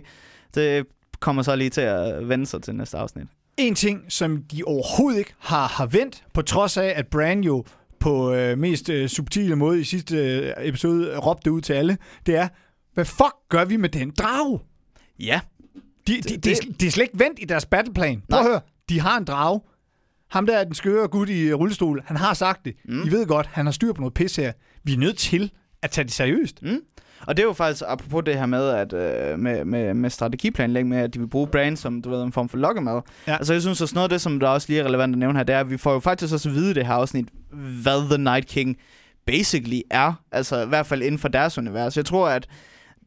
Det 0.56 0.86
kommer 1.20 1.42
så 1.42 1.56
lige 1.56 1.70
til 1.70 1.82
at 1.82 2.30
vende 2.30 2.46
sig 2.46 2.62
til 2.62 2.76
næste 2.76 2.98
afsnit. 2.98 3.28
En 3.58 3.76
ting, 3.76 4.06
som 4.10 4.44
de 4.52 4.64
overhovedet 4.64 5.20
ikke 5.20 5.34
har, 5.40 5.68
har 5.68 5.86
vendt, 5.86 6.24
på 6.34 6.42
trods 6.42 6.78
af, 6.78 6.94
at 6.96 7.08
Bran 7.08 7.42
jo 7.42 7.64
på 8.00 8.34
øh, 8.34 8.58
mest 8.58 8.90
øh, 8.90 9.10
subtile 9.10 9.56
måde 9.56 9.80
i 9.80 9.84
sidste 9.84 10.18
øh, 10.18 10.54
episode 10.58 11.18
råbte 11.18 11.52
ud 11.52 11.62
til 11.62 11.74
alle, 11.74 11.98
det 12.26 12.36
er, 12.36 12.48
hvad 12.94 13.06
fuck 13.06 13.36
gør 13.50 13.66
vi 13.66 13.78
med 13.78 13.90
den 13.90 14.12
drage? 14.12 14.60
Ja. 15.20 15.40
De, 16.08 16.22
de, 16.22 16.38
de, 16.38 16.38
de, 16.38 16.74
de 16.80 16.88
er 16.88 16.92
slet 16.92 17.04
ikke 17.04 17.20
vendt 17.20 17.40
i 17.42 17.46
deres 17.46 17.66
battleplan. 17.66 18.24
Prøv 18.30 18.40
at 18.40 18.46
høre, 18.46 18.62
de 18.90 19.00
har 19.00 19.18
en 19.18 19.26
drage. 19.26 19.62
Ham 20.30 20.46
der 20.46 20.58
er 20.58 20.64
den 20.64 20.74
skøre 20.74 21.08
gut 21.08 21.30
i 21.30 21.42
øh, 21.42 21.56
rullestol, 21.56 22.04
han 22.06 22.18
har 22.18 22.34
sagt 22.34 22.66
det. 22.66 22.74
Mm. 22.86 23.04
I 23.04 23.10
ved 23.12 23.26
godt, 23.26 23.48
han 23.48 23.66
har 23.66 23.72
styr 23.72 23.94
på 23.94 24.02
noget 24.02 24.14
pis 24.14 24.36
her. 24.36 24.52
Vi 24.84 24.94
er 24.94 24.98
nødt 24.98 25.18
til 25.18 25.52
at 25.82 25.92
tage 25.92 26.06
det 26.06 26.14
seriøst. 26.14 26.64
Mm. 26.64 26.82
Og 27.28 27.38
det 27.38 27.44
er 27.44 27.48
jo 27.48 27.54
faktisk, 27.54 27.84
apropos 27.88 28.24
det 28.26 28.36
her 28.36 28.46
med, 28.46 28.70
at, 28.70 28.94
øh, 28.94 29.40
med, 29.40 29.66
med, 29.66 29.94
med 29.94 30.10
strategiplanlægning, 30.10 30.90
med 30.90 30.98
at 30.98 31.14
de 31.14 31.20
vil 31.20 31.28
bruge 31.28 31.48
brand 31.48 31.78
som 31.78 32.02
du 32.02 32.10
ved, 32.10 32.24
en 32.24 32.32
form 32.32 32.50
for 32.50 32.58
lokkemad. 32.58 33.02
Ja. 33.28 33.36
Altså 33.36 33.54
jeg 33.54 33.62
synes 33.62 33.82
også 33.82 33.96
noget 33.96 34.04
af 34.04 34.10
det, 34.10 34.22
som 34.22 34.40
der 34.40 34.48
også 34.48 34.68
lige 34.70 34.80
er 34.80 34.86
relevant 34.86 35.14
at 35.14 35.20
nævne 35.20 35.40
her, 35.40 35.44
det 35.44 35.56
er, 35.56 35.60
at 35.60 35.70
vi 35.70 35.78
får 35.78 35.94
jo 35.94 36.00
faktisk 36.00 36.34
også 36.34 36.50
at 36.50 36.56
vide 36.56 36.74
det 36.76 36.86
her 36.86 36.94
afsnit, 36.94 37.28
hvad 37.84 38.10
The 38.10 38.24
Night 38.24 38.48
King 38.48 38.78
basically 39.26 39.82
er. 39.92 40.14
Altså 40.32 40.64
i 40.64 40.68
hvert 40.68 40.86
fald 40.86 41.02
inden 41.02 41.20
for 41.20 41.28
deres 41.28 41.58
univers. 41.58 41.98
Jeg 41.98 42.06
tror, 42.06 42.30
at 42.30 42.48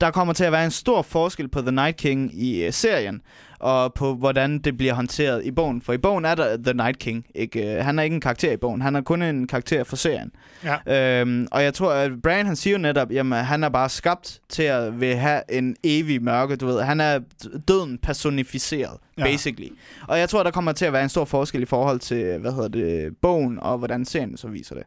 der 0.00 0.10
kommer 0.10 0.34
til 0.34 0.44
at 0.44 0.52
være 0.52 0.64
en 0.64 0.70
stor 0.70 1.02
forskel 1.02 1.48
på 1.48 1.60
The 1.60 1.72
Night 1.72 1.96
King 1.96 2.34
i 2.34 2.66
uh, 2.66 2.72
serien, 2.72 3.20
og 3.62 3.94
på 3.94 4.14
hvordan 4.14 4.58
det 4.58 4.76
bliver 4.76 4.92
håndteret 4.92 5.44
i 5.44 5.50
bogen. 5.50 5.82
For 5.82 5.92
i 5.92 5.98
bogen 5.98 6.24
er 6.24 6.34
der 6.34 6.56
The 6.56 6.72
Night 6.72 6.98
King. 6.98 7.26
Ikke? 7.34 7.76
Uh, 7.78 7.84
han 7.84 7.98
er 7.98 8.02
ikke 8.02 8.14
en 8.14 8.20
karakter 8.20 8.52
i 8.52 8.56
bogen, 8.56 8.82
han 8.82 8.96
er 8.96 9.00
kun 9.00 9.22
en 9.22 9.46
karakter 9.46 9.84
for 9.84 9.96
serien. 9.96 10.30
Ja. 10.64 11.20
Øhm, 11.20 11.48
og 11.50 11.62
jeg 11.62 11.74
tror, 11.74 11.92
at 11.92 12.22
Brian 12.22 12.46
han 12.46 12.56
siger 12.56 12.74
jo 12.74 12.78
netop, 12.78 13.10
jamen 13.10 13.44
han 13.44 13.64
er 13.64 13.68
bare 13.68 13.88
skabt 13.88 14.40
til 14.48 14.62
at 14.62 15.00
vil 15.00 15.16
have 15.16 15.42
en 15.48 15.76
evig 15.84 16.22
mørke, 16.22 16.56
du 16.56 16.66
ved. 16.66 16.82
Han 16.82 17.00
er 17.00 17.20
døden 17.68 17.98
personificeret, 17.98 18.98
ja. 19.18 19.24
basically. 19.24 19.68
Og 20.08 20.18
jeg 20.18 20.28
tror, 20.28 20.42
der 20.42 20.50
kommer 20.50 20.72
til 20.72 20.84
at 20.84 20.92
være 20.92 21.02
en 21.02 21.08
stor 21.08 21.24
forskel 21.24 21.62
i 21.62 21.64
forhold 21.64 21.98
til, 21.98 22.38
hvad 22.38 22.52
hedder 22.52 22.68
det, 22.68 23.16
bogen, 23.22 23.58
og 23.58 23.78
hvordan 23.78 24.04
serien 24.04 24.36
så 24.36 24.48
viser 24.48 24.74
det. 24.74 24.84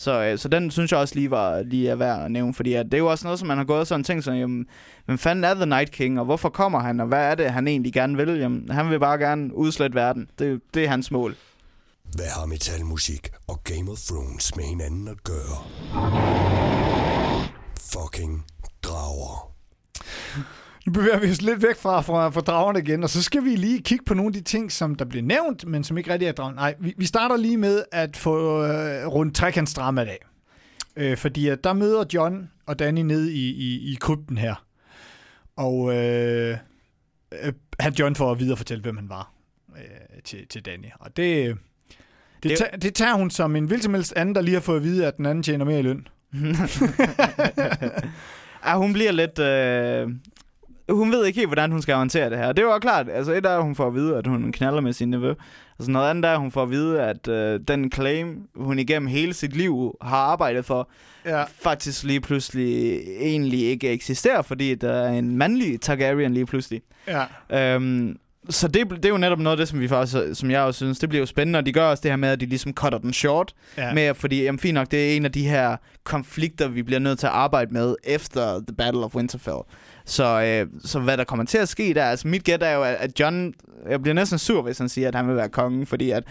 Så, 0.00 0.22
øh, 0.22 0.38
så 0.38 0.48
den 0.48 0.70
synes 0.70 0.92
jeg 0.92 1.00
også 1.00 1.14
lige 1.14 1.30
var 1.30 1.62
lige 1.62 1.88
er 1.88 1.94
værd 1.96 2.24
at 2.24 2.30
nævne, 2.30 2.54
fordi 2.54 2.72
at 2.74 2.86
det 2.86 2.94
er 2.94 2.98
jo 2.98 3.10
også 3.10 3.26
noget, 3.26 3.38
som 3.38 3.48
man 3.48 3.56
har 3.58 3.64
gået 3.64 3.88
sådan 3.88 4.04
ting, 4.04 4.24
som, 4.24 4.34
jamen, 4.34 4.66
hvem 5.04 5.18
fanden 5.18 5.44
er 5.44 5.54
The 5.54 5.66
Night 5.66 5.90
King, 5.90 6.18
og 6.18 6.24
hvorfor 6.24 6.48
kommer 6.48 6.78
han, 6.80 7.00
og 7.00 7.06
hvad 7.06 7.30
er 7.30 7.34
det, 7.34 7.50
han 7.50 7.68
egentlig 7.68 7.92
gerne 7.92 8.16
vil? 8.16 8.38
Jamen, 8.38 8.70
han 8.70 8.90
vil 8.90 9.00
bare 9.00 9.18
gerne 9.18 9.54
udslette 9.54 9.94
verden. 9.94 10.30
Det, 10.38 10.60
det 10.74 10.84
er 10.84 10.88
hans 10.88 11.10
mål. 11.10 11.36
Hvad 12.14 12.26
har 12.38 12.46
metalmusik 12.46 13.28
og 13.46 13.64
Game 13.64 13.90
of 13.90 13.98
Thrones 13.98 14.56
med 14.56 14.64
hinanden 14.64 15.08
at 15.08 15.24
gøre? 15.24 15.56
Fucking 17.92 18.44
drager. 18.82 19.52
Nu 20.88 20.92
bevæger 20.92 21.18
vi 21.20 21.30
os 21.30 21.42
lidt 21.42 21.62
væk 21.62 21.76
fra, 21.76 22.00
fra, 22.00 22.28
fra 22.30 22.40
dragerne 22.40 22.78
igen, 22.78 23.02
og 23.02 23.10
så 23.10 23.22
skal 23.22 23.44
vi 23.44 23.50
lige 23.56 23.82
kigge 23.82 24.04
på 24.04 24.14
nogle 24.14 24.28
af 24.28 24.32
de 24.32 24.40
ting, 24.40 24.72
som 24.72 24.94
der 24.94 25.04
bliver 25.04 25.22
nævnt, 25.22 25.66
men 25.66 25.84
som 25.84 25.98
ikke 25.98 26.12
rigtig 26.12 26.28
er 26.28 26.32
dragen. 26.32 26.54
Nej, 26.54 26.74
vi, 26.80 26.94
vi 26.98 27.06
starter 27.06 27.36
lige 27.36 27.56
med 27.56 27.82
at 27.92 28.16
få 28.16 28.64
øh, 28.64 29.06
rundt 29.06 29.34
trekantsdramaet 29.34 30.06
af. 30.08 30.18
Øh, 30.96 31.16
fordi 31.16 31.48
at 31.48 31.64
der 31.64 31.72
møder 31.72 32.04
John 32.14 32.50
og 32.66 32.78
Danny 32.78 33.00
ned 33.00 33.28
i, 33.28 33.50
i, 33.50 33.92
i 33.92 33.96
krypten 34.00 34.38
her. 34.38 34.64
Og 35.56 35.94
øh, 35.96 36.56
øh, 37.44 37.52
han 37.80 37.92
John 37.92 38.14
får 38.14 38.32
at 38.32 38.38
videre 38.40 38.56
fortælle, 38.56 38.82
hvem 38.82 38.96
han 38.96 39.08
var 39.08 39.32
øh, 39.76 40.22
til, 40.24 40.46
til 40.48 40.64
Danny. 40.66 40.86
Og 41.00 41.16
det, 41.16 41.46
det, 41.46 41.56
Det- 42.42 42.50
det, 42.50 42.58
tager, 42.58 42.76
det 42.76 42.94
tager 42.94 43.14
hun 43.14 43.30
som 43.30 43.56
en 43.56 43.64
hvilken 43.64 43.82
som 43.82 43.94
helst 43.94 44.12
anden, 44.16 44.34
der 44.34 44.40
lige 44.40 44.54
har 44.54 44.60
fået 44.60 44.76
at 44.76 44.82
vide, 44.84 45.06
at 45.06 45.16
den 45.16 45.26
anden 45.26 45.42
tjener 45.42 45.64
mere 45.64 45.78
i 45.78 45.82
løn. 45.82 46.06
Ja, 48.66 48.76
hun 48.78 48.92
bliver 48.92 49.12
lidt... 49.12 49.38
Øh... 49.38 50.08
Hun 50.90 51.12
ved 51.12 51.24
ikke 51.26 51.36
helt, 51.36 51.48
hvordan 51.48 51.72
hun 51.72 51.82
skal 51.82 51.94
håndtere 51.94 52.30
det 52.30 52.38
her. 52.38 52.52
Det 52.52 52.58
er 52.58 52.66
jo 52.66 52.78
klart. 52.78 53.06
Altså, 53.12 53.32
et 53.32 53.46
er, 53.46 53.56
at 53.56 53.62
hun 53.62 53.74
får 53.74 53.86
at 53.86 53.94
vide, 53.94 54.16
at 54.16 54.26
hun 54.26 54.52
knaller 54.52 54.80
med 54.80 54.92
sin 54.92 55.08
nevø. 55.10 55.34
Altså, 55.78 55.90
noget 55.90 56.10
andet 56.10 56.24
er, 56.24 56.32
at 56.32 56.38
hun 56.38 56.50
får 56.50 56.62
at 56.62 56.70
vide, 56.70 57.02
at 57.02 57.28
øh, 57.28 57.60
den 57.68 57.92
claim, 57.92 58.42
hun 58.56 58.78
igennem 58.78 59.06
hele 59.08 59.34
sit 59.34 59.56
liv 59.56 59.96
har 60.02 60.16
arbejdet 60.16 60.64
for, 60.64 60.88
Ja. 61.24 61.42
faktisk 61.62 62.04
lige 62.04 62.20
pludselig 62.20 63.00
egentlig 63.20 63.60
ikke 63.66 63.90
eksisterer, 63.90 64.42
fordi 64.42 64.74
der 64.74 64.92
er 64.92 65.12
en 65.12 65.36
mandlig 65.36 65.80
Targaryen 65.80 66.34
lige 66.34 66.46
pludselig. 66.46 66.82
Ja. 67.50 67.74
Øhm, 67.74 68.16
så 68.50 68.68
det, 68.68 68.90
det 68.90 69.04
er 69.04 69.08
jo 69.08 69.16
netop 69.16 69.38
noget 69.38 69.56
af 69.56 69.56
det, 69.56 69.68
som, 69.68 69.80
vi 69.80 69.88
faktisk, 69.88 70.16
som 70.32 70.50
jeg 70.50 70.60
også 70.62 70.78
synes, 70.78 70.98
det 70.98 71.08
bliver 71.08 71.20
jo 71.20 71.26
spændende, 71.26 71.58
og 71.58 71.66
de 71.66 71.72
gør 71.72 71.84
også 71.84 72.00
det 72.02 72.10
her 72.10 72.16
med, 72.16 72.28
at 72.28 72.40
de 72.40 72.46
ligesom 72.46 72.72
cutter 72.72 72.98
den 72.98 73.12
short, 73.12 73.52
ja. 73.76 73.86
ja. 73.86 73.94
med, 73.94 74.14
fordi 74.14 74.42
jamen, 74.42 74.58
fint 74.58 74.74
nok, 74.74 74.90
det 74.90 75.12
er 75.12 75.16
en 75.16 75.24
af 75.24 75.32
de 75.32 75.48
her 75.48 75.76
konflikter, 76.04 76.68
vi 76.68 76.82
bliver 76.82 76.98
nødt 76.98 77.18
til 77.18 77.26
at 77.26 77.32
arbejde 77.32 77.72
med 77.72 77.94
efter 78.04 78.60
The 78.68 78.76
Battle 78.78 79.04
of 79.04 79.14
Winterfell. 79.14 79.58
Så, 80.10 80.24
øh, 80.42 80.66
så 80.84 80.98
hvad 81.00 81.16
der 81.16 81.24
kommer 81.24 81.44
til 81.44 81.58
at 81.58 81.68
ske 81.68 81.94
der, 81.94 82.04
altså 82.04 82.28
mit 82.28 82.44
gæt 82.44 82.62
er 82.62 82.70
jo, 82.72 82.82
at- 82.82 83.20
John, 83.20 83.54
jeg 83.90 84.02
bliver 84.02 84.14
næsten 84.14 84.38
sur, 84.38 84.62
hvis 84.62 84.78
han 84.78 84.88
siger, 84.88 85.08
at 85.08 85.14
han 85.14 85.28
vil 85.28 85.36
være 85.36 85.48
kongen, 85.48 85.86
fordi 85.86 86.10
at 86.10 86.22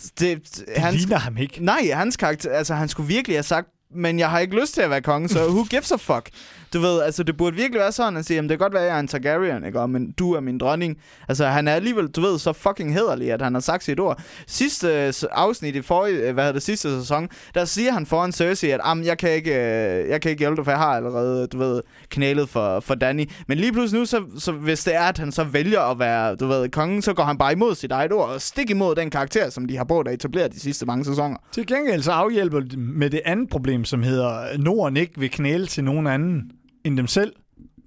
det, 0.00 0.20
Det 0.20 0.64
hans, 0.76 0.96
ligner 0.96 1.18
ham 1.18 1.36
ikke. 1.36 1.64
nej, 1.64 1.90
hans 1.94 2.16
karakter, 2.16 2.52
altså 2.52 2.74
han 2.74 2.88
skulle 2.88 3.06
virkelig 3.06 3.36
have 3.36 3.42
sagt, 3.42 3.68
men 3.94 4.18
jeg 4.18 4.30
har 4.30 4.38
ikke 4.38 4.60
lyst 4.60 4.74
til 4.74 4.80
at 4.80 4.90
være 4.90 5.00
konge, 5.02 5.28
så 5.28 5.46
who 5.48 5.64
gives 5.64 5.92
a 5.92 5.96
fuck? 5.96 6.28
Du 6.72 6.80
ved, 6.80 7.02
altså 7.02 7.22
det 7.22 7.36
burde 7.36 7.56
virkelig 7.56 7.80
være 7.80 7.92
sådan 7.92 8.16
at 8.16 8.24
sige, 8.24 8.34
jamen 8.34 8.48
det 8.48 8.58
kan 8.58 8.64
godt 8.64 8.72
være, 8.72 8.82
at 8.82 8.88
jeg 8.88 8.96
er 8.96 9.00
en 9.00 9.08
Targaryen, 9.08 9.64
ikke? 9.64 9.80
Og, 9.80 9.90
men 9.90 10.12
du 10.18 10.32
er 10.32 10.40
min 10.40 10.58
dronning. 10.58 10.96
Altså 11.28 11.46
han 11.46 11.68
er 11.68 11.72
alligevel, 11.72 12.08
du 12.08 12.20
ved, 12.20 12.38
så 12.38 12.52
fucking 12.52 12.94
hederlig, 12.94 13.32
at 13.32 13.42
han 13.42 13.54
har 13.54 13.60
sagt 13.60 13.84
sit 13.84 14.00
ord. 14.00 14.22
Sidste 14.46 15.06
øh, 15.06 15.12
afsnit 15.32 15.76
i 15.76 15.82
forrige, 15.82 16.16
øh, 16.16 16.34
hvad 16.34 16.44
hedder 16.44 16.52
det, 16.52 16.62
sidste 16.62 17.00
sæson, 17.00 17.28
der 17.54 17.64
siger 17.64 17.92
han 17.92 18.06
foran 18.06 18.32
Cersei, 18.32 18.70
at 18.70 18.80
jeg, 19.04 19.18
kan 19.18 19.30
ikke, 19.30 19.50
øh, 19.50 20.08
jeg 20.08 20.20
kan 20.20 20.30
ikke 20.30 20.40
hjælpe 20.40 20.56
dig, 20.56 20.64
for 20.64 20.70
jeg 20.72 20.78
har 20.78 20.96
allerede, 20.96 21.46
du 21.46 21.58
ved, 21.58 21.82
knælet 22.08 22.48
for, 22.48 22.80
for 22.80 22.94
Danny. 22.94 23.30
Men 23.48 23.58
lige 23.58 23.72
pludselig 23.72 24.00
nu, 24.00 24.06
så, 24.06 24.22
så 24.38 24.52
hvis 24.52 24.84
det 24.84 24.94
er, 24.94 25.04
at 25.04 25.18
han 25.18 25.32
så 25.32 25.44
vælger 25.44 25.80
at 25.80 25.98
være, 25.98 26.36
du 26.36 26.46
ved, 26.46 26.68
kongen, 26.68 27.02
så 27.02 27.12
går 27.12 27.22
han 27.22 27.38
bare 27.38 27.52
imod 27.52 27.74
sit 27.74 27.92
eget 27.92 28.12
ord, 28.12 28.28
og 28.28 28.40
stik 28.40 28.70
imod 28.70 28.94
den 28.94 29.10
karakter, 29.10 29.50
som 29.50 29.66
de 29.66 29.76
har 29.76 29.84
brugt 29.84 30.08
at 30.08 30.14
etablere 30.14 30.48
de 30.48 30.60
sidste 30.60 30.86
mange 30.86 31.04
sæsoner. 31.04 31.36
Til 31.52 31.66
gengæld 31.66 32.02
så 32.02 32.12
afhjælper 32.12 32.60
med 32.76 33.10
det 33.10 33.20
andet 33.24 33.50
problem, 33.50 33.84
som 33.84 34.02
hedder, 34.02 34.58
Norden 34.58 34.96
ikke 34.96 35.20
vil 35.20 35.30
knæle 35.30 35.66
til 35.66 35.84
nogen 35.84 36.06
anden 36.06 36.50
end 36.84 36.96
dem 36.96 37.06
selv. 37.06 37.32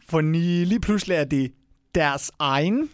For 0.10 0.21
lige 0.21 0.79
pludselig 0.79 1.15
er 1.15 1.23
det 1.23 1.51
deres 1.95 2.32
egen. 2.39 2.89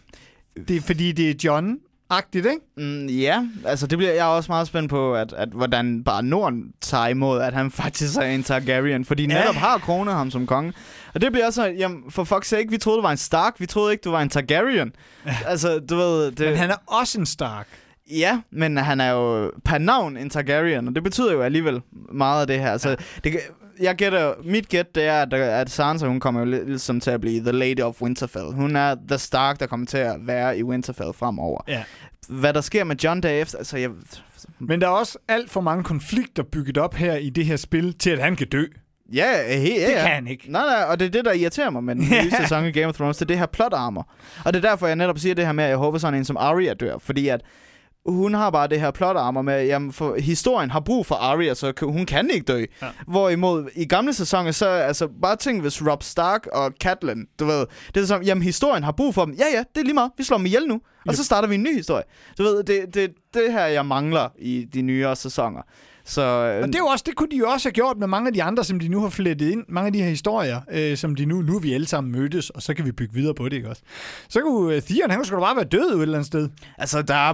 Det 0.68 0.76
er 0.76 0.82
fordi, 0.82 1.12
det 1.12 1.30
er 1.30 1.34
John-agtigt, 1.52 2.36
ikke? 2.50 2.60
Mm, 2.78 3.06
ja, 3.06 3.48
altså 3.66 3.88
det 3.88 3.98
bliver 3.98 4.14
jeg 4.14 4.26
også 4.26 4.52
meget 4.52 4.68
spændt 4.68 4.90
på, 4.90 5.16
at, 5.16 5.34
at 5.34 5.50
hvordan 5.50 6.04
bare 6.04 6.24
Norden 6.24 6.64
tager 6.82 7.08
imod, 7.08 7.42
at 7.42 7.54
han 7.54 7.72
faktisk 7.82 8.18
er 8.18 8.22
en 8.22 8.44
Targaryen, 8.44 9.06
fordi 9.06 9.24
Ja. 9.28 9.40
netop 9.40 9.56
har 9.56 9.78
kronet 9.78 10.14
ham 10.14 10.32
som 10.32 10.48
konge. 10.48 10.74
Og 11.14 11.22
det 11.22 11.32
bliver 11.32 11.46
også, 11.46 11.66
jamen 11.66 12.04
for 12.12 12.24
fuck's 12.36 12.44
sake, 12.48 12.70
vi 12.70 12.78
troede, 12.78 12.98
du 12.98 13.02
var 13.02 13.12
en 13.12 13.18
Stark, 13.18 13.54
vi 13.60 13.66
troede 13.66 13.92
ikke, 13.92 14.02
du 14.02 14.12
var 14.12 14.22
en 14.22 14.30
Targaryen. 14.30 14.92
altså, 15.46 15.80
du 15.80 15.96
ved... 15.96 16.32
Det, 16.32 16.40
Men 16.48 16.58
han 16.58 16.70
er 16.70 16.76
også 16.88 17.20
en 17.20 17.26
Stark. 17.26 17.68
Ja, 18.10 18.42
men 18.52 18.78
han 18.78 19.02
er 19.02 19.12
jo 19.12 19.52
per 19.66 19.78
navn 19.78 20.18
en 20.18 20.30
Targaryen, 20.30 20.88
og 20.88 20.96
det 20.96 21.04
betyder 21.04 21.34
jo 21.34 21.42
alligevel 21.42 21.82
meget 22.12 22.42
af 22.42 22.48
det 22.48 22.60
her. 22.60 22.72
Altså, 22.72 22.96
det, 23.24 23.32
kan- 23.32 23.42
jeg 23.80 23.96
gætter, 23.96 24.34
mit 24.44 24.70
gæt 24.70 24.96
det 24.96 25.04
er, 25.06 25.22
at, 25.22 25.34
at 25.34 25.70
Sansa, 25.70 26.06
hun 26.08 26.20
kommer 26.20 26.42
jo 26.42 26.46
ligesom 26.46 27.00
til 27.00 27.12
at 27.12 27.22
blive 27.22 27.40
The 27.42 27.52
Lady 27.52 27.80
of 27.82 28.02
Winterfell. 28.02 28.54
Hun 28.54 28.76
er 28.76 28.96
The 29.08 29.18
Stark, 29.18 29.60
der 29.60 29.66
kommer 29.68 29.86
til 29.86 29.98
at 29.98 30.16
være 30.20 30.58
i 30.58 30.64
Winterfell 30.64 31.14
fremover. 31.14 31.62
Ja. 31.68 31.84
Hvad 32.30 32.54
der 32.54 32.62
sker 32.62 32.84
med 32.84 32.96
John 32.96 33.24
derefter, 33.24 33.58
altså 33.58 33.78
jeg... 33.78 33.90
Men 34.60 34.82
der 34.82 34.88
er 34.88 34.92
også 34.92 35.18
alt 35.28 35.50
for 35.50 35.62
mange 35.62 35.84
konflikter 35.84 36.44
bygget 36.44 36.78
op 36.78 36.94
her 36.94 37.16
i 37.16 37.30
det 37.30 37.46
her 37.46 37.56
spil, 37.56 37.94
til 37.94 38.10
at 38.10 38.20
han 38.20 38.36
kan 38.36 38.48
dø. 38.48 38.64
Ja, 39.14 39.58
he, 39.58 39.80
ja, 39.80 39.86
Det 39.88 39.92
ja. 39.94 40.02
kan 40.02 40.12
han 40.12 40.28
ikke. 40.28 40.52
Nej, 40.52 40.62
nej, 40.66 40.84
og 40.90 41.00
det 41.00 41.06
er 41.06 41.10
det, 41.10 41.26
der 41.26 41.32
irriterer 41.34 41.70
mig 41.70 41.84
med 41.84 41.96
den 41.96 42.04
nye 42.24 42.32
sæson 42.42 42.66
i 42.66 42.72
Game 42.72 42.88
of 42.88 42.94
Thrones, 42.96 43.18
det 43.18 43.22
er 43.22 43.28
det 43.28 43.38
her 43.40 43.46
plot 43.46 43.74
armor. 43.74 44.10
Og 44.46 44.54
det 44.54 44.66
er 44.66 44.70
derfor, 44.70 44.88
jeg 44.88 44.96
netop 44.96 45.20
siger 45.20 45.36
det 45.36 45.46
her 45.46 45.52
med, 45.54 45.64
at 45.64 45.70
jeg 45.70 45.78
håber 45.78 45.98
sådan 45.98 46.18
en 46.20 46.26
som 46.26 46.38
Arya 46.38 46.74
dør, 46.74 46.98
fordi 46.98 47.28
at 47.28 47.42
hun 48.12 48.34
har 48.34 48.50
bare 48.50 48.68
det 48.68 48.80
her 48.80 48.92
plot 48.92 49.16
armor 49.18 49.42
med, 49.42 49.66
jamen 49.66 49.94
for 49.94 50.16
historien 50.20 50.72
har 50.72 50.80
brug 50.80 51.06
for 51.06 51.16
Arya, 51.16 51.54
så 51.54 51.72
kan- 51.72 51.88
hun 51.88 52.06
kan 52.06 52.30
ikke 52.34 52.46
dø. 52.46 52.66
Ja. 52.82 52.88
Hvorimod 53.08 53.70
i 53.76 53.86
gamle 53.86 54.14
sæsoner, 54.14 54.52
så 54.52 54.68
altså 54.68 55.08
bare 55.22 55.36
tænk, 55.36 55.62
hvis 55.62 55.88
Rob 55.88 56.04
Stark 56.04 56.48
og 56.54 56.72
Catelyn, 56.82 57.26
du 57.40 57.46
ved, 57.46 57.66
det 57.96 58.02
er 58.02 58.06
som, 58.06 58.24
jamen 58.24 58.44
historien 58.44 58.84
har 58.84 58.92
brug 58.92 59.14
for 59.14 59.26
dem. 59.26 59.34
Ja, 59.34 59.46
ja, 59.54 59.64
det 59.76 59.82
er 59.82 59.86
lige 59.86 59.94
meget. 59.94 60.12
Vi 60.18 60.24
slår 60.24 60.38
dem 60.38 60.46
ihjel 60.46 60.68
nu. 60.68 60.74
Og 60.76 60.82
Yep. 61.10 61.16
så 61.16 61.24
starter 61.24 61.48
vi 61.48 61.56
en 61.56 61.64
ny 61.64 61.76
historie. 61.76 62.04
Du 62.38 62.44
ved, 62.44 62.64
det, 62.64 62.94
det, 62.94 63.12
det 63.34 63.52
her, 63.54 63.66
jeg 63.66 63.86
mangler 63.86 64.28
i 64.40 64.66
de 64.74 64.82
nyere 64.82 65.16
sæsoner. 65.16 65.62
Så, 66.06 66.22
Og 66.62 66.68
det 66.68 66.76
er 66.76 66.80
jo 66.80 66.86
også, 66.86 67.04
det 67.08 67.16
kunne 67.16 67.30
de 67.32 67.38
jo 67.38 67.48
også 67.50 67.68
have 67.70 67.74
gjort 67.74 67.98
med 67.98 68.08
mange 68.08 68.28
af 68.28 68.34
de 68.34 68.44
andre, 68.44 68.64
som 68.64 68.80
de 68.80 68.88
nu 68.88 69.02
har 69.02 69.10
flettet 69.10 69.52
ind. 69.52 69.64
Mange 69.68 69.88
af 69.88 69.94
de 69.94 70.02
her 70.02 70.10
historier, 70.10 70.62
øh, 70.72 70.98
som 70.98 71.16
de 71.16 71.26
nu, 71.26 71.42
nu 71.42 71.56
er 71.56 71.60
vi 71.60 71.74
alle 71.74 71.88
sammen 71.88 72.12
mødtes, 72.12 72.50
og 72.50 72.62
så 72.62 72.74
kan 72.74 72.86
vi 72.86 72.92
bygge 72.92 73.14
videre 73.14 73.34
på 73.34 73.46
det, 73.46 73.54
ikke 73.54 73.70
også? 73.70 73.82
Så 74.30 74.42
kunne 74.42 74.76
uh, 74.78 74.82
Theon, 74.84 75.12
han 75.12 75.24
da 75.24 75.36
bare 75.40 75.56
være 75.56 75.66
død 75.66 75.96
et 75.96 76.02
eller 76.02 76.14
andet 76.18 76.28
sted. 76.28 76.50
altså, 76.78 77.02
der 77.02 77.16
er... 77.16 77.34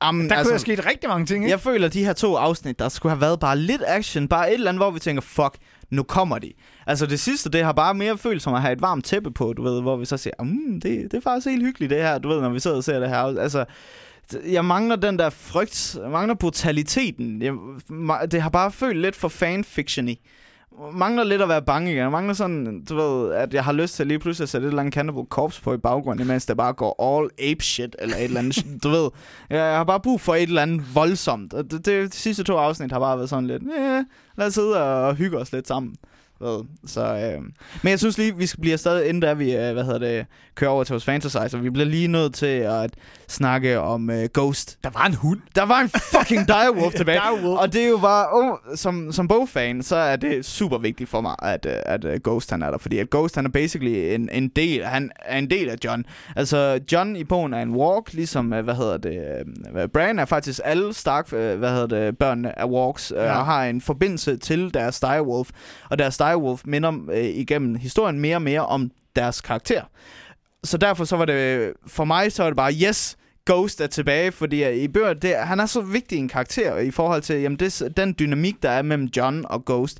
Am, 0.00 0.28
Der 0.28 0.36
altså, 0.36 0.44
kunne 0.44 0.52
have 0.52 0.58
sket 0.58 0.86
rigtig 0.86 1.08
mange 1.08 1.26
ting, 1.26 1.44
ikke? 1.44 1.50
Jeg 1.50 1.60
føler, 1.60 1.86
at 1.86 1.92
de 1.92 2.04
her 2.04 2.12
to 2.12 2.36
afsnit, 2.36 2.78
der 2.78 2.88
skulle 2.88 3.10
have 3.10 3.20
været 3.20 3.40
bare 3.40 3.58
lidt 3.58 3.82
action. 3.86 4.28
Bare 4.28 4.48
et 4.48 4.54
eller 4.54 4.68
andet, 4.68 4.80
hvor 4.80 4.90
vi 4.90 4.98
tænker, 4.98 5.22
fuck, 5.22 5.56
nu 5.90 6.02
kommer 6.02 6.38
de. 6.38 6.52
Altså 6.86 7.06
det 7.06 7.20
sidste, 7.20 7.50
det 7.50 7.64
har 7.64 7.72
bare 7.72 7.94
mere 7.94 8.18
følt 8.18 8.42
som 8.42 8.54
at 8.54 8.60
have 8.60 8.72
et 8.72 8.80
varmt 8.82 9.04
tæppe 9.04 9.30
på, 9.30 9.52
du 9.52 9.62
ved, 9.62 9.80
hvor 9.82 9.96
vi 9.96 10.04
så 10.04 10.16
siger, 10.16 10.42
mm, 10.42 10.80
det, 10.80 11.02
det 11.10 11.14
er 11.14 11.20
faktisk 11.20 11.46
helt 11.46 11.62
hyggeligt 11.62 11.90
det 11.90 11.98
her, 11.98 12.18
du 12.18 12.28
ved, 12.28 12.40
når 12.40 12.48
vi 12.48 12.60
sidder 12.60 12.76
og 12.76 12.84
ser 12.84 13.00
det 13.00 13.08
her. 13.08 13.40
Altså, 13.40 13.64
jeg 14.46 14.64
mangler 14.64 14.96
den 14.96 15.18
der 15.18 15.30
frygt, 15.30 15.96
jeg 16.02 16.10
mangler 16.10 16.34
brutaliteten. 16.34 17.42
Jeg, 17.42 17.52
det 18.30 18.42
har 18.42 18.50
bare 18.50 18.72
følt 18.72 19.00
lidt 19.00 19.16
for 19.16 19.28
fanfiction 19.28 20.08
i. 20.08 20.20
Mangler 20.92 21.24
lidt 21.24 21.42
at 21.42 21.48
være 21.48 21.62
bange 21.62 21.90
igen. 21.90 22.02
Jeg 22.02 22.10
mangler 22.10 22.34
sådan, 22.34 22.84
du 22.84 22.96
ved, 22.96 23.32
at 23.32 23.54
jeg 23.54 23.64
har 23.64 23.72
lyst 23.72 23.94
til 23.94 24.06
lige 24.06 24.18
pludselig 24.18 24.44
at 24.44 24.48
sætte 24.48 24.66
et 24.66 24.68
eller 24.68 24.80
andet 24.80 24.94
Cannibal 24.94 25.24
Corpse 25.24 25.62
på 25.62 25.74
i 25.74 25.76
baggrunden, 25.76 26.26
imens 26.26 26.46
det 26.46 26.56
bare 26.56 26.72
går 26.72 27.18
all 27.18 27.30
ape 27.50 27.64
shit, 27.64 27.96
eller 27.98 28.16
et 28.16 28.24
eller 28.24 28.40
andet, 28.40 28.66
du 28.84 28.88
ved. 28.88 29.10
Jeg, 29.50 29.58
jeg 29.58 29.76
har 29.76 29.84
bare 29.84 30.00
brug 30.00 30.20
for 30.20 30.34
et 30.34 30.42
eller 30.42 30.62
andet 30.62 30.94
voldsomt. 30.94 31.54
Og 31.54 31.70
det, 31.70 31.86
det, 31.86 32.12
de 32.12 32.16
sidste 32.16 32.44
to 32.44 32.56
afsnit 32.56 32.92
har 32.92 32.98
bare 32.98 33.16
været 33.16 33.28
sådan 33.28 33.46
lidt, 33.46 33.62
eh, 33.62 34.04
lad 34.36 34.46
os 34.46 34.54
sidde 34.54 34.82
og 34.82 35.14
hygge 35.14 35.38
os 35.38 35.52
lidt 35.52 35.68
sammen. 35.68 35.96
Ved. 36.40 36.64
Så, 36.86 37.00
øh. 37.04 37.42
Men 37.82 37.90
jeg 37.90 37.98
synes 37.98 38.18
lige, 38.18 38.36
vi 38.36 38.46
skal 38.46 38.60
blive 38.60 38.78
stadig, 38.78 39.08
inden 39.08 39.20
da 39.20 39.32
vi 39.32 39.56
øh, 39.56 39.72
hvad 39.72 39.84
hedder 39.84 39.98
det, 39.98 40.26
kører 40.54 40.70
over 40.70 40.84
til 40.84 40.92
vores 40.92 41.04
fantasizer, 41.04 41.58
vi 41.58 41.70
bliver 41.70 41.86
lige 41.86 42.08
nødt 42.08 42.34
til 42.34 42.46
at 42.46 42.90
snakke 43.28 43.80
om 43.80 44.10
øh, 44.10 44.28
Ghost. 44.34 44.78
Der 44.84 44.90
var 44.90 45.06
en 45.06 45.14
hund. 45.14 45.40
Der 45.54 45.62
var 45.62 45.80
en 45.80 45.88
fucking 45.88 46.48
direwolf 46.52 46.94
tilbage. 46.94 47.20
Direwolf. 47.20 47.60
Og 47.60 47.72
det 47.72 47.84
er 47.84 47.88
jo 47.88 47.98
bare, 47.98 48.26
oh, 48.32 48.56
som, 48.76 49.12
som 49.12 49.28
Bo-fan, 49.28 49.82
så 49.82 49.96
er 49.96 50.16
det 50.16 50.44
super 50.44 50.78
vigtigt 50.78 51.10
for 51.10 51.20
mig, 51.20 51.34
at, 51.42 51.66
øh, 51.66 51.72
at 51.86 52.04
uh, 52.04 52.10
Ghost 52.24 52.50
han 52.50 52.62
er 52.62 52.70
der. 52.70 52.78
Fordi 52.78 52.98
at 52.98 53.10
Ghost 53.10 53.34
han 53.34 53.46
er 53.46 53.50
basically 53.50 54.14
en, 54.14 54.28
en 54.32 54.48
del, 54.48 54.84
han 54.84 55.10
er 55.18 55.38
en 55.38 55.50
del 55.50 55.68
af 55.68 55.76
John. 55.84 56.04
Altså, 56.36 56.80
John 56.92 57.16
i 57.16 57.24
bogen 57.24 57.54
er 57.54 57.62
en 57.62 57.70
walk, 57.70 58.12
ligesom, 58.12 58.52
øh, 58.52 58.64
hvad 58.64 58.74
hedder 58.74 58.96
det, 58.96 59.18
øh, 59.76 59.88
Bran 59.88 60.18
er 60.18 60.24
faktisk 60.24 60.60
alle 60.64 60.94
Stark, 60.94 61.32
øh, 61.32 61.58
hvad 61.58 61.70
hedder 61.70 61.86
det, 61.86 62.18
børnene 62.18 62.58
af 62.58 62.64
walks, 62.64 63.10
øh, 63.16 63.18
Ja. 63.22 63.38
og 63.38 63.46
har 63.46 63.64
en 63.64 63.80
forbindelse 63.80 64.36
til 64.36 64.74
deres 64.74 65.00
direwolf. 65.00 65.48
Og 65.90 65.98
deres 65.98 66.16
direwolf 66.28 66.62
minder 66.64 66.92
øh, 67.12 67.24
igennem 67.24 67.74
historien 67.74 68.20
mere 68.20 68.36
og 68.36 68.42
mere 68.42 68.66
om 68.66 68.90
deres 69.16 69.40
karakter. 69.40 69.82
Så 70.64 70.78
derfor 70.78 71.04
så 71.04 71.16
var 71.16 71.24
det, 71.24 71.72
for 71.86 72.04
mig 72.04 72.32
så 72.32 72.42
var 72.42 72.50
det 72.50 72.56
bare, 72.56 72.72
yes, 72.74 73.16
Ghost 73.46 73.80
er 73.80 73.86
tilbage, 73.86 74.32
fordi 74.32 74.64
øh, 74.64 74.76
i 74.76 74.88
bøger, 74.88 75.14
det, 75.14 75.36
han 75.36 75.60
er 75.60 75.66
så 75.66 75.80
vigtig 75.80 76.18
en 76.18 76.28
karakter 76.28 76.78
i 76.78 76.90
forhold 76.90 77.22
til 77.22 77.40
jamen 77.40 77.58
det, 77.58 77.92
den 77.96 78.14
dynamik, 78.18 78.62
der 78.62 78.70
er 78.70 78.82
mellem 78.82 79.08
John 79.16 79.44
og 79.48 79.64
Ghost. 79.64 79.98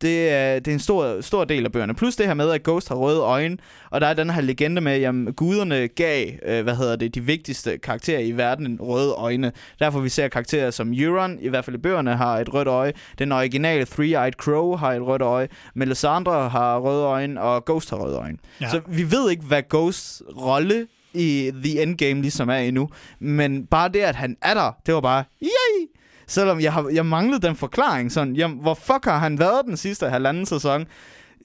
Det 0.00 0.30
er, 0.30 0.58
det 0.58 0.68
er 0.68 0.72
en 0.72 0.80
stor, 0.80 1.20
stor 1.20 1.44
del 1.44 1.64
af 1.64 1.72
bøgerne. 1.72 1.94
Plus 1.94 2.16
det 2.16 2.26
her 2.26 2.34
med, 2.34 2.50
at 2.50 2.62
Ghost 2.62 2.88
har 2.88 2.96
røde 2.96 3.20
øjne, 3.20 3.56
og 3.90 4.00
der 4.00 4.06
er 4.06 4.14
den 4.14 4.30
her 4.30 4.40
legende 4.40 4.80
med, 4.80 4.92
at 4.92 5.36
guderne 5.36 5.88
gav, 5.88 6.26
øh, 6.46 6.62
hvad 6.62 6.76
hedder 6.76 6.96
det, 6.96 7.14
de 7.14 7.20
vigtigste 7.20 7.78
karakterer 7.78 8.20
i 8.20 8.32
verden 8.32 8.78
røde 8.80 9.12
øjne. 9.12 9.52
Derfor 9.78 10.00
vi 10.00 10.08
ser 10.08 10.28
karakterer 10.28 10.70
som 10.70 10.92
Euron, 10.92 11.38
i 11.40 11.48
hvert 11.48 11.64
fald 11.64 11.76
i 11.76 11.80
bøgerne, 11.80 12.16
har 12.16 12.38
et 12.38 12.54
rødt 12.54 12.68
øje. 12.68 12.92
Den 13.18 13.32
originale 13.32 13.82
Three-Eyed 13.82 14.30
Crow 14.30 14.76
har 14.76 14.92
et 14.92 15.02
rødt 15.02 15.22
øje. 15.22 15.48
Melisandre 15.74 16.48
har 16.48 16.78
røde 16.78 17.04
øjne, 17.04 17.40
og 17.40 17.64
Ghost 17.64 17.90
har 17.90 17.96
røde 17.96 18.16
øjne. 18.16 18.38
Ja. 18.60 18.70
Så 18.70 18.80
vi 18.88 19.10
ved 19.10 19.30
ikke, 19.30 19.42
hvad 19.42 19.62
Ghosts 19.70 20.22
rolle 20.36 20.86
i 21.14 21.52
The 21.64 21.82
Endgame 21.82 22.22
ligesom 22.22 22.48
er 22.48 22.56
endnu. 22.56 22.88
Men 23.20 23.66
bare 23.66 23.88
det, 23.88 24.00
at 24.00 24.14
han 24.14 24.36
er 24.42 24.54
der, 24.54 24.72
det 24.86 24.94
var 24.94 25.00
bare, 25.00 25.24
yay! 25.42 25.86
Selvom 26.26 26.60
jeg, 26.60 26.72
har, 26.72 26.88
jeg 26.92 27.06
manglede 27.06 27.46
den 27.46 27.56
forklaring, 27.56 28.12
sådan, 28.12 28.36
jamen, 28.36 28.58
hvor 28.60 28.74
fuck 28.74 29.04
har 29.04 29.18
han 29.18 29.38
været 29.38 29.60
den 29.66 29.76
sidste 29.76 30.08
halvanden 30.08 30.46
sæson? 30.46 30.86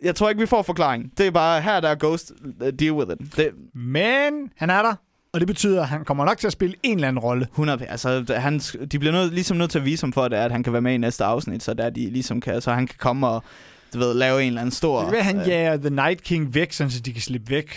Jeg 0.03 0.15
tror 0.15 0.29
ikke, 0.29 0.41
vi 0.41 0.45
får 0.45 0.61
forklaring. 0.61 1.11
Det 1.17 1.27
er 1.27 1.31
bare, 1.31 1.61
her 1.61 1.79
der 1.79 1.89
er 1.89 1.95
Ghost, 1.99 2.31
uh, 2.61 2.67
deal 2.79 2.91
with 2.91 3.11
it. 3.11 3.35
Det, 3.37 3.49
Men 3.73 4.51
han 4.57 4.69
er 4.69 4.81
der, 4.81 4.95
og 5.33 5.39
det 5.39 5.47
betyder, 5.47 5.81
at 5.81 5.87
han 5.87 6.05
kommer 6.05 6.25
nok 6.25 6.37
til 6.37 6.47
at 6.47 6.53
spille 6.53 6.75
en 6.83 6.97
eller 6.97 7.07
anden 7.07 7.19
rolle. 7.19 7.47
100 7.51 7.85
altså, 7.85 8.25
han, 8.37 8.59
de 8.59 8.99
bliver 8.99 9.11
nødt, 9.11 9.33
ligesom 9.33 9.57
nødt 9.57 9.71
til 9.71 9.79
at 9.79 9.85
vise 9.85 10.03
ham 10.03 10.13
for 10.13 10.27
det, 10.27 10.35
at 10.35 10.51
han 10.51 10.63
kan 10.63 10.73
være 10.73 10.81
med 10.81 10.93
i 10.93 10.97
næste 10.97 11.23
afsnit, 11.23 11.63
så, 11.63 11.73
der 11.73 11.89
de 11.89 12.09
ligesom 12.09 12.41
kan, 12.41 12.61
så 12.61 12.71
han 12.71 12.87
kan 12.87 12.95
komme 12.99 13.27
og 13.27 13.43
du 13.93 13.99
ved, 13.99 14.13
lave 14.13 14.41
en 14.41 14.47
eller 14.47 14.61
anden 14.61 14.71
stor... 14.71 15.09
Det 15.09 15.17
at 15.17 15.25
han 15.25 15.39
øh, 15.39 15.47
jager 15.47 15.77
The 15.77 15.89
Night 15.89 16.23
King 16.23 16.53
væk, 16.53 16.71
sådan, 16.71 16.91
så 16.91 16.99
de 16.99 17.13
kan 17.13 17.21
slippe 17.21 17.49
væk 17.49 17.73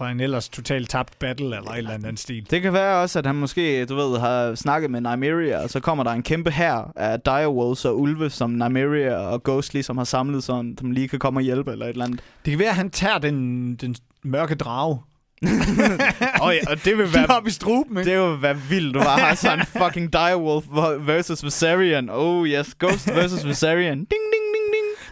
fra 0.00 0.10
en 0.10 0.20
ellers 0.20 0.48
totalt 0.48 0.90
tabt 0.90 1.18
battle, 1.18 1.56
eller 1.56 1.70
et 1.70 1.78
eller 1.78 1.90
andet 1.90 2.18
stil. 2.18 2.46
Det 2.50 2.62
kan 2.62 2.72
være 2.72 2.96
også, 2.96 3.18
at 3.18 3.26
han 3.26 3.34
måske, 3.34 3.84
du 3.84 3.94
ved, 3.94 4.18
har 4.18 4.54
snakket 4.54 4.90
med 4.90 5.00
Nymeria, 5.00 5.62
og 5.62 5.70
så 5.70 5.80
kommer 5.80 6.04
der 6.04 6.10
en 6.10 6.22
kæmpe 6.22 6.50
her 6.50 6.92
af 6.96 7.20
direwolves 7.20 7.84
og 7.84 8.00
ulve, 8.00 8.30
som 8.30 8.50
Nymeria 8.50 9.14
og 9.14 9.42
Ghost 9.44 9.74
ligesom 9.74 9.98
har 9.98 10.04
samlet 10.04 10.44
sådan, 10.44 10.76
som 10.78 10.90
lige 10.90 11.08
kan 11.08 11.18
komme 11.18 11.38
og 11.38 11.42
hjælpe 11.42 11.72
eller 11.72 11.86
et 11.86 11.90
eller 11.90 12.04
andet. 12.04 12.20
Det 12.44 12.50
kan 12.50 12.58
være, 12.58 12.68
at 12.68 12.76
han 12.76 12.90
tager 12.90 13.18
den, 13.18 13.74
den 13.74 13.96
mørke 14.22 14.54
drage. 14.54 14.98
oh, 16.42 16.54
ja, 16.54 16.70
og 16.70 16.84
det 16.84 16.98
vil 16.98 17.14
være... 17.14 17.26
op 17.26 17.46
i 17.46 17.50
struben, 17.50 17.98
ikke? 17.98 18.10
Det 18.10 18.20
vil 18.20 18.42
være 18.42 18.56
vildt, 18.68 19.02
har 19.02 19.34
sådan 19.34 19.58
en 19.58 19.66
fucking 19.82 20.12
direwolf 20.12 20.64
versus 21.06 21.44
Viserion. 21.44 22.10
Oh 22.10 22.48
yes, 22.48 22.74
Ghost 22.78 23.08
versus 23.08 23.46
Viserion. 23.46 23.96
Ding, 23.98 24.08
ding. 24.08 24.39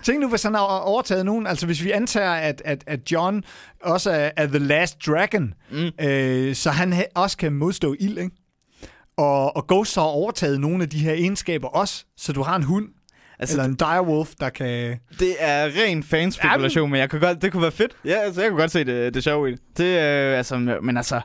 Tænk 0.08 0.20
nu, 0.20 0.28
hvis 0.28 0.42
han 0.42 0.54
har 0.54 0.60
overtaget 0.62 1.24
nogen. 1.24 1.46
Altså, 1.46 1.66
hvis 1.66 1.84
vi 1.84 1.90
antager, 1.90 2.30
at, 2.32 2.62
at, 2.64 2.84
at 2.86 3.12
John 3.12 3.44
også 3.82 4.10
er, 4.10 4.30
er 4.36 4.46
The 4.46 4.58
Last 4.58 5.06
Dragon, 5.06 5.54
Mm. 5.70 5.90
øh, 6.06 6.54
så 6.54 6.70
han 6.70 6.94
også 7.14 7.36
kan 7.36 7.52
modstå 7.52 7.94
ild, 8.00 8.18
ikke? 8.18 8.30
Og, 9.16 9.56
og 9.56 9.66
Ghost 9.66 9.94
har 9.94 10.02
overtaget 10.02 10.60
nogle 10.60 10.82
af 10.82 10.88
de 10.90 10.98
her 10.98 11.12
egenskaber 11.12 11.68
også, 11.68 12.04
så 12.16 12.32
du 12.32 12.42
har 12.42 12.56
en 12.56 12.62
hund, 12.62 12.88
Altså, 13.38 13.54
eller 13.54 13.64
en 13.64 13.74
direwolf, 13.74 14.30
der 14.40 14.48
kan... 14.48 14.98
Det 15.18 15.34
er 15.38 15.64
ren 15.64 16.02
fanspekulation, 16.02 16.90
men 16.90 17.00
jeg 17.00 17.10
kan 17.10 17.20
godt, 17.20 17.42
det 17.42 17.52
kunne 17.52 17.62
være 17.62 17.72
fedt. 17.72 17.96
Ja, 18.04 18.14
altså, 18.16 18.40
jeg 18.40 18.50
kunne 18.50 18.60
godt 18.60 18.70
se 18.70 18.84
det, 18.84 19.14
det 19.14 19.24
sjove 19.24 19.48
i 19.48 19.52
det. 19.52 19.60
det 19.78 19.84
øh, 19.84 20.38
altså, 20.38 20.78
men 20.82 20.96
altså, 20.96 21.20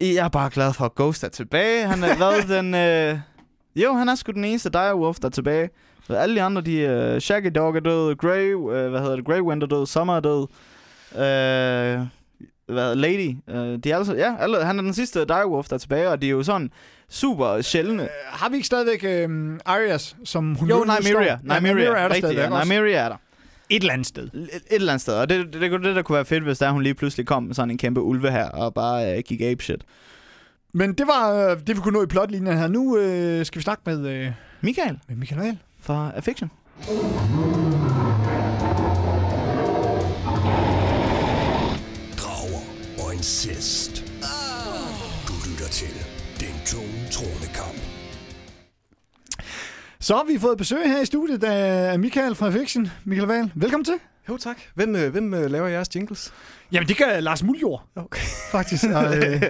jeg 0.00 0.14
er 0.24 0.28
bare 0.28 0.50
glad 0.50 0.72
for, 0.72 0.84
at 0.84 0.94
Ghost 0.94 1.24
er 1.24 1.28
tilbage. 1.28 1.86
Han 1.86 2.02
er 2.04 2.18
været 2.18 2.48
den... 2.58 2.74
Øh, 2.74 3.18
jo, 3.76 3.92
han 3.92 4.08
er 4.08 4.14
sgu 4.14 4.32
den 4.32 4.44
eneste 4.44 4.70
direwolf, 4.70 5.16
der 5.18 5.26
er 5.26 5.30
tilbage. 5.30 5.68
Alle 6.08 6.34
de 6.34 6.42
andre, 6.42 6.62
de 6.62 6.78
øh, 6.78 7.20
Shaggy 7.20 7.50
Dog 7.54 7.76
er 7.76 7.80
død, 7.80 8.16
Grey, 8.16 8.54
øh, 8.54 8.90
hvad 8.90 9.00
hedder 9.00 9.16
det, 9.16 9.24
Grey 9.24 9.40
Wind 9.40 9.62
er 9.62 9.66
død, 9.66 9.86
Summer 9.86 10.16
er 10.16 10.20
død. 10.20 10.46
Øh, 11.14 12.06
hvad, 12.66 12.94
Lady. 12.94 13.36
Øh, 13.50 13.78
de 13.78 13.90
er 13.90 13.96
altså, 13.96 14.14
ja, 14.14 14.34
alle, 14.38 14.64
han 14.64 14.78
er 14.78 14.82
den 14.82 14.94
sidste 14.94 15.24
direwolf, 15.24 15.68
der 15.68 15.74
er 15.74 15.78
tilbage, 15.78 16.08
og 16.08 16.22
de 16.22 16.26
er 16.26 16.30
jo 16.30 16.42
sådan 16.42 16.70
super 17.08 17.60
sjældne. 17.60 18.02
Øh, 18.02 18.08
har 18.26 18.48
vi 18.48 18.54
ikke 18.54 18.66
stadigvæk 18.66 19.04
øh, 19.04 19.58
Arias, 19.64 20.16
som 20.24 20.54
hun 20.54 20.68
Jo, 20.68 20.84
Nymeria. 20.84 21.38
Nymeria, 21.42 21.60
Nymeria 21.60 21.88
er 21.88 22.08
der 22.08 22.14
rigtigt, 22.14 22.34
ja. 22.34 22.64
Nymeria 22.64 22.96
er 22.96 23.08
der. 23.08 23.16
Et 23.70 23.80
eller 23.80 23.92
andet 23.92 24.06
sted. 24.06 24.24
Et, 24.24 24.32
et 24.34 24.62
eller 24.70 24.92
andet 24.92 25.02
sted. 25.02 25.14
Og 25.14 25.28
det, 25.28 25.52
det, 25.52 25.60
det, 25.60 25.70
det, 25.70 25.96
der 25.96 26.02
kunne 26.02 26.16
være 26.16 26.24
fedt, 26.24 26.44
hvis 26.44 26.58
der 26.58 26.70
hun 26.70 26.82
lige 26.82 26.94
pludselig 26.94 27.26
kom 27.26 27.42
med 27.42 27.54
sådan 27.54 27.70
en 27.70 27.78
kæmpe 27.78 28.00
ulve 28.00 28.30
her, 28.30 28.48
og 28.48 28.74
bare 28.74 29.16
øh, 29.16 29.22
gik 29.26 29.40
ape 29.40 29.64
shit. 29.64 29.82
Men 30.72 30.92
det 30.92 31.06
var 31.06 31.50
øh, 31.50 31.56
det, 31.66 31.76
vi 31.76 31.80
kunne 31.80 31.94
nå 31.94 32.02
i 32.02 32.06
plotlinjen 32.06 32.58
her. 32.58 32.68
Nu 32.68 32.98
øh, 32.98 33.46
skal 33.46 33.58
vi 33.58 33.62
snakke 33.62 33.82
med, 33.86 34.08
øh, 34.08 34.32
Michael 34.60 34.98
med 35.08 35.16
Michael. 35.16 35.58
Fra 35.84 36.12
Affection. 36.16 36.50
Drager 42.18 42.62
og 43.04 43.14
incest. 43.14 44.04
Du 45.28 45.32
lytter 45.50 45.68
til 45.70 45.94
Den 46.40 46.54
Tunge 46.66 47.08
Tronekamp. 47.12 47.80
Så 50.00 50.16
har 50.16 50.24
vi 50.24 50.38
fået 50.38 50.58
besøg 50.58 50.86
her 50.86 51.00
i 51.02 51.06
studiet 51.06 51.44
af 51.44 51.98
Michael 51.98 52.34
fra 52.34 52.50
Fiction. 52.50 52.90
Michael 53.04 53.30
Wahl, 53.30 53.52
velkommen 53.54 53.84
til. 53.84 53.94
Jo, 54.28 54.36
tak. 54.36 54.56
Hvem, 54.74 54.96
øh, 54.96 55.12
hvem 55.12 55.34
øh, 55.34 55.50
laver 55.50 55.68
jeres 55.68 55.88
jingles? 55.96 56.32
Jamen, 56.72 56.88
det 56.88 56.98
gør 56.98 57.20
Lars 57.20 57.42
Muljord, 57.42 57.86
Okay. 57.96 58.20
faktisk. 58.52 58.84
Og, 58.94 59.16
øh, 59.16 59.42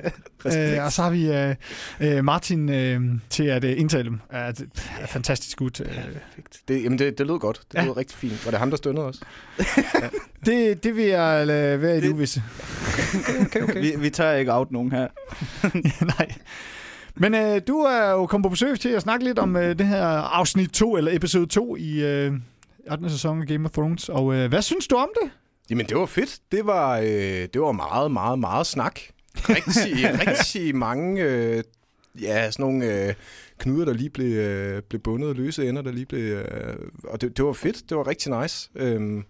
øh, 0.76 0.84
og 0.84 0.92
så 0.92 1.02
har 1.02 1.10
vi 1.10 1.32
øh, 1.32 1.54
øh, 2.00 2.24
Martin 2.24 2.68
øh, 2.68 3.00
til 3.30 3.44
at 3.44 3.64
øh, 3.64 3.80
indtale 3.80 4.04
dem. 4.04 4.20
Ja, 4.32 4.48
det 4.50 4.68
er 5.00 5.06
fantastisk 5.06 5.58
gut. 5.58 5.80
Øh, 5.80 5.86
Perfekt. 5.86 6.60
Det, 6.68 6.84
jamen, 6.84 6.98
det, 6.98 7.18
det 7.18 7.26
lød 7.26 7.38
godt. 7.38 7.60
Det 7.72 7.78
Ja. 7.78 7.84
lød 7.84 7.96
rigtig 7.96 8.18
fint. 8.18 8.44
Var 8.44 8.50
det 8.50 8.60
ham, 8.60 8.70
der 8.70 8.76
stønnede 8.76 9.06
også? 9.06 9.20
det, 10.46 10.84
det 10.84 10.96
vil 10.96 11.04
jeg 11.04 11.46
lade 11.46 11.82
være 11.82 11.98
i 11.98 12.00
det 12.00 12.12
uvisse. 12.12 12.42
Okay, 13.40 13.62
okay. 13.62 13.80
Vi, 13.80 13.92
vi 13.98 14.10
tør 14.10 14.32
ikke 14.32 14.52
out 14.52 14.72
nogen 14.72 14.92
her. 14.92 15.08
Nej. 16.18 16.32
Men 17.16 17.34
øh, 17.34 17.60
du 17.66 17.78
er 17.78 18.10
jo 18.10 18.26
kommet 18.26 18.44
på 18.44 18.48
besøg 18.48 18.80
til 18.80 18.88
at 18.88 19.02
snakke 19.02 19.24
lidt 19.24 19.38
om 19.38 19.56
øh, 19.56 19.78
det 19.78 19.86
her 19.86 20.06
afsnit 20.06 20.70
2, 20.70 20.96
eller 20.96 21.12
episode 21.16 21.46
2 21.46 21.76
i 21.76 22.02
øh, 22.04 22.32
8. 22.90 23.10
sæson 23.10 23.40
af 23.40 23.46
Game 23.46 23.64
of 23.64 23.70
Thrones. 23.70 24.08
Og 24.08 24.34
øh, 24.34 24.48
hvad 24.48 24.62
synes 24.62 24.86
du 24.86 24.96
om 24.96 25.08
det? 25.22 25.30
Jamen, 25.70 25.86
det 25.86 25.96
var 25.96 26.06
fedt. 26.06 26.38
Det 26.52 26.66
var, 26.66 26.98
øh, 26.98 27.48
det 27.52 27.60
var 27.60 27.72
meget, 27.72 28.10
meget, 28.10 28.38
meget 28.38 28.66
snak. 28.66 29.00
Rigtig, 29.34 30.10
rigtig 30.26 30.76
mange 30.76 31.22
øh, 31.22 31.62
ja, 32.20 32.50
sådan 32.50 32.62
nogle 32.62 33.06
øh, 33.08 33.14
knuder, 33.58 33.84
der 33.84 33.92
lige 33.92 34.10
blev, 34.10 34.36
øh, 34.36 34.82
blev 34.82 35.00
bundet, 35.00 35.36
løse 35.36 35.68
ender, 35.68 35.82
der 35.82 35.92
lige 35.92 36.06
blev... 36.06 36.20
Øh, 36.20 36.76
og 37.04 37.20
det, 37.20 37.36
det 37.36 37.44
var 37.44 37.52
fedt. 37.52 37.90
Det 37.90 37.96
var 37.96 38.06
rigtig 38.06 38.40
nice. 38.40 38.70
Øhm, 38.74 39.24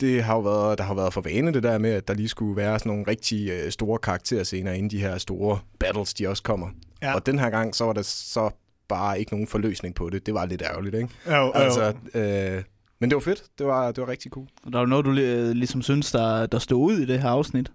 det 0.00 0.22
har 0.22 0.34
jo 0.34 0.40
været, 0.40 0.78
der 0.78 0.84
har 0.84 0.94
været 0.94 1.12
for 1.12 1.20
vane 1.20 1.52
det 1.52 1.62
der 1.62 1.78
med, 1.78 1.90
at 1.90 2.08
der 2.08 2.14
lige 2.14 2.28
skulle 2.28 2.56
være 2.56 2.78
sådan 2.78 2.90
nogle 2.90 3.04
rigtig 3.08 3.50
øh, 3.50 3.70
store 3.70 3.98
karakterscener, 3.98 4.72
inden 4.72 4.90
de 4.90 5.00
her 5.00 5.18
store 5.18 5.58
battles, 5.78 6.14
de 6.14 6.28
også 6.28 6.42
kommer. 6.42 6.68
Ja. 7.02 7.14
Og 7.14 7.26
den 7.26 7.38
her 7.38 7.50
gang, 7.50 7.74
så 7.74 7.84
var 7.84 7.92
der 7.92 8.02
så 8.02 8.50
bare 8.88 9.18
ikke 9.20 9.32
nogen 9.32 9.46
forløsning 9.46 9.94
på 9.94 10.10
det. 10.10 10.26
Det 10.26 10.34
var 10.34 10.46
lidt 10.46 10.62
ærgerligt, 10.62 10.94
ikke? 10.94 11.08
Jo, 11.30 11.52
Altså, 11.54 11.94
øh, 12.14 12.62
men 12.98 13.10
det 13.10 13.16
var 13.16 13.20
fedt. 13.20 13.42
Det 13.58 13.66
var, 13.66 13.92
det 13.92 14.00
var 14.02 14.08
rigtig 14.08 14.30
cool. 14.32 14.46
Og 14.64 14.72
Der 14.72 14.78
er 14.78 14.82
jo 14.82 14.86
noget, 14.86 15.04
du 15.04 15.12
li- 15.12 15.52
ligesom 15.52 15.82
synes, 15.82 16.12
der, 16.12 16.46
der 16.46 16.58
stod 16.58 16.78
ud 16.92 16.98
i 16.98 17.04
det 17.06 17.20
her 17.22 17.28
afsnit. 17.28 17.72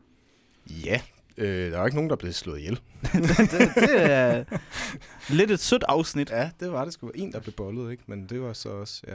Ja, 0.85 1.01
øh, 1.37 1.71
der 1.71 1.75
er 1.77 1.79
jo 1.79 1.85
ikke 1.85 1.95
nogen, 1.97 2.09
der 2.09 2.15
blev 2.15 2.33
slået 2.33 2.59
ihjel. 2.59 2.79
det, 3.13 3.37
det 3.75 4.11
er 4.11 4.43
lidt 5.29 5.51
et 5.51 5.59
sødt 5.59 5.83
afsnit. 5.87 6.29
Ja, 6.29 6.49
det 6.59 6.71
var 6.71 6.83
det 6.85 6.93
sgu. 6.93 7.09
En, 7.15 7.31
der 7.31 7.39
blev 7.39 7.53
bollet, 7.53 7.91
ikke? 7.91 8.03
Men 8.07 8.25
det 8.29 8.41
var 8.41 8.53
så 8.53 8.69
også, 8.69 9.01
ja. 9.07 9.13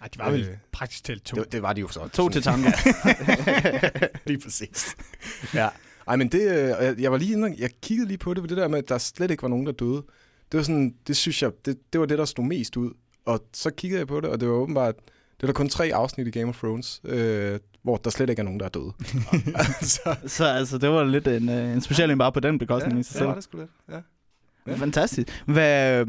Ej, 0.00 0.08
det 0.12 0.18
var 0.18 0.30
vel 0.30 0.40
Øh, 0.40 0.56
praktisk 0.72 1.04
talt 1.04 1.24
to. 1.24 1.36
Det, 1.36 1.52
det 1.52 1.62
var 1.62 1.72
de 1.72 1.80
jo 1.80 1.88
så. 1.88 2.08
To 2.08 2.28
til 2.28 2.42
tango. 2.42 2.70
lige 4.26 4.38
præcis. 4.40 4.96
ja. 5.54 5.68
Ej, 6.08 6.16
men 6.16 6.28
det, 6.28 6.40
øh, 6.40 6.56
jeg, 6.68 6.94
jeg 6.98 7.12
var 7.12 7.18
lige 7.18 7.32
inde, 7.32 7.54
jeg 7.58 7.70
kiggede 7.82 8.08
lige 8.08 8.18
på 8.18 8.34
det, 8.34 8.42
for 8.42 8.46
det 8.46 8.56
der 8.56 8.68
med, 8.68 8.78
at 8.78 8.88
der 8.88 8.98
slet 8.98 9.30
ikke 9.30 9.42
var 9.42 9.48
nogen, 9.48 9.66
der 9.66 9.72
døde. 9.72 10.02
Det 10.52 10.58
var 10.58 10.64
sådan, 10.64 10.94
det 11.06 11.16
synes 11.16 11.42
jeg, 11.42 11.50
det, 11.64 11.78
det 11.92 12.00
var 12.00 12.06
det, 12.06 12.18
der 12.18 12.24
stod 12.24 12.44
mest 12.44 12.76
ud. 12.76 12.90
Og 13.26 13.44
så 13.52 13.70
kiggede 13.70 13.98
jeg 13.98 14.06
på 14.06 14.20
det, 14.20 14.30
og 14.30 14.40
det 14.40 14.48
var 14.48 14.54
åbenbart, 14.54 14.94
det 14.96 15.42
var 15.42 15.46
der 15.46 15.52
kun 15.52 15.68
tre 15.68 15.90
afsnit 15.94 16.26
i 16.26 16.30
Game 16.30 16.48
of 16.48 16.58
Thrones, 16.58 17.00
øh, 17.04 17.58
hvor 17.82 17.96
der 17.96 18.10
slet 18.10 18.30
ikke 18.30 18.40
er 18.40 18.44
nogen, 18.44 18.60
der 18.60 18.66
er 18.66 18.70
døde. 18.70 18.92
altså, 19.54 20.16
Så 20.26 20.44
altså, 20.44 20.78
det 20.78 20.90
var 20.90 21.04
lidt 21.04 21.26
en, 21.28 21.48
øh, 21.48 21.72
en 21.72 21.80
speciel 21.80 22.10
en 22.10 22.18
bare 22.18 22.32
på 22.32 22.40
den 22.40 22.58
bekostning 22.58 22.94
ja, 22.94 23.00
i 23.00 23.02
sig 23.02 23.12
det 23.12 23.18
selv. 23.18 23.28
var 23.28 23.34
det 23.34 23.44
sgu 23.44 23.58
lidt. 23.58 23.70
Ja. 23.90 23.98
ja. 24.66 24.74
Fantastisk. 24.76 25.42
Hvad, 25.46 26.00
øh, 26.00 26.06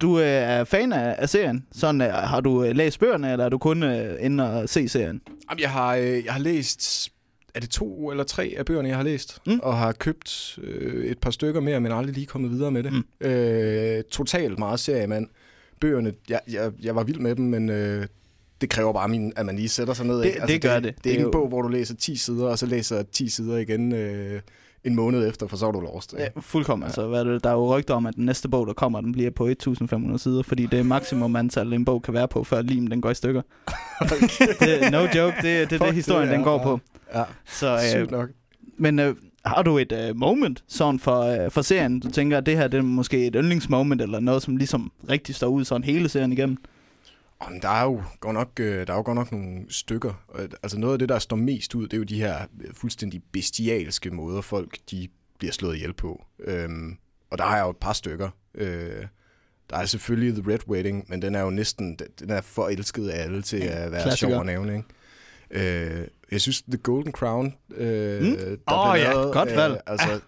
du 0.00 0.18
øh, 0.18 0.24
er 0.26 0.64
fan 0.64 0.92
af, 0.92 1.14
af 1.18 1.28
serien. 1.28 1.66
Sådan, 1.72 2.00
øh, 2.00 2.08
har 2.12 2.40
du 2.40 2.64
øh, 2.64 2.76
læst 2.76 3.00
bøgerne, 3.00 3.32
eller 3.32 3.44
er 3.44 3.48
du 3.48 3.58
kun 3.58 3.82
øh, 3.82 4.16
inde 4.24 4.52
og 4.52 4.68
se 4.68 4.88
serien? 4.88 5.20
Jamen, 5.50 5.60
jeg 5.60 5.70
har, 5.70 5.94
øh, 5.94 6.24
jeg 6.24 6.32
har 6.32 6.40
læst, 6.40 7.12
er 7.54 7.60
det 7.60 7.70
to 7.70 8.10
eller 8.10 8.24
tre 8.24 8.54
af 8.56 8.64
bøgerne, 8.66 8.88
jeg 8.88 8.96
har 8.96 9.04
læst? 9.04 9.38
Mm. 9.46 9.60
Og 9.62 9.76
har 9.78 9.92
købt 9.92 10.58
øh, 10.62 11.04
et 11.04 11.18
par 11.18 11.30
stykker 11.30 11.60
mere, 11.60 11.80
men 11.80 11.92
aldrig 11.92 12.14
lige 12.14 12.26
kommet 12.26 12.50
videre 12.50 12.70
med 12.70 12.82
det. 12.82 12.92
Mm. 12.92 13.26
Øh, 13.28 14.04
totalt 14.10 14.58
meget 14.58 14.80
seriemand. 14.80 15.26
Bøgerne, 15.80 16.12
jeg, 16.28 16.40
jeg, 16.50 16.72
jeg 16.82 16.96
var 16.96 17.02
vild 17.04 17.18
med 17.18 17.36
dem, 17.36 17.44
men 17.44 17.68
øh, 17.68 18.06
det 18.60 18.70
kræver 18.70 18.92
bare, 18.92 19.08
min, 19.08 19.32
at 19.36 19.46
man 19.46 19.56
lige 19.56 19.68
sætter 19.68 19.94
sig 19.94 20.06
ned. 20.06 20.18
Det- 20.18 20.26
ikke? 20.26 20.40
det 20.46 20.62
gør 20.62 20.74
det. 20.80 20.84
Det, 20.96 21.04
Det 21.04 21.10
er 21.10 21.14
ikke 21.14 21.24
en 21.24 21.30
bog, 21.32 21.48
hvor 21.48 21.62
du 21.62 21.68
læser 21.68 21.94
10 21.94 22.16
sider, 22.16 22.44
og 22.46 22.58
så 22.58 22.66
læser 22.66 23.02
10 23.02 23.28
sider 23.28 23.56
igen 23.56 23.92
øh, 23.94 24.40
en 24.84 24.94
måned 24.94 25.28
efter, 25.28 25.46
for 25.46 25.56
så 25.56 25.66
er 25.66 25.72
du 25.72 25.80
lost. 25.80 26.12
Ikke? 26.12 26.22
Ja, 26.22 26.40
fuldkommen. 26.40 26.84
Altså, 26.86 27.06
hvad 27.08 27.20
er 27.20 27.24
det, 27.24 27.44
der 27.44 27.50
er 27.50 27.54
jo 27.54 27.76
rygter 27.78 27.94
om, 27.94 28.06
at 28.06 28.16
den 28.16 28.24
næste 28.24 28.48
bog, 28.48 28.66
der 28.66 28.72
kommer, 28.72 29.00
den 29.00 29.12
bliver 29.12 29.30
på 29.30 29.46
1500 29.46 30.18
sider, 30.18 30.42
fordi 30.42 30.66
det 30.66 30.78
er 30.78 30.82
maksimum 30.82 31.36
antal, 31.36 31.72
en 31.72 31.84
bog 31.84 32.02
kan 32.02 32.14
være 32.14 32.28
på, 32.28 32.44
før 32.44 32.62
limen 32.62 32.90
den 32.90 33.00
går 33.00 33.10
i 33.10 33.14
stykker. 33.14 33.42
det, 34.60 34.92
no 34.92 34.98
joke, 35.00 35.36
det, 35.42 35.70
det 35.70 35.80
er 35.80 35.86
det, 35.86 35.94
historien 35.94 36.28
det 36.28 36.32
er 36.32 36.36
den 36.36 36.44
går 36.44 36.58
bare- 36.58 36.66
på. 36.66 36.80
Ja, 37.14 37.22
Så, 37.46 37.78
sygt 37.90 38.00
øh, 38.02 38.10
nok. 38.10 38.28
men 38.78 38.98
øh, 38.98 39.14
har 39.44 39.62
du 39.62 39.78
et 39.78 39.92
øh, 39.92 40.16
moment 40.16 40.64
sådan 40.68 40.98
for, 40.98 41.20
øh, 41.44 41.50
for 41.50 41.62
serien? 41.62 42.00
Du 42.00 42.10
tænker, 42.10 42.38
at 42.38 42.46
det 42.46 42.56
her 42.56 42.68
det 42.68 42.78
er 42.78 42.82
måske 42.82 43.26
et 43.26 43.34
yndlingsmoment, 43.38 44.02
eller 44.02 44.20
noget, 44.20 44.42
som 44.42 44.56
ligesom 44.56 44.92
rigtig 45.10 45.34
står 45.34 45.46
ud 45.46 45.64
sådan 45.64 45.84
hele 45.84 46.08
serien 46.08 46.32
igennem? 46.32 46.56
Jamen, 47.46 47.62
der 47.62 47.68
er 47.68 47.82
jo 47.84 48.02
godt 48.20 48.34
nok, 48.34 48.50
øh, 48.60 48.86
der 48.86 48.92
er 48.92 48.96
jo 48.96 49.02
godt 49.02 49.14
nok 49.16 49.32
nogle 49.32 49.60
stykker. 49.68 50.24
Altså 50.62 50.78
noget 50.78 50.92
af 50.92 50.98
det, 50.98 51.08
der 51.08 51.18
står 51.18 51.36
mest 51.36 51.74
ud, 51.74 51.82
det 51.84 51.92
er 51.92 51.98
jo 51.98 52.04
de 52.04 52.18
her 52.20 52.38
øh, 52.64 52.74
fuldstændig 52.74 53.22
bestialske 53.32 54.10
måder, 54.10 54.40
folk 54.40 54.78
de 54.90 55.08
bliver 55.38 55.52
slået 55.52 55.74
ihjel 55.76 55.92
på. 55.92 56.24
Øhm, 56.44 56.96
og 57.30 57.38
der 57.38 57.44
har 57.44 57.56
jeg 57.56 57.64
jo 57.64 57.70
et 57.70 57.76
par 57.76 57.92
stykker. 57.92 58.30
Øh, 58.54 59.06
der 59.70 59.76
er 59.76 59.86
selvfølgelig 59.86 60.42
The 60.42 60.52
Red 60.52 60.68
Wedding, 60.68 61.04
men 61.08 61.22
den 61.22 61.34
er 61.34 61.40
jo 61.40 61.50
næsten, 61.50 61.98
den 62.20 62.30
er 62.30 62.40
for 62.40 62.68
elsket 62.68 63.08
af 63.08 63.22
alle 63.24 63.42
til 63.42 63.56
at 63.56 63.92
være 63.92 64.02
Klassiker. 64.02 64.30
sjov 64.30 64.40
at 64.40 64.46
nævne, 64.46 64.76
ikke? 64.76 65.98
Øh, 66.00 66.06
jeg 66.32 66.40
synes, 66.40 66.62
The 66.62 66.76
Golden 66.76 67.12
Crown, 67.12 67.54
øh, 67.76 68.22
Mm. 68.22 68.36
der 68.36 68.92
blev 68.92 69.02
ja, 69.04 69.12
lavet, 69.12 69.32
godt 69.32 69.56
valg. 69.56 69.80
Altså, 69.86 70.20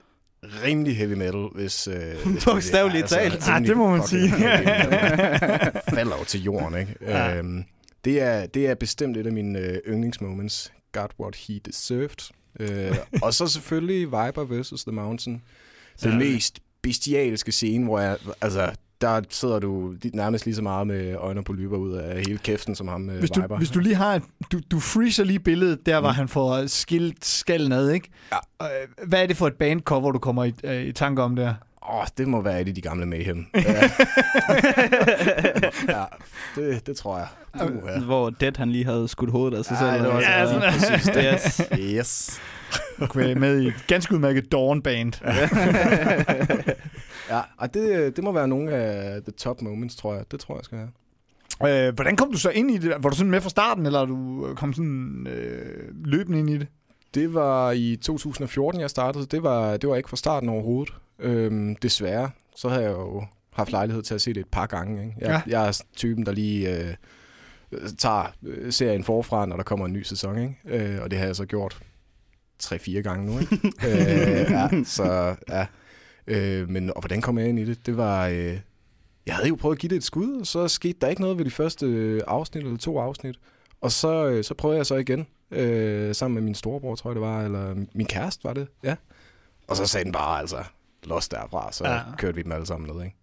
rimelig 0.64 0.96
heavy 0.96 1.12
metal, 1.12 1.48
hvis... 1.54 1.88
Øh, 1.88 1.96
hvis 2.26 2.44
Bogstaveligt 2.48 3.02
altså, 3.02 3.16
talt. 3.16 3.46
Ja, 3.46 3.54
rimelig 3.54 3.68
det 3.68 3.76
må 3.76 3.90
man 3.90 4.06
sige. 4.06 4.28
Falder 5.96 6.16
jo 6.18 6.24
til 6.24 6.42
jorden, 6.42 6.78
ikke? 6.80 6.94
Ja. 7.00 7.36
Øhm, 7.38 7.64
det, 8.04 8.20
er, 8.22 8.46
det 8.46 8.66
er 8.66 8.74
bestemt 8.74 9.16
et 9.16 9.26
af 9.26 9.32
mine 9.32 9.58
øh, 9.58 9.78
yndlingsmoments. 9.88 10.72
Got 10.92 11.10
what 11.20 11.36
he 11.36 11.58
deserved. 11.66 12.32
Øh, 12.60 12.96
og 13.22 13.34
så 13.34 13.46
selvfølgelig 13.46 14.06
Viper 14.06 14.44
vs. 14.44 14.84
The 14.84 14.92
Mountain. 14.92 15.42
Den 16.02 16.10
Ja. 16.12 16.18
mest 16.18 16.60
bestialske 16.82 17.52
scene, 17.52 17.84
hvor 17.84 17.98
jeg... 18.00 18.16
Altså, 18.40 18.70
der 19.00 19.22
sidder 19.30 19.58
du 19.58 19.94
nærmest 20.14 20.44
lige 20.46 20.54
så 20.54 20.62
meget 20.62 20.86
med 20.86 21.14
øjne 21.14 21.44
på 21.44 21.52
lyber 21.52 21.76
ud 21.76 21.92
af 21.92 22.18
hele 22.26 22.38
kæften, 22.38 22.74
som 22.74 22.88
ham 22.88 23.00
med 23.00 23.18
Hvis 23.18 23.30
du, 23.30 23.40
Viper. 23.40 23.56
hvis 23.58 23.70
du 23.70 23.80
lige 23.80 23.94
har 23.94 24.14
et, 24.14 24.22
du, 24.52 24.60
du 24.70 24.80
freezer 24.80 25.24
lige 25.24 25.38
billedet 25.38 25.86
der, 25.86 26.00
hvor 26.00 26.10
Mm. 26.10 26.14
han 26.14 26.28
får 26.28 26.66
skilt 26.66 27.24
skallen 27.24 27.72
ad, 27.72 27.90
ikke? 27.90 28.08
Ja. 28.60 28.66
Øh, 28.82 29.08
Hvad 29.08 29.22
er 29.22 29.26
det 29.26 29.36
for 29.36 29.46
et 29.46 29.54
bandcover, 29.54 30.12
du 30.12 30.18
kommer 30.18 30.44
i, 30.44 30.52
øh, 30.64 30.82
i 30.82 30.92
tanke 30.92 31.22
om 31.22 31.36
der? 31.36 31.54
Åh, 31.82 31.98
oh, 32.00 32.06
det 32.18 32.28
må 32.28 32.40
være 32.40 32.60
et 32.60 32.68
af 32.68 32.74
de 32.74 32.80
gamle 32.80 33.06
Mayhem. 33.06 33.46
ja, 33.54 33.60
ja 35.88 36.04
det, 36.56 36.86
det 36.86 36.96
tror 36.96 37.18
jeg. 37.18 37.26
Uh, 37.54 37.88
ja. 37.88 38.00
Hvor 38.00 38.30
Dead 38.30 38.52
han 38.56 38.70
lige 38.70 38.84
havde 38.84 39.08
skudt 39.08 39.30
hovedet 39.30 39.58
af 39.58 39.64
sig 39.64 39.76
selv. 39.78 39.90
Ja, 39.90 39.98
det 39.98 40.06
var 40.08 40.20
Ja, 40.20 40.40
ja, 40.40 40.46
sådan- 40.46 40.72
præcis 40.72 41.06
Yes. 41.16 41.56
det. 41.70 41.78
Yes. 41.80 42.40
Kan 42.98 43.08
være 43.20 43.34
med 43.34 43.60
i 43.60 43.66
et 43.66 43.84
ganske 43.86 44.14
udmærket 44.14 44.52
Dawn-band. 44.52 45.12
Ja, 47.30 47.40
og 47.58 47.74
det, 47.74 48.16
det 48.16 48.24
må 48.24 48.32
være 48.32 48.48
nogle 48.48 48.72
af 48.72 49.22
the 49.22 49.32
top 49.32 49.62
moments, 49.62 49.96
tror 49.96 50.14
jeg. 50.14 50.24
Det 50.30 50.40
tror 50.40 50.54
jeg 50.56 50.64
skal 50.64 50.78
have. 50.78 50.90
Øh, 51.88 51.94
hvordan 51.94 52.16
kom 52.16 52.32
du 52.32 52.38
så 52.38 52.50
ind 52.50 52.70
i 52.70 52.78
det? 52.78 52.94
Var 53.00 53.10
du 53.10 53.16
sådan 53.16 53.30
med 53.30 53.40
fra 53.40 53.48
starten, 53.50 53.86
eller 53.86 54.04
du 54.04 54.46
kom 54.56 54.72
sådan 54.72 55.26
øh, 55.30 55.84
løbende 56.04 56.38
ind 56.38 56.50
i 56.50 56.58
det? 56.58 56.66
Det 57.14 57.34
var 57.34 57.70
i 57.72 57.96
2014, 58.02 58.80
jeg 58.80 58.90
startede. 58.90 59.26
Det 59.26 59.42
var, 59.42 59.76
det 59.76 59.88
var 59.88 59.96
ikke 59.96 60.08
fra 60.08 60.16
starten 60.16 60.48
overhovedet. 60.48 60.94
Øhm, 61.18 61.76
desværre. 61.76 62.30
Så 62.56 62.68
har 62.68 62.80
jeg 62.80 62.90
jo 62.90 63.24
haft 63.52 63.70
lejlighed 63.70 64.02
til 64.02 64.14
at 64.14 64.20
se 64.20 64.32
det 64.34 64.40
et 64.40 64.48
par 64.48 64.66
gange. 64.66 65.02
Ikke? 65.04 65.14
Jeg, 65.18 65.42
Ja. 65.46 65.60
jeg 65.60 65.68
er 65.68 65.82
typen, 65.96 66.26
der 66.26 66.32
lige 66.32 66.76
øh, 66.80 66.94
tager 67.98 68.34
øh, 68.42 68.72
serien 68.72 69.04
forfra, 69.04 69.46
når 69.46 69.56
der 69.56 69.62
kommer 69.62 69.86
en 69.86 69.92
ny 69.92 70.02
sæson. 70.02 70.38
Ikke? 70.38 70.54
Øh, 70.64 71.02
og 71.02 71.10
det 71.10 71.18
har 71.18 71.26
jeg 71.26 71.36
så 71.36 71.44
gjort 71.46 71.78
tre-fire 72.58 73.02
gange 73.02 73.26
nu. 73.26 73.38
Ikke? 73.40 73.56
øh, 73.86 74.50
ja, 74.50 74.68
så 74.84 75.36
ja. 75.48 75.66
Øh, 76.26 76.68
men 76.70 76.90
og 76.90 77.00
hvordan 77.00 77.20
kom 77.20 77.38
jeg 77.38 77.48
ind 77.48 77.58
i 77.58 77.64
det? 77.64 77.86
Det 77.86 77.96
var... 77.96 78.26
Øh, 78.26 78.58
jeg 79.26 79.34
havde 79.34 79.48
jo 79.48 79.54
prøvet 79.56 79.76
at 79.76 79.80
give 79.80 79.90
det 79.90 79.96
et 79.96 80.04
skud, 80.04 80.40
og 80.40 80.46
så 80.46 80.68
skete 80.68 80.98
der 81.00 81.08
ikke 81.08 81.22
noget 81.22 81.38
ved 81.38 81.44
de 81.44 81.50
første 81.50 81.86
øh, 81.86 82.20
afsnit, 82.26 82.64
eller 82.64 82.78
to 82.78 82.98
afsnit. 82.98 83.36
Og 83.80 83.92
så, 83.92 84.26
øh, 84.26 84.44
så 84.44 84.54
prøvede 84.54 84.78
jeg 84.78 84.86
så 84.86 84.94
igen, 84.96 85.26
øh, 85.50 86.14
sammen 86.14 86.34
med 86.34 86.42
min 86.42 86.54
storebror, 86.54 86.94
tror 86.94 87.10
jeg 87.10 87.14
det 87.14 87.22
var, 87.22 87.42
eller 87.42 87.74
min 87.94 88.06
kæreste 88.06 88.44
var 88.44 88.52
det, 88.52 88.68
ja. 88.82 88.94
Og 89.68 89.76
så 89.76 89.86
sagde 89.86 90.04
den 90.04 90.12
bare, 90.12 90.40
altså, 90.40 90.56
los 91.04 91.28
derfra, 91.28 91.72
så 91.72 91.84
Ja. 91.84 91.94
ja. 91.94 92.00
kørte 92.18 92.34
vi 92.36 92.42
dem 92.42 92.52
alle 92.52 92.66
sammen 92.66 92.90
ned, 92.96 93.04
ikke? 93.04 93.16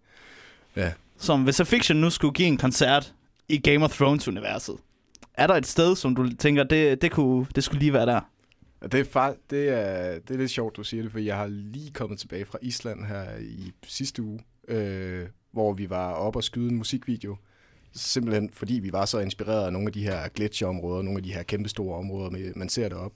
Som 1.18 1.42
hvis 1.44 1.60
A 1.60 1.64
Fiction 1.64 2.00
nu 2.00 2.10
skulle 2.10 2.34
give 2.34 2.48
en 2.48 2.56
koncert 2.56 3.14
i 3.48 3.58
Game 3.58 3.84
of 3.84 4.00
Thrones-universet. 4.00 4.76
Er 5.34 5.46
der 5.46 5.54
et 5.54 5.66
sted, 5.66 5.96
som 5.96 6.14
du 6.16 6.28
tænker, 6.36 6.62
det, 6.64 7.02
det, 7.02 7.10
kunne, 7.12 7.46
det 7.54 7.64
skulle 7.64 7.78
lige 7.78 7.92
være 7.92 8.06
der? 8.06 8.20
Det 8.82 8.94
er, 9.00 9.04
far, 9.04 9.34
det, 9.50 9.68
er, 9.68 10.18
det 10.18 10.30
er 10.34 10.38
lidt 10.38 10.50
sjovt, 10.50 10.76
du 10.76 10.84
siger 10.84 11.02
det, 11.02 11.12
for 11.12 11.18
jeg 11.18 11.36
har 11.36 11.46
lige 11.46 11.90
kommet 11.90 12.18
tilbage 12.18 12.44
fra 12.44 12.58
Island 12.62 13.04
her 13.04 13.24
i 13.40 13.72
sidste 13.86 14.22
uge, 14.22 14.40
øh, 14.68 15.26
hvor 15.52 15.72
vi 15.72 15.90
var 15.90 16.12
oppe 16.12 16.38
og 16.38 16.44
skyde 16.44 16.70
en 16.70 16.76
musikvideo. 16.76 17.36
Simpelthen 17.94 18.50
fordi 18.52 18.74
vi 18.74 18.92
var 18.92 19.04
så 19.04 19.18
inspireret 19.18 19.66
af 19.66 19.72
nogle 19.72 19.88
af 19.88 19.92
de 19.92 20.02
her 20.02 20.28
gletsjerområder, 20.28 21.02
nogle 21.02 21.18
af 21.18 21.22
de 21.22 21.32
her 21.32 21.42
kæmpe 21.42 21.68
store 21.68 21.98
områder, 21.98 22.30
med, 22.30 22.52
man 22.56 22.68
ser 22.68 22.88
det 22.88 22.98
op. 22.98 23.12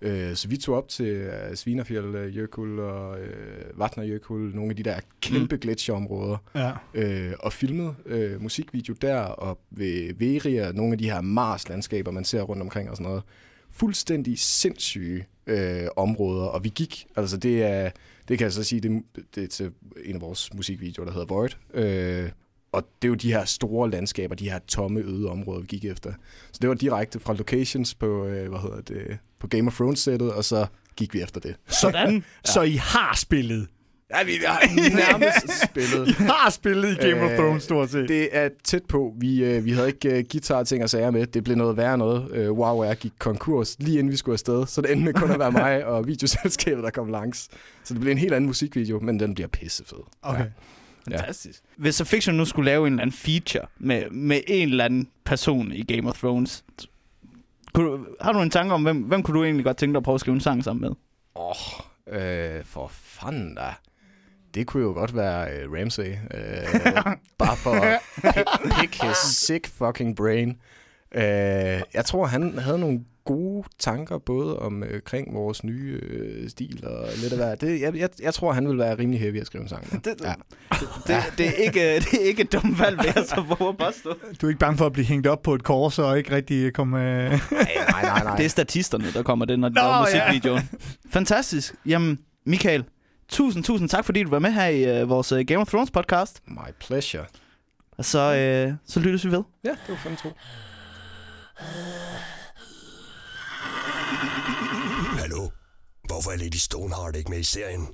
Øh, 0.00 0.34
så 0.34 0.48
vi 0.48 0.56
tog 0.56 0.76
op 0.76 0.88
til 0.88 1.06
øh, 1.06 1.54
Svinafjell 1.56 2.14
øh, 2.14 2.36
Jökull 2.36 2.80
og 2.80 3.20
øh, 3.20 3.78
Vatna 3.78 4.04
Jökull, 4.04 4.54
nogle 4.54 4.70
af 4.70 4.76
de 4.76 4.82
der 4.82 5.00
kæmpe 5.20 5.56
mm. 5.56 5.60
gletsjerområder, 5.60 6.36
Ja. 6.54 6.72
øh, 6.94 7.32
og 7.40 7.52
filmede 7.52 7.94
øh, 8.06 8.42
musikvideo 8.42 8.94
der, 9.02 9.20
og 9.20 9.58
ved 9.70 10.14
Veria, 10.18 10.72
nogle 10.72 10.92
af 10.92 10.98
de 10.98 11.10
her 11.10 11.20
Mars-landskaber, 11.20 12.10
man 12.10 12.24
ser 12.24 12.42
rundt 12.42 12.62
omkring 12.62 12.90
og 12.90 12.96
sådan 12.96 13.08
noget. 13.10 13.22
Fuldstændig 13.70 14.38
sindssyge 14.38 15.26
øh, 15.46 15.86
områder, 15.96 16.44
og 16.44 16.64
vi 16.64 16.68
gik, 16.68 17.06
altså 17.16 17.36
det 17.36 17.62
er, 17.62 17.90
det 18.28 18.38
kan 18.38 18.44
jeg 18.44 18.52
så 18.52 18.62
sige, 18.64 18.80
det, 18.80 19.02
det 19.34 19.44
er 19.44 19.48
til 19.48 19.70
en 20.04 20.14
af 20.14 20.20
vores 20.20 20.54
musikvideoer, 20.54 21.04
der 21.06 21.12
hedder 21.12 21.26
Void, 21.26 21.50
øh, 21.74 22.30
og 22.72 22.82
det 23.02 23.08
er 23.08 23.10
jo 23.10 23.14
de 23.14 23.32
her 23.32 23.44
store 23.44 23.90
landskaber, 23.90 24.34
de 24.34 24.50
her 24.50 24.58
tomme, 24.68 25.00
øde 25.00 25.28
områder, 25.30 25.60
vi 25.60 25.66
gik 25.66 25.84
efter. 25.84 26.12
Så 26.52 26.58
det 26.62 26.68
var 26.68 26.74
direkte 26.74 27.20
fra 27.20 27.34
locations 27.34 27.94
på, 27.94 28.26
øh, 28.26 28.48
hvad 28.48 28.58
hedder 28.58 28.80
det, 28.80 29.18
på 29.40 29.46
Game 29.46 29.66
of 29.66 29.74
Thrones-sættet, 29.74 30.32
og 30.32 30.44
så 30.44 30.66
gik 30.96 31.14
vi 31.14 31.22
efter 31.22 31.40
det. 31.40 31.56
Sådan. 31.66 32.24
Så 32.44 32.62
I 32.62 32.72
har 32.72 33.16
spillet. 33.16 33.66
Ja, 34.10 34.24
vi 34.24 34.32
har 34.46 34.62
nærmest 34.96 35.64
spillet. 35.70 36.08
I 36.08 36.12
har 36.12 36.50
spillet 36.50 36.92
i 36.92 36.94
Game 36.94 37.20
of 37.22 37.30
Øh, 37.30 37.36
Thrones, 37.36 37.62
stort 37.62 37.90
set. 37.90 38.08
Det 38.08 38.28
er 38.32 38.48
tæt 38.64 38.82
på. 38.88 39.14
Vi, 39.18 39.44
øh, 39.44 39.64
vi 39.64 39.70
havde 39.72 39.86
ikke 39.86 40.18
øh, 40.18 40.24
guitar 40.32 40.62
ting 40.62 40.82
og 40.82 40.90
sager 40.90 41.10
med. 41.10 41.26
Det 41.26 41.44
blev 41.44 41.56
noget 41.56 41.76
værre 41.76 41.98
noget. 41.98 42.32
Øh, 42.32 42.52
wow, 42.52 42.82
jeg 42.84 42.96
gik 42.96 43.12
konkurs 43.18 43.76
lige 43.78 43.98
inden 43.98 44.12
vi 44.12 44.16
skulle 44.16 44.34
afsted. 44.34 44.66
Så 44.66 44.80
det 44.80 44.92
endte 44.92 45.04
med 45.04 45.14
kun 45.14 45.30
at 45.30 45.38
være 45.38 45.52
mig 45.52 45.86
og 45.86 46.06
videoselskabet, 46.08 46.84
der 46.84 46.90
kom 46.90 47.08
langs. 47.08 47.48
Så 47.84 47.94
det 47.94 48.00
blev 48.00 48.12
en 48.12 48.18
helt 48.18 48.32
anden 48.32 48.46
musikvideo, 48.48 49.00
men 49.00 49.20
den 49.20 49.34
bliver 49.34 49.48
pissefed. 49.48 49.98
Okay. 50.22 50.46
Fantastisk. 51.10 51.62
Hvis 51.76 51.94
så 51.94 52.04
Fiction 52.04 52.34
nu 52.36 52.44
skulle 52.44 52.70
lave 52.70 52.86
en 52.86 52.92
eller 52.92 53.02
anden 53.02 53.16
feature 53.16 53.66
med, 53.78 54.10
med 54.10 54.40
en 54.46 54.68
eller 54.68 54.84
anden 54.84 55.08
person 55.24 55.72
i 55.72 55.82
Game 55.82 56.08
of 56.08 56.18
Thrones, 56.18 56.64
kunne, 57.74 57.86
du- 57.90 58.06
har 58.20 58.32
du 58.32 58.40
en 58.40 58.50
tanke 58.50 58.74
om, 58.74 58.82
hvem, 58.82 58.96
hvem 59.02 59.22
kunne 59.22 59.38
du 59.38 59.44
egentlig 59.44 59.64
godt 59.64 59.76
tænke 59.76 59.92
dig 59.92 59.98
at 59.98 60.04
prøve 60.04 60.14
at 60.14 60.20
skrive 60.20 60.34
en 60.34 60.40
sang 60.40 60.64
sammen 60.64 60.80
med? 60.80 60.90
Åh, 61.36 61.50
oh, 61.50 62.18
øh, 62.56 62.64
for 62.64 62.88
fanden 62.92 63.54
da. 63.54 63.74
Det 64.54 64.66
kunne 64.66 64.82
jo 64.82 64.92
godt 64.92 65.16
være 65.16 65.50
øh, 65.52 65.72
Ramsey. 65.72 66.02
Øh, 66.10 67.12
bare 67.38 67.56
for 67.56 67.70
at 67.70 68.00
pick, 68.34 68.48
pick 68.80 69.02
his 69.02 69.16
sick 69.16 69.66
fucking 69.68 70.16
brain. 70.16 70.48
Øh, 71.14 71.22
jeg 71.94 72.04
tror, 72.06 72.26
han 72.26 72.58
havde 72.58 72.78
nogle 72.78 73.04
gode 73.28 73.68
tanker, 73.78 74.18
både 74.18 74.58
om 74.58 74.82
øh, 74.82 75.02
kring 75.02 75.34
vores 75.34 75.64
nye 75.64 76.00
øh, 76.02 76.50
stil 76.50 76.86
og 76.86 77.08
lidt 77.22 77.32
af 77.32 77.38
hvad. 77.38 77.56
Det, 77.56 77.80
jeg, 77.80 77.96
jeg, 77.96 78.08
jeg 78.22 78.34
tror, 78.34 78.52
han 78.52 78.68
vil 78.68 78.78
være 78.78 78.98
rimelig 78.98 79.20
heavy 79.20 79.40
at 79.40 79.46
skrive 79.46 79.62
en 79.62 79.68
sang 79.68 79.88
med. 79.92 80.00
Det, 80.00 80.24
Ja. 80.24 80.34
det, 81.06 81.38
det, 81.38 81.46
er 81.46 81.52
ikke, 81.52 81.94
det 81.96 82.14
er 82.14 82.24
ikke 82.24 82.42
et 82.42 82.52
dumt 82.52 82.78
valg, 82.78 82.98
vil 82.98 83.12
jeg 83.16 83.24
så 83.26 83.40
våge 83.58 83.68
at 83.68 83.76
påstå. 83.78 84.14
Du 84.40 84.46
er 84.46 84.50
ikke 84.50 84.58
bange 84.58 84.78
for 84.78 84.86
at 84.86 84.92
blive 84.92 85.06
hængt 85.06 85.26
op 85.26 85.42
på 85.42 85.54
et 85.54 85.62
kors 85.62 85.98
og 85.98 86.18
ikke 86.18 86.34
rigtig 86.34 86.72
komme... 86.72 86.98
Øh... 86.98 87.30
Nej, 87.30 87.40
nej, 87.50 88.02
nej. 88.02 88.24
nej. 88.24 88.36
Det 88.36 88.44
er 88.44 88.48
statisterne, 88.48 89.12
der 89.12 89.22
kommer 89.22 89.44
det, 89.44 89.58
når 89.58 89.68
de 89.68 89.74
Nå, 89.74 89.80
laver 89.80 89.94
ja. 89.94 90.00
musikvideoen. 90.30 90.70
Fantastisk. 91.10 91.74
Jamen, 91.86 92.18
Michael, 92.46 92.84
tusind, 93.28 93.64
tusind 93.64 93.88
tak, 93.88 94.04
fordi 94.04 94.22
du 94.22 94.30
var 94.30 94.38
med 94.38 94.50
her 94.52 94.66
i 94.66 95.02
uh, 95.02 95.08
vores 95.08 95.32
uh, 95.32 95.40
Game 95.40 95.60
of 95.60 95.68
Thrones 95.68 95.90
podcast. 95.90 96.42
My 96.46 96.72
pleasure. 96.86 97.24
Og 97.98 98.04
så, 98.04 98.66
uh, 98.68 98.74
så 98.86 99.00
lyttes 99.00 99.26
vi 99.26 99.30
ved. 99.30 99.42
Ja, 99.64 99.70
det 99.70 99.78
var 99.88 99.96
fandme 99.96 100.16
tro. 100.16 100.28
Hallo? 105.18 105.50
Hvorfor 106.06 106.30
er 106.30 106.36
Lady 106.36 106.56
Stoneheart 106.56 107.16
ikke 107.16 107.30
med 107.30 107.38
i 107.38 107.42
serien? 107.42 107.86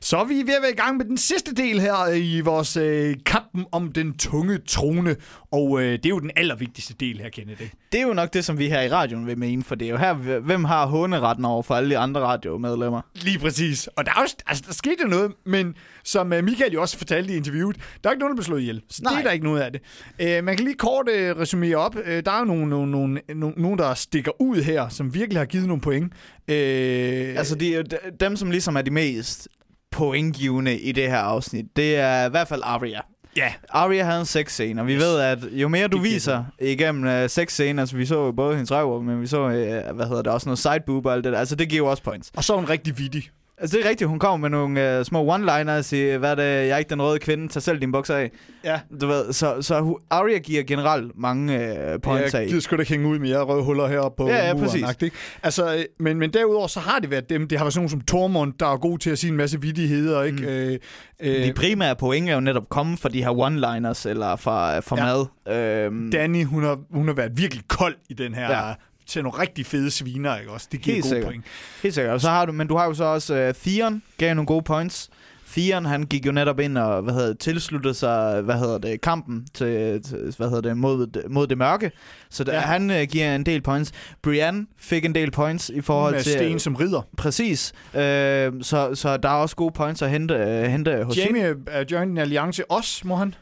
Så 0.00 0.16
er 0.16 0.24
vi 0.24 0.34
ved 0.34 0.54
at 0.54 0.62
være 0.62 0.70
i 0.70 0.76
gang 0.76 0.96
med 0.96 1.04
den 1.04 1.18
sidste 1.18 1.54
del 1.54 1.80
her 1.80 2.12
i 2.12 2.40
vores 2.40 2.76
øh, 2.76 3.16
kampen 3.26 3.66
om 3.72 3.92
den 3.92 4.18
tunge 4.18 4.58
trone. 4.58 5.16
Og 5.52 5.82
øh, 5.82 5.92
det 5.92 6.06
er 6.06 6.10
jo 6.10 6.20
den 6.20 6.30
allervigtigste 6.36 6.94
del 6.94 7.18
her, 7.18 7.28
Kenneth. 7.28 7.62
Det 7.92 8.00
er 8.00 8.06
jo 8.06 8.12
nok 8.12 8.32
det, 8.32 8.44
som 8.44 8.58
vi 8.58 8.68
her 8.68 8.80
i 8.80 8.88
radioen 8.90 9.26
vil 9.26 9.38
mene, 9.38 9.62
for 9.64 9.74
det 9.74 9.86
er 9.86 9.90
jo 9.90 9.96
her, 9.96 10.12
hvem 10.40 10.64
har 10.64 10.86
håneretten 10.86 11.44
over 11.44 11.62
for 11.62 11.74
alle 11.74 11.90
de 11.90 11.98
andre 11.98 12.20
radiomedlemmer. 12.20 13.00
Lige 13.14 13.38
præcis. 13.38 13.86
Og 13.86 14.04
der, 14.06 14.10
er 14.16 14.20
jo, 14.20 14.26
altså, 14.46 14.64
der 14.66 14.72
skete 14.72 14.96
jo 15.02 15.08
noget, 15.08 15.32
men 15.46 15.74
som 16.04 16.32
øh, 16.32 16.44
Michael 16.44 16.72
jo 16.72 16.80
også 16.80 16.98
fortalte 16.98 17.32
i 17.34 17.36
interviewet, 17.36 17.76
der 18.04 18.10
er 18.10 18.12
ikke 18.12 18.20
nogen, 18.20 18.30
der 18.32 18.36
blev 18.36 18.44
slået 18.44 18.60
ihjel. 18.60 18.82
Så 18.90 19.02
Nej. 19.02 19.12
det 19.12 19.18
er 19.18 19.22
der 19.24 19.30
ikke 19.30 19.44
noget 19.44 19.60
af 19.60 19.72
det. 19.72 19.80
Øh, 20.20 20.44
man 20.44 20.56
kan 20.56 20.64
lige 20.66 20.76
kort 20.76 21.08
øh, 21.08 21.36
resumere 21.38 21.76
op. 21.76 21.96
Øh, 22.04 22.22
der 22.24 22.30
er 22.32 22.38
jo 22.38 22.44
nogle, 22.44 22.66
nogle, 22.90 23.20
nogle, 23.34 23.54
nogle, 23.56 23.78
der 23.78 23.94
stikker 23.94 24.40
ud 24.42 24.62
her, 24.62 24.88
som 24.88 25.14
virkelig 25.14 25.40
har 25.40 25.46
givet 25.46 25.66
nogle 25.66 25.80
point. 25.80 26.12
Øh, 26.48 27.34
Altså, 27.36 27.54
det 27.54 27.68
er 27.68 27.76
jo 27.76 27.82
de- 27.82 27.98
dem, 28.20 28.36
som 28.36 28.50
ligesom 28.50 28.76
er 28.76 28.82
de 28.82 28.90
mest 28.90 29.48
pointgivende 29.90 30.78
i 30.78 30.92
det 30.92 31.10
her 31.10 31.18
afsnit. 31.18 31.64
Det 31.76 31.96
er 31.96 32.26
i 32.26 32.30
hvert 32.30 32.48
fald 32.48 32.60
Arya. 32.64 33.00
Ja, 33.36 33.52
Arya 33.68 34.04
havde 34.04 34.20
en 34.20 34.26
sexscene, 34.26 34.80
og 34.80 34.86
vi 34.86 34.92
yes. 34.92 35.02
ved, 35.02 35.20
at 35.20 35.38
jo 35.52 35.68
mere 35.68 35.88
du 35.88 35.96
Det 35.96 36.04
viser 36.04 36.44
igennem 36.60 37.22
uh, 37.22 37.30
sexscenen, 37.30 37.78
altså 37.78 37.96
vi 37.96 38.06
så 38.06 38.24
jo 38.24 38.32
både 38.32 38.54
hendes 38.54 38.72
røv, 38.72 39.02
men 39.02 39.20
vi 39.20 39.26
så, 39.26 39.44
uh, 39.44 39.96
hvad 39.96 40.06
hedder 40.06 40.22
det, 40.22 40.32
også 40.32 40.48
noget 40.48 40.58
sideboob 40.58 41.06
og 41.06 41.12
alt 41.12 41.24
det 41.24 41.32
der, 41.32 41.38
altså 41.38 41.56
det 41.56 41.68
giver 41.68 41.90
også 41.90 42.02
points. 42.02 42.30
og 42.36 42.44
så 42.44 42.52
er 42.52 42.56
hun 42.56 42.68
rigtig 42.68 42.98
vittig. 42.98 43.30
Altså 43.62 43.76
det 43.76 43.84
er 43.86 43.88
rigtigt, 43.88 44.08
hun 44.10 44.18
kommer 44.18 44.48
med 44.48 44.58
nogle 44.58 44.98
uh, 44.98 45.04
små 45.04 45.34
one-liners 45.36 45.94
i, 45.96 46.16
hvad 46.16 46.36
det, 46.36 46.42
jeg 46.42 46.68
er 46.68 46.76
ikke 46.76 46.90
den 46.90 47.02
røde 47.02 47.18
kvinde, 47.18 47.48
tag 47.48 47.62
selv 47.62 47.80
din 47.80 47.92
bukser 47.92 48.14
af. 48.16 48.30
Ja. 48.64 48.80
Du 49.00 49.06
ved, 49.06 49.32
så, 49.32 49.62
så 49.62 49.98
Arya 50.10 50.38
giver 50.38 50.62
generelt 50.62 51.12
mange 51.18 51.54
uh, 51.94 52.00
points 52.02 52.34
jeg 52.34 52.42
af. 52.42 52.48
gider 52.48 52.60
sgu 52.60 52.76
da 52.76 52.82
hænge 52.82 53.08
ud 53.08 53.18
med 53.18 53.28
jer 53.28 53.40
røde 53.42 53.62
huller 53.62 53.88
heroppe 53.88 54.22
på 54.22 54.28
Ja, 54.28 54.46
ja, 54.46 54.54
muren, 54.54 54.66
præcis. 54.66 54.84
ikke? 55.02 55.16
Altså, 55.42 55.74
øh, 55.74 55.84
men, 55.98 56.18
men 56.18 56.32
derudover, 56.32 56.66
så 56.66 56.80
har 56.80 56.98
det 56.98 57.10
været 57.10 57.30
dem. 57.30 57.48
Det 57.48 57.58
har 57.58 57.64
været 57.64 57.72
sådan 57.74 57.80
nogle 57.80 57.90
som 57.90 58.00
Tormund, 58.00 58.52
der 58.60 58.66
er 58.72 58.76
god 58.76 58.98
til 58.98 59.10
at 59.10 59.18
sige 59.18 59.30
en 59.30 59.36
masse 59.36 59.60
vittigheder, 59.60 60.22
ikke? 60.22 60.38
Mm. 60.38 60.44
Øh, 60.44 60.78
øh, 61.20 61.46
De 61.46 61.52
primære 61.52 61.96
point 61.96 62.28
er 62.30 62.34
jo 62.34 62.40
netop 62.40 62.68
kommet 62.68 62.98
fra 62.98 63.08
de 63.08 63.22
her 63.24 63.30
one-liners, 63.30 64.08
eller 64.08 64.36
fra, 64.36 64.80
fra 64.80 64.96
Ja. 64.96 65.04
mad. 65.04 65.84
Øhm, 65.86 66.10
Danny, 66.10 66.44
hun 66.44 66.62
har, 66.64 66.78
hun 66.90 67.06
har 67.06 67.14
været 67.14 67.32
virkelig 67.36 67.64
kold 67.68 67.94
i 68.08 68.14
den 68.14 68.34
her... 68.34 68.66
Ja. 68.66 68.72
Til 69.10 69.22
nogle 69.22 69.38
rigtig 69.38 69.66
fede 69.66 69.90
sviner, 69.90 70.36
ikke 70.38 70.50
også? 70.52 70.68
Det 70.72 70.80
giver 70.80 70.94
Helt 70.94 71.04
gode 71.04 71.08
sikkert. 71.10 71.26
point. 71.28 71.44
Helt 71.82 71.94
sikkert. 71.94 72.14
Og 72.14 72.20
så 72.20 72.28
har 72.28 72.46
du, 72.46 72.52
men 72.52 72.66
du 72.66 72.76
har 72.76 72.86
jo 72.86 72.94
så 72.94 73.04
også 73.04 73.48
uh, 73.48 73.54
Theon, 73.54 74.02
gav 74.18 74.34
nogle 74.34 74.46
gode 74.46 74.62
points. 74.62 75.10
Theon, 75.52 75.84
han 75.84 76.02
gik 76.02 76.26
jo 76.26 76.32
netop 76.32 76.60
ind 76.60 76.78
og 76.78 77.02
hvad 77.02 77.14
hedder, 77.14 77.34
tilsluttede 77.34 77.94
sig, 77.94 78.40
hvad 78.42 78.58
hedder 78.58 78.78
det, 78.78 79.00
kampen 79.00 79.46
til, 79.54 80.02
til 80.02 80.34
hvad 80.36 80.48
hedder 80.48 80.60
det, 80.60 80.76
mod, 80.76 81.28
mod 81.30 81.46
det 81.46 81.58
mørke. 81.58 81.90
Så 82.30 82.44
der, 82.44 82.52
Ja. 82.54 82.60
han 82.60 82.90
uh, 82.90 82.96
giver 83.02 83.34
en 83.34 83.46
del 83.46 83.60
points. 83.62 83.92
Brienne 84.22 84.66
fik 84.78 85.04
en 85.04 85.14
del 85.14 85.30
points 85.30 85.68
i 85.74 85.80
forhold 85.80 86.14
Med 86.14 86.22
til... 86.22 86.32
Sten 86.32 86.58
som 86.58 86.74
ridder. 86.74 87.02
Præcis. 87.16 87.72
Uh, 87.94 88.00
så, 88.00 88.90
så 88.94 89.16
der 89.22 89.28
er 89.28 89.32
også 89.34 89.56
gode 89.56 89.72
points 89.74 90.02
at 90.02 90.10
hente, 90.10 90.34
uh, 90.34 90.70
hente 90.70 91.04
hos. 91.04 91.16
Jamie 91.18 91.54
er 91.66 91.84
joined 91.90 92.10
en 92.12 92.18
alliance 92.18 92.70
også, 92.70 93.06
må 93.06 93.16
han? 93.16 93.34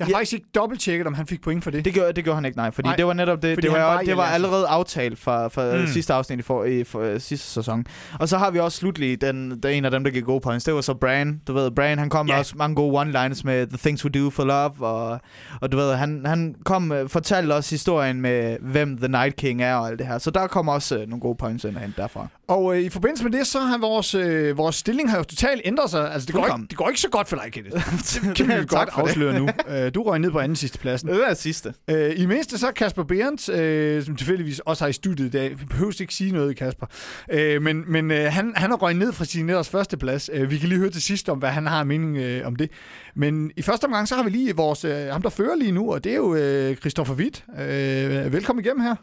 Jeg 0.00 0.06
har 0.06 0.10
Ja. 0.10 0.16
faktisk 0.16 0.32
ikke 0.32 0.46
dobbelttjekket, 0.54 1.06
om 1.06 1.14
han 1.14 1.26
fik 1.26 1.42
point 1.42 1.64
for 1.64 1.70
det. 1.70 1.84
Det 1.84 1.94
gjorde, 1.94 2.12
det 2.12 2.24
gjorde 2.24 2.34
han 2.34 2.44
ikke, 2.44 2.56
nej. 2.56 2.70
Fordi 2.70 2.88
Nej, 2.88 2.96
det 2.96 3.06
var 3.06 3.12
netop 3.12 3.42
det. 3.42 3.62
Det 3.62 3.72
var 3.72 3.78
var, 3.78 4.00
det 4.02 4.16
var 4.16 4.22
allerede 4.24 4.66
aftalt 4.66 5.18
fra, 5.18 5.48
fra 5.48 5.76
Mm. 5.76 5.86
sidste 5.86 6.14
afsnit 6.14 6.38
i, 6.38 6.42
for, 6.42 6.64
i 6.64 6.84
for, 6.84 7.18
sidste 7.18 7.46
sæson. 7.46 7.84
Og 8.20 8.28
så 8.28 8.38
har 8.38 8.50
vi 8.50 8.58
også 8.58 8.78
slutlig 8.78 9.20
den, 9.20 9.50
den 9.62 9.74
en 9.74 9.84
af 9.84 9.90
dem, 9.90 10.04
der 10.04 10.10
gik 10.10 10.24
gode 10.24 10.40
points. 10.40 10.64
Det 10.64 10.74
var 10.74 10.80
så 10.80 10.94
Bran. 10.94 11.40
Du 11.46 11.52
ved, 11.52 11.70
Bran 11.70 11.98
han 11.98 12.10
kom 12.10 12.26
med 12.26 12.34
også 12.34 12.54
mange 12.56 12.74
gode 12.76 13.00
one-liners 13.02 13.40
med 13.44 13.66
The 13.66 13.78
Things 13.78 14.04
We 14.04 14.10
Do 14.10 14.30
For 14.30 14.44
Love. 14.44 14.86
Og, 14.86 15.20
og 15.60 15.72
du 15.72 15.76
ved, 15.76 15.94
han, 15.94 16.22
han 16.26 16.54
kom 16.64 16.92
øh, 16.92 17.08
fortalte 17.08 17.52
også 17.54 17.70
historien 17.70 18.20
med, 18.20 18.56
hvem 18.60 18.96
The 18.98 19.08
Night 19.08 19.36
King 19.36 19.62
er 19.62 19.74
og 19.74 19.88
alt 19.88 19.98
det 19.98 20.06
her. 20.06 20.18
Så 20.18 20.30
der 20.30 20.46
kommer 20.46 20.72
også 20.72 20.98
øh, 20.98 21.08
nogle 21.08 21.20
gode 21.20 21.36
points 21.36 21.64
ind 21.64 21.76
derfra. 21.96 22.26
Og 22.50 22.76
øh, 22.76 22.82
i 22.82 22.88
forbindelse 22.88 23.24
med 23.24 23.32
det, 23.38 23.46
så 23.46 23.60
har 23.60 23.78
vores, 23.78 24.14
øh, 24.14 24.58
vores 24.58 24.76
stilling 24.76 25.10
har 25.10 25.16
jo 25.16 25.24
totalt 25.24 25.62
ændret 25.64 25.90
sig. 25.90 26.12
Altså, 26.12 26.26
det 26.26 26.34
går, 26.34 26.46
ikke, 26.46 26.66
det 26.70 26.78
går 26.78 26.88
ikke 26.88 27.00
så 27.00 27.08
godt 27.08 27.28
for 27.28 27.36
dig, 27.36 27.52
Kenneth. 27.52 27.76
Det 28.26 28.36
kan 28.36 28.48
vi 28.48 28.52
jo 28.52 28.64
godt 28.68 28.88
afsløre 28.92 29.38
nu. 29.38 29.48
Øh, 29.68 29.94
du 29.94 30.02
røg 30.02 30.18
ned 30.18 30.30
på 30.30 30.38
anden 30.38 30.56
sidste 30.56 30.78
pladsen. 30.78 31.08
Det 31.08 31.28
er 31.28 31.34
sidste. 31.34 31.74
Øh, 31.90 32.12
I 32.16 32.26
mindste 32.26 32.58
så 32.58 32.66
er 32.66 32.70
Kasper 32.70 33.02
Behrens, 33.02 33.48
øh, 33.48 34.04
som 34.04 34.16
tilfældigvis 34.16 34.58
også 34.58 34.84
har 34.84 34.88
i 34.88 34.92
studiet 34.92 35.26
i 35.26 35.30
dag. 35.30 35.60
Vi 35.60 35.64
behøver 35.64 36.00
ikke 36.00 36.14
sige 36.14 36.32
noget, 36.32 36.56
Kasper. 36.56 36.86
Øh, 37.30 37.62
men 37.62 37.92
men 37.92 38.10
øh, 38.10 38.32
han, 38.32 38.52
han 38.56 38.70
har 38.70 38.76
røget 38.76 38.96
ned 38.96 39.12
fra 39.12 39.24
sin 39.24 39.48
ellers 39.48 39.68
første 39.68 39.96
plads. 39.96 40.30
Øh, 40.32 40.50
vi 40.50 40.58
kan 40.58 40.68
lige 40.68 40.78
høre 40.78 40.90
til 40.90 41.02
sidst 41.02 41.28
om, 41.28 41.38
hvad 41.38 41.48
han 41.48 41.66
har 41.66 41.84
mening 41.84 42.16
øh, 42.16 42.46
om 42.46 42.56
det. 42.56 42.70
Men 43.14 43.50
i 43.56 43.62
første 43.62 43.84
omgang, 43.84 44.08
så 44.08 44.14
har 44.14 44.22
vi 44.22 44.30
lige 44.30 44.56
vores, 44.56 44.84
øh, 44.84 45.06
ham, 45.06 45.22
der 45.22 45.30
fører 45.30 45.56
lige 45.56 45.72
nu, 45.72 45.92
og 45.92 46.04
det 46.04 46.12
er 46.12 46.16
jo 46.16 46.34
øh, 46.34 46.76
Christoffer 46.76 47.14
Witt. 47.14 47.44
Øh, 47.58 48.32
velkommen 48.32 48.64
igennem 48.64 48.82
her. 48.82 48.94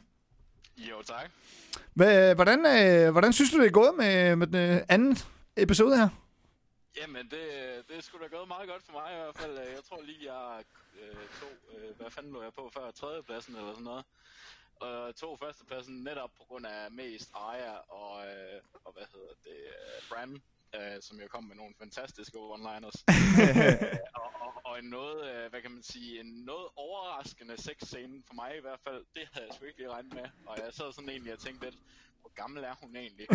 Jo, 0.78 0.96
tak. 1.08 1.37
Hva, 1.98 2.34
hvordan, 2.34 2.60
øh, 2.76 3.12
hvordan 3.12 3.34
synes 3.34 3.52
du, 3.52 3.58
det 3.60 3.68
er 3.68 3.80
gået 3.82 3.96
med, 4.02 4.36
med 4.36 4.48
den 4.48 4.56
øh, 4.56 4.82
anden 4.90 5.18
episode 5.58 5.98
her? 5.98 6.10
Jamen, 7.00 7.26
det, 7.34 7.46
øh, 7.62 7.78
det 7.88 7.94
er 7.98 8.02
sgu 8.02 8.18
da 8.18 8.28
gået 8.38 8.48
meget 8.48 8.68
godt 8.70 8.84
for 8.86 8.94
mig 9.00 9.10
i 9.14 9.18
hvert 9.22 9.38
fald. 9.38 9.58
Øh, 9.64 9.68
jeg 9.78 9.84
tror 9.88 10.02
lige, 10.02 10.34
jeg 10.34 10.64
øh, 11.02 11.24
tog, 11.40 11.54
øh, 11.74 11.98
hvad 11.98 12.10
fanden 12.12 12.34
lå 12.34 12.42
jeg 12.42 12.54
på 12.54 12.72
før, 12.74 12.92
tredjepladsen 12.92 13.56
eller 13.56 13.72
sådan 13.72 13.84
noget. 13.84 14.06
Og 14.76 15.16
tog 15.16 15.40
førstepladsen 15.40 15.96
netop 16.04 16.32
på 16.38 16.44
grund 16.48 16.66
af 16.68 16.92
mest 16.92 17.30
Aya 17.50 17.76
og, 18.02 18.28
øh, 18.28 18.60
og 18.86 18.92
hvad 18.96 19.08
hedder 19.14 19.34
det, 19.44 19.60
Bram 20.10 20.42
øh, 20.76 20.98
som 21.02 21.18
jo 21.20 21.28
kom 21.28 21.44
med 21.44 21.56
nogle 21.56 21.74
fantastiske 21.80 22.38
one-liners. 22.38 22.98
Øh, 23.44 23.98
og, 24.16 24.30
og, 24.46 24.52
og 24.66 24.80
en 24.80 24.86
noget, 24.86 25.20
øh, 25.32 25.50
hvad 25.50 25.62
kan 25.62 25.72
man 25.72 25.84
sige, 25.84 26.20
en 26.20 26.26
noget 26.46 26.68
overraskende 26.76 27.62
sexscene 27.62 28.24
for 28.28 28.34
mig 28.34 28.52
i 28.58 28.62
hvert 28.62 28.80
fald. 28.88 29.02
Det 29.16 29.24
havde 29.34 29.46
jeg 29.48 29.56
sgu 29.56 29.66
ikke 29.66 29.78
lige 29.80 29.90
regnet 29.92 30.14
med. 30.14 30.24
Og 30.46 30.58
jeg 30.58 30.74
sad 30.74 30.94
sådan 30.94 31.10
egentlig 31.10 31.34
og 31.34 31.40
tænkte 31.40 31.66
lidt, 31.66 31.78
hvor 32.22 32.32
gammel 32.36 32.64
er 32.64 32.76
hun 32.82 32.96
egentlig? 32.96 33.28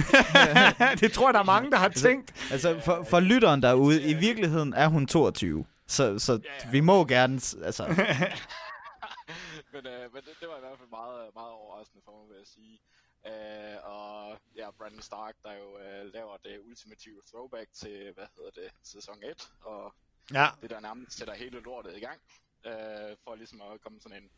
det 1.03 1.13
tror 1.13 1.29
jeg, 1.29 1.35
der 1.35 1.41
er 1.41 1.45
mange, 1.55 1.71
der 1.71 1.77
har 1.77 1.89
tænkt. 1.89 2.51
Altså, 2.53 2.81
for, 2.85 3.07
for 3.11 3.21
lytteren 3.21 3.63
derude, 3.63 4.03
i 4.03 4.15
virkeligheden 4.15 4.73
er 4.73 4.89
hun 4.89 5.07
22. 5.07 5.65
Så, 5.87 6.19
så 6.19 6.33
Ja, 6.33 6.39
ja. 6.65 6.71
vi 6.71 6.81
må 6.81 7.05
gerne... 7.07 7.35
Altså, 7.69 7.85
men 9.73 9.87
øh, 9.87 10.05
men 10.13 10.21
det, 10.27 10.33
det 10.41 10.49
var 10.49 10.57
i 10.57 10.65
hvert 10.67 10.79
fald 10.79 10.91
meget, 10.91 11.31
meget 11.35 11.53
overraskende 11.61 12.03
for 12.05 12.13
mig, 12.19 12.29
vil 12.31 12.37
jeg 12.39 12.47
sige. 12.57 12.81
Øh, 13.27 13.77
og 13.85 14.39
ja, 14.57 14.71
Brandon 14.71 15.03
Stark, 15.03 15.37
der 15.43 15.53
jo 15.53 15.79
øh, 15.79 16.13
laver 16.15 16.37
det 16.37 16.61
ultimative 16.61 17.23
throwback 17.27 17.73
til, 17.73 18.13
hvad 18.13 18.27
hedder 18.37 18.51
det, 18.51 18.71
sæson 18.83 19.23
1, 19.23 19.53
og 19.61 19.95
Ja. 20.33 20.47
det 20.61 20.71
der 20.71 20.81
nærmest 20.81 21.19
sætter 21.19 21.35
hele 21.35 21.61
lortet 21.61 21.97
i 21.97 22.01
gang, 22.01 22.21
øh, 22.67 23.17
for 23.25 23.35
ligesom 23.35 23.61
at 23.61 23.81
komme 23.81 24.01
sådan 24.01 24.23
en, 24.23 24.31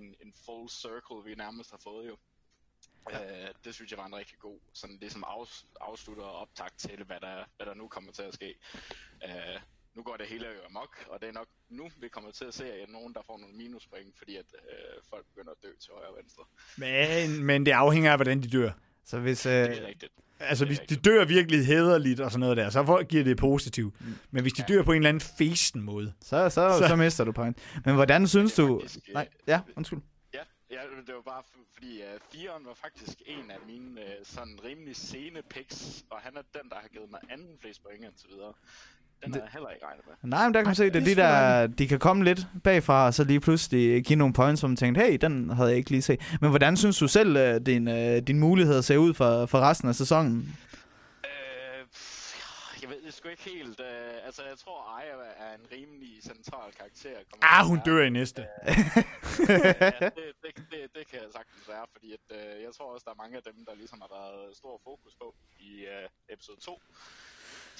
en, 0.00 0.14
en 0.20 0.34
full 0.46 0.68
circle, 0.68 1.24
vi 1.24 1.34
nærmest 1.34 1.70
har 1.70 1.78
fået 1.84 2.08
jo. 2.08 2.16
Øh, 3.12 3.54
det 3.64 3.74
synes 3.74 3.90
jeg 3.90 3.98
var 3.98 4.06
en 4.06 4.16
rigtig 4.16 4.38
god, 4.38 4.60
sådan 4.72 4.96
ligesom 4.96 5.24
afs, 5.26 5.66
afslutter 5.80 6.24
og 6.24 6.38
optakt 6.38 6.78
til, 6.78 7.04
hvad 7.04 7.20
der, 7.20 7.44
hvad 7.56 7.66
der 7.66 7.74
nu 7.74 7.88
kommer 7.88 8.12
til 8.12 8.22
at 8.22 8.34
ske. 8.34 8.54
Øh, 9.24 9.60
nu 9.94 10.02
går 10.02 10.16
det 10.16 10.26
hele 10.26 10.46
jo 10.46 10.52
amok, 10.68 11.04
og 11.08 11.20
det 11.20 11.28
er 11.28 11.32
nok 11.32 11.46
nu, 11.68 11.90
vi 12.00 12.08
kommer 12.08 12.30
til 12.30 12.44
at 12.44 12.54
se 12.54 12.72
at 12.72 12.90
nogen, 12.90 13.14
der 13.14 13.20
får 13.26 13.38
nogle 13.38 13.54
minuspoint, 13.56 14.18
fordi 14.18 14.36
at 14.36 14.44
øh, 14.54 15.02
folk 15.10 15.26
begynder 15.26 15.50
at 15.50 15.62
dø 15.62 15.68
til 15.80 15.90
højre 15.94 16.08
og 16.08 16.16
venstre. 16.16 16.42
Men, 16.76 17.44
men 17.44 17.66
det 17.66 17.72
afhænger 17.72 18.10
af, 18.12 18.18
hvordan 18.18 18.42
de 18.42 18.48
dør. 18.50 18.70
Så 19.04 19.18
hvis... 19.18 19.46
Øh, 19.46 19.52
Det 19.52 19.82
er 19.82 19.86
rigtigt. 19.86 20.12
Altså, 20.42 20.64
Det 20.64 20.70
er 20.72 20.76
hvis 20.86 20.88
de 20.88 20.96
dør 21.10 21.24
virkelig 21.24 21.66
hederligt 21.66 22.20
og 22.20 22.30
sådan 22.30 22.40
noget 22.40 22.56
der, 22.56 22.70
så 22.70 22.84
får- 22.86 23.02
giver 23.02 23.24
det 23.24 23.36
positivt. 23.36 23.94
Men 24.30 24.42
hvis 24.42 24.52
de 24.52 24.62
dør 24.68 24.82
på 24.82 24.92
en 24.92 24.96
eller 24.96 25.08
anden 25.08 25.20
festen 25.38 25.82
måde. 25.82 26.14
så, 26.20 26.48
så, 26.50 26.78
så, 26.78 26.88
så 26.88 26.96
mister 26.96 27.24
du 27.24 27.32
point. 27.32 27.58
Men 27.84 27.94
hvordan 27.94 28.28
synes 28.28 28.54
Det 28.54 28.62
er 28.62 28.66
du... 28.66 28.80
faktisk, 28.80 29.08
øh, 29.08 29.14
Nej, 29.14 29.28
ja, 29.46 29.60
undskyld. 29.76 29.98
Ja, 30.34 30.42
ja, 30.70 30.80
det 31.06 31.14
var 31.14 31.22
bare 31.22 31.42
fordi 31.74 32.02
uh, 32.02 32.20
firen 32.32 32.66
var 32.66 32.74
faktisk 32.74 33.22
en 33.26 33.50
af 33.50 33.58
mine 33.66 34.00
uh, 34.00 34.06
sådan 34.22 34.58
rimelig 34.64 34.96
sene 34.96 35.42
picks, 35.50 36.04
og 36.10 36.18
han 36.20 36.36
er 36.36 36.42
den, 36.60 36.70
der 36.70 36.76
har 36.76 36.88
givet 36.88 37.10
mig 37.10 37.20
anden 37.30 37.58
flest 37.60 37.82
point 37.82 38.04
indtil 38.04 38.28
videre. 38.30 38.52
Den 39.24 39.34
har 39.34 39.40
jeg 39.40 39.48
heller 39.52 39.68
ikke 39.68 39.86
regnet 39.86 40.04
med. 40.06 40.30
Nej, 40.30 40.44
men 40.46 40.54
der 40.54 40.60
kan 40.60 40.68
man 40.68 40.74
se, 40.74 40.84
det 40.84 40.96
er 40.96 41.00
det 41.00 41.16
de 41.16 41.22
er 41.22 41.60
der, 41.60 41.66
de 41.66 41.88
kan 41.88 41.98
komme 41.98 42.24
lidt 42.24 42.46
bagfra, 42.64 43.06
og 43.06 43.14
så 43.14 43.24
lige 43.24 43.40
pludselig 43.40 44.04
give 44.04 44.16
nogle 44.16 44.34
points, 44.34 44.60
som 44.60 44.70
man 44.70 44.76
tænkte, 44.76 45.00
hey, 45.00 45.18
den 45.20 45.50
havde 45.50 45.68
jeg 45.68 45.78
ikke 45.78 45.90
lige 45.90 46.02
set. 46.02 46.36
Men 46.40 46.50
hvordan 46.50 46.76
synes 46.76 46.98
du 46.98 47.08
selv, 47.08 47.36
øh, 47.36 47.60
din, 47.66 47.88
øh, 47.88 48.22
din 48.22 48.38
muligheder 48.38 48.80
ser 48.80 48.96
ud 48.96 49.14
for, 49.14 49.46
for 49.46 49.60
resten 49.60 49.88
af 49.88 49.94
sæsonen? 49.94 50.56
Øh, 51.24 51.86
pff, 51.92 52.82
jeg 52.82 52.90
ved 52.90 52.96
det 53.06 53.14
sgu 53.14 53.28
ikke 53.28 53.42
helt. 53.42 53.80
Uh, 53.80 54.26
altså, 54.26 54.42
jeg 54.50 54.58
tror, 54.58 54.78
Aya 54.98 55.14
er 55.44 55.54
en 55.54 55.66
rimelig 55.72 56.22
central 56.22 56.72
karakter. 56.78 57.16
Ah, 57.42 57.66
hun 57.66 57.80
dør 57.84 58.02
i 58.02 58.10
næste. 58.10 58.42
ja, 58.42 58.72
det, 60.18 60.32
det, 60.42 60.52
det, 60.72 60.80
det 60.96 61.04
kan 61.10 61.18
jeg 61.24 61.30
sagtens 61.38 61.68
være, 61.68 61.86
fordi 61.92 62.12
at, 62.12 62.26
uh, 62.30 62.62
jeg 62.62 62.72
tror 62.76 62.94
også, 62.94 63.04
der 63.04 63.10
er 63.10 63.22
mange 63.24 63.36
af 63.36 63.42
dem, 63.42 63.64
der 63.68 63.74
ligesom 63.74 64.00
har 64.00 64.10
været 64.18 64.56
stor 64.56 64.80
fokus 64.84 65.14
på 65.20 65.34
i 65.60 65.70
uh, 65.94 66.34
episode 66.34 66.60
2. 66.60 66.80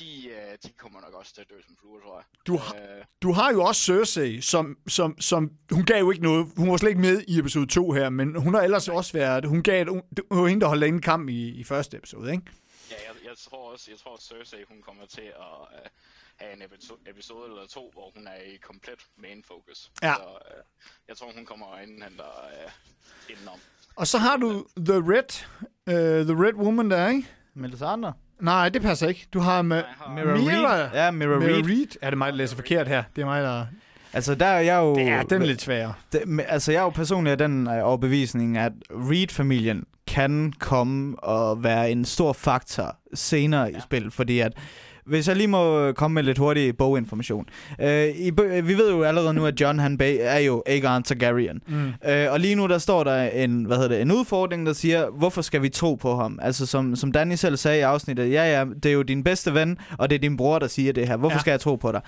De, 0.01 0.31
uh, 0.31 0.53
de 0.63 0.73
kommer 0.79 1.01
nok 1.01 1.15
også 1.15 1.35
til 1.35 1.41
at 1.41 1.51
dø 1.51 1.55
som 1.67 1.77
fluer, 1.81 2.01
tror 2.01 2.17
jeg. 2.19 2.25
Du 2.47 2.57
har- 2.57 2.75
Øh, 2.75 3.05
Du 3.23 3.33
har 3.33 3.53
jo 3.53 3.65
også 3.65 3.83
Cersei, 3.83 4.41
som, 4.41 4.79
som, 4.89 5.21
som... 5.21 5.51
Hun 5.73 5.85
gav 5.85 5.99
jo 5.99 6.11
ikke 6.11 6.23
noget. 6.23 6.47
Hun 6.57 6.71
var 6.71 6.77
slet 6.77 6.89
ikke 6.89 7.01
med 7.01 7.23
i 7.29 7.39
episode 7.39 7.67
2 7.67 7.93
her, 7.93 8.09
men 8.11 8.37
hun 8.43 8.55
har 8.55 8.61
ellers 8.63 8.89
også 8.89 9.13
været... 9.13 9.45
Hun 9.45 9.63
gav 9.63 9.87
hun, 9.89 10.03
det 10.17 10.25
var 10.31 10.47
hende, 10.47 10.61
der 10.61 10.69
holdt 10.69 10.85
inde 10.85 11.01
kamp 11.01 11.29
i, 11.29 11.49
i 11.49 11.65
første 11.65 11.97
episode, 11.97 12.31
ikke? 12.33 12.45
Ja, 12.91 12.97
jeg, 13.09 13.15
jeg 13.29 13.37
tror 13.39 13.73
også, 13.73 13.91
jeg 13.91 13.99
tror 13.99 14.15
at 14.15 14.23
Cersei, 14.23 14.65
hun 14.69 14.83
kommer 14.83 15.07
til 15.07 15.21
at 15.21 15.57
uh, 15.61 15.87
have 16.37 16.53
en 16.53 16.63
episode, 16.63 16.99
episode 17.07 17.45
eller 17.49 17.67
to, 17.67 17.91
hvor 17.93 18.13
hun 18.17 18.27
er 18.27 18.35
i 18.55 18.57
komplet 18.57 19.01
main 19.17 19.45
focus. 19.49 19.91
Ja. 20.03 20.15
Så 20.15 20.23
uh, 20.23 20.63
jeg 21.09 21.17
tror, 21.17 21.33
hun 21.37 21.47
kommer 21.47 21.67
og 21.67 21.83
indhenter 21.83 22.25
uh, 22.67 22.73
indenom. 23.31 23.59
Og 23.97 24.07
så 24.07 24.19
har 24.19 24.37
du 24.37 24.67
The 24.77 24.95
Red, 24.97 25.31
uh, 25.87 26.27
The 26.35 26.45
Red 26.47 26.55
Woman 26.55 26.91
der, 26.91 27.09
ikke? 27.09 27.29
Melisandre? 27.55 28.13
Nej, 28.41 28.69
det 28.69 28.83
passer 28.83 29.09
ikke. 29.09 29.27
Du 29.35 29.41
har 29.41 29.63
med 29.63 29.83
har, 29.99 30.15
Mira 30.15 30.37
Mira. 30.37 30.75
Reed? 30.75 30.89
Ja, 30.95 31.11
Mira, 31.11 31.39
Mira 31.39 31.51
Reed. 31.51 31.67
Reed. 31.67 31.97
Er 32.03 32.11
det 32.11 32.19
mig, 32.19 32.33
der 32.33 32.39
læser 32.39 32.57
forkert 32.57 32.89
her? 32.89 33.03
Det 33.17 33.23
er 33.23 33.27
mig, 33.27 33.43
der... 33.43 33.67
Altså, 34.13 34.35
der 34.35 34.47
er 34.47 34.61
jeg 34.61 34.79
jo... 34.79 34.99
Ja, 34.99 35.23
den 35.31 35.43
er 35.43 35.47
lidt 35.47 35.63
sværere. 35.63 35.93
Det, 36.13 36.23
men, 36.27 36.47
altså, 36.49 36.73
jeg 36.73 36.79
er 36.79 36.83
jo 36.83 36.91
personligt 36.91 37.33
af 37.33 37.39
den 37.39 37.67
øh, 37.67 37.87
overbevisning, 37.87 38.59
at 38.59 38.73
Reed-familien 38.91 39.85
kan 40.07 40.53
komme 40.59 41.25
og 41.25 41.65
være 41.65 41.91
en 41.91 42.05
stor 42.05 42.33
faktor 42.33 42.97
senere 43.15 43.63
ja. 43.63 43.77
i 43.77 43.81
spil, 43.81 44.11
fordi 44.11 44.41
at 44.41 44.53
hvis 45.07 45.29
jeg 45.29 45.37
lige 45.37 45.49
må 45.49 45.93
komme 45.93 46.15
med 46.15 46.23
lidt 46.23 46.39
hurtig 46.39 46.77
boginformation. 46.77 47.47
Øh, 47.81 48.09
i, 48.09 48.31
bø- 48.41 48.61
vi 48.61 48.75
ved 48.75 48.91
jo 48.91 49.03
allerede 49.03 49.35
nu, 49.35 49.47
at 49.47 49.61
John 49.61 49.79
han 49.79 49.99
er 50.21 50.39
jo 50.39 50.63
Aegon 50.67 51.03
Targaryen. 51.03 51.63
Mm. 51.69 51.93
Øh, 52.11 52.33
og 52.33 52.41
lige 52.41 52.55
nu 52.55 52.67
der 52.67 52.79
står 52.79 53.05
der 53.05 53.23
en, 53.23 53.65
hvad 53.65 53.77
hedder 53.77 53.89
det, 53.89 54.03
en 54.03 54.13
udfordring, 54.13 54.67
der 54.67 54.73
siger, 54.73 55.07
hvorfor 55.19 55.43
skal 55.43 55.63
vi 55.63 55.69
tro 55.69 55.95
på 55.95 56.17
ham? 56.17 56.39
Altså 56.43 56.67
som, 56.67 56.97
som 56.97 57.13
Danny 57.13 57.35
selv 57.35 57.57
sagde 57.57 57.79
i 57.79 57.81
afsnittet, 57.81 58.31
ja 58.31 58.59
ja, 58.59 58.65
det 58.83 58.87
er 58.87 58.93
jo 58.93 59.03
din 59.03 59.25
bedste 59.25 59.55
ven, 59.55 59.79
og 59.99 60.11
det 60.11 60.17
er 60.17 60.21
din 60.21 60.37
bror, 60.37 60.59
der 60.59 60.67
siger 60.67 60.93
det 60.93 61.09
her. 61.09 61.17
Hvorfor 61.17 61.37
ja. 61.37 61.41
skal 61.41 61.51
jeg 61.51 61.61
tro 61.61 61.77
på 61.77 61.93
dig? 61.93 62.01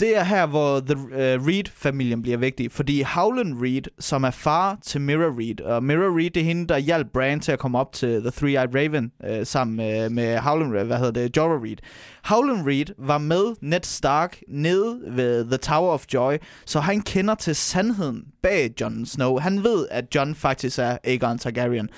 Det 0.00 0.16
er 0.16 0.24
her, 0.24 0.46
hvor 0.46 0.80
The 0.80 0.96
uh, 0.96 1.46
Reed-familien 1.46 2.22
bliver 2.22 2.38
vigtig, 2.38 2.72
fordi 2.72 3.02
Howland 3.02 3.62
Reed, 3.62 3.82
som 3.98 4.24
er 4.24 4.30
far 4.30 4.78
til 4.82 5.00
Mira 5.00 5.34
Reed, 5.38 5.60
og 5.60 5.84
Mira 5.84 6.16
Reed, 6.16 6.30
det 6.30 6.40
er 6.40 6.44
hende, 6.44 6.66
der 6.66 6.78
hjalp 6.78 7.06
Bran 7.12 7.40
til 7.40 7.52
at 7.52 7.58
komme 7.58 7.78
op 7.78 7.92
til 7.92 8.20
The 8.20 8.28
Three-Eyed 8.28 8.74
Raven, 8.74 9.12
øh, 9.24 9.46
sammen 9.46 9.76
med, 9.76 10.10
med 10.10 10.38
Howland, 10.38 10.86
hvad 10.86 10.98
hedder 10.98 11.22
det, 11.22 11.36
Jorah 11.36 11.62
Reed. 11.62 11.76
Howland 12.24 12.66
Reed 12.66 12.86
var 12.98 13.18
med 13.18 13.54
Ned 13.60 13.80
Stark 13.82 14.40
nede 14.48 15.00
ved 15.06 15.44
The 15.44 15.56
Tower 15.56 15.92
of 15.92 16.04
Joy, 16.14 16.36
så 16.66 16.80
han 16.80 17.00
kender 17.00 17.34
til 17.34 17.54
sandheden 17.54 18.24
bag 18.42 18.70
Jon 18.80 19.06
Snow. 19.06 19.38
Han 19.38 19.64
ved, 19.64 19.86
at 19.90 20.14
Jon 20.14 20.34
faktisk 20.34 20.78
er 20.78 20.98
Aegon 21.04 21.38
Targaryen. 21.38 21.88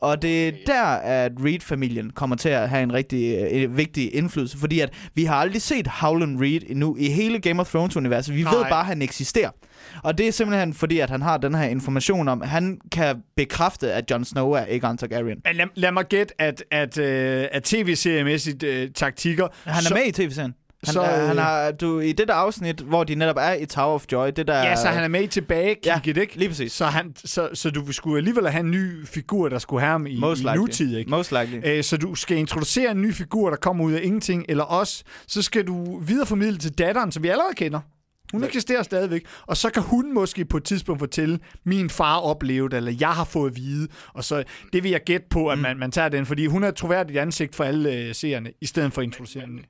Og 0.00 0.22
det 0.22 0.48
er 0.48 0.52
der, 0.66 0.84
at 0.84 1.32
Reed-familien 1.44 2.10
kommer 2.10 2.36
til 2.36 2.48
at 2.48 2.68
have 2.68 2.82
en 2.82 2.92
rigtig 2.92 3.50
øh, 3.52 3.76
vigtig 3.76 4.14
indflydelse, 4.14 4.58
fordi 4.58 4.80
at 4.80 4.92
vi 5.14 5.24
har 5.24 5.34
aldrig 5.34 5.62
set 5.62 5.86
Howland 5.86 6.40
Reed 6.40 6.60
endnu 6.66 6.96
i 6.98 7.08
hele 7.08 7.40
Game 7.40 7.60
of 7.60 7.74
Thrones-universet. 7.74 8.34
Vi 8.34 8.42
Nej. 8.42 8.54
ved 8.54 8.62
bare, 8.62 8.80
at 8.80 8.86
han 8.86 9.02
eksisterer. 9.02 9.50
Og 10.02 10.18
det 10.18 10.28
er 10.28 10.32
simpelthen 10.32 10.74
fordi, 10.74 10.98
at 10.98 11.10
han 11.10 11.22
har 11.22 11.36
den 11.36 11.54
her 11.54 11.64
information 11.64 12.28
om, 12.28 12.42
at 12.42 12.48
han 12.48 12.78
kan 12.92 13.22
bekræfte, 13.36 13.92
at 13.92 14.10
Jon 14.10 14.24
Snow 14.24 14.50
er 14.50 14.64
Aegon 14.68 14.98
Targaryen. 14.98 15.42
Lad, 15.54 15.66
lad 15.74 15.92
mig 15.92 16.04
gætte, 16.04 16.40
at, 16.40 16.64
at, 16.70 16.98
øh, 16.98 17.46
at 17.52 17.62
tv-seriemæssigt 17.62 18.62
øh, 18.62 18.90
taktikker... 18.94 19.48
Han 19.64 19.74
er 19.74 19.80
så, 19.80 19.94
med 19.94 20.06
i 20.06 20.12
tv-serien. 20.12 20.54
Han, 20.84 20.92
så, 20.92 21.02
øh, 21.02 21.08
han 21.08 21.38
har, 21.38 21.70
du, 21.72 22.00
I 22.00 22.12
det 22.12 22.28
der 22.28 22.34
afsnit, 22.34 22.80
hvor 22.80 23.04
de 23.04 23.14
netop 23.14 23.36
er 23.38 23.52
i 23.52 23.66
Tower 23.66 23.94
of 23.94 24.04
Joy, 24.12 24.26
det 24.36 24.46
der... 24.46 24.58
Ja, 24.58 24.76
så 24.76 24.88
han 24.88 25.04
er 25.04 25.08
med 25.08 25.22
i 25.22 25.26
tilbage 25.26 25.76
Ja, 25.84 26.00
ikke? 26.06 26.36
lige 26.38 26.48
præcis. 26.48 26.72
Så, 26.72 26.84
han, 26.84 27.12
så, 27.24 27.48
så 27.54 27.70
du 27.70 27.92
skulle 27.92 28.18
alligevel 28.18 28.48
have 28.48 28.60
en 28.64 28.70
ny 28.70 29.06
figur, 29.06 29.48
der 29.48 29.58
skulle 29.58 29.80
have 29.80 29.90
ham 29.90 30.06
i, 30.06 30.18
Most 30.20 30.40
i 30.40 30.44
likely. 30.44 30.56
nutid, 30.56 30.96
ikke? 30.96 31.10
Most 31.10 31.32
likely. 31.32 31.60
Øh, 31.64 31.84
så 31.84 31.96
du 31.96 32.14
skal 32.14 32.36
introducere 32.36 32.90
en 32.90 33.02
ny 33.02 33.12
figur, 33.14 33.50
der 33.50 33.56
kommer 33.56 33.84
ud 33.84 33.92
af 33.92 34.00
ingenting, 34.02 34.44
eller 34.48 34.64
også, 34.64 35.04
så 35.26 35.42
skal 35.42 35.66
du 35.66 35.98
videreformidle 35.98 36.58
til 36.58 36.78
datteren, 36.78 37.12
som 37.12 37.22
vi 37.22 37.28
allerede 37.28 37.54
kender. 37.56 37.80
Hun 38.32 38.44
eksisterer 38.44 38.82
stadigvæk, 38.82 39.26
og 39.46 39.56
så 39.56 39.70
kan 39.70 39.82
hun 39.82 40.14
måske 40.14 40.44
på 40.44 40.56
et 40.56 40.64
tidspunkt 40.64 40.98
fortælle, 41.00 41.38
min 41.64 41.90
far 41.90 42.16
oplevede, 42.18 42.76
eller 42.76 42.92
jeg 43.00 43.08
har 43.10 43.24
fået 43.24 43.50
at 43.50 43.56
vide, 43.56 43.88
og 44.14 44.24
så 44.24 44.44
det 44.72 44.82
vil 44.82 44.90
jeg 44.90 45.00
gætte 45.06 45.26
på, 45.30 45.48
at 45.48 45.58
man, 45.58 45.78
man 45.78 45.90
tager 45.90 46.08
den, 46.08 46.26
fordi 46.26 46.46
hun 46.46 46.64
er 46.64 46.70
troværdigt 46.70 47.18
ansigt 47.18 47.54
for 47.54 47.64
alle 47.64 47.92
øh, 47.94 48.14
seerne, 48.14 48.50
i 48.60 48.66
stedet 48.66 48.92
for 48.92 49.00
at 49.00 49.04
introducere 49.04 49.46
den. 49.46 49.60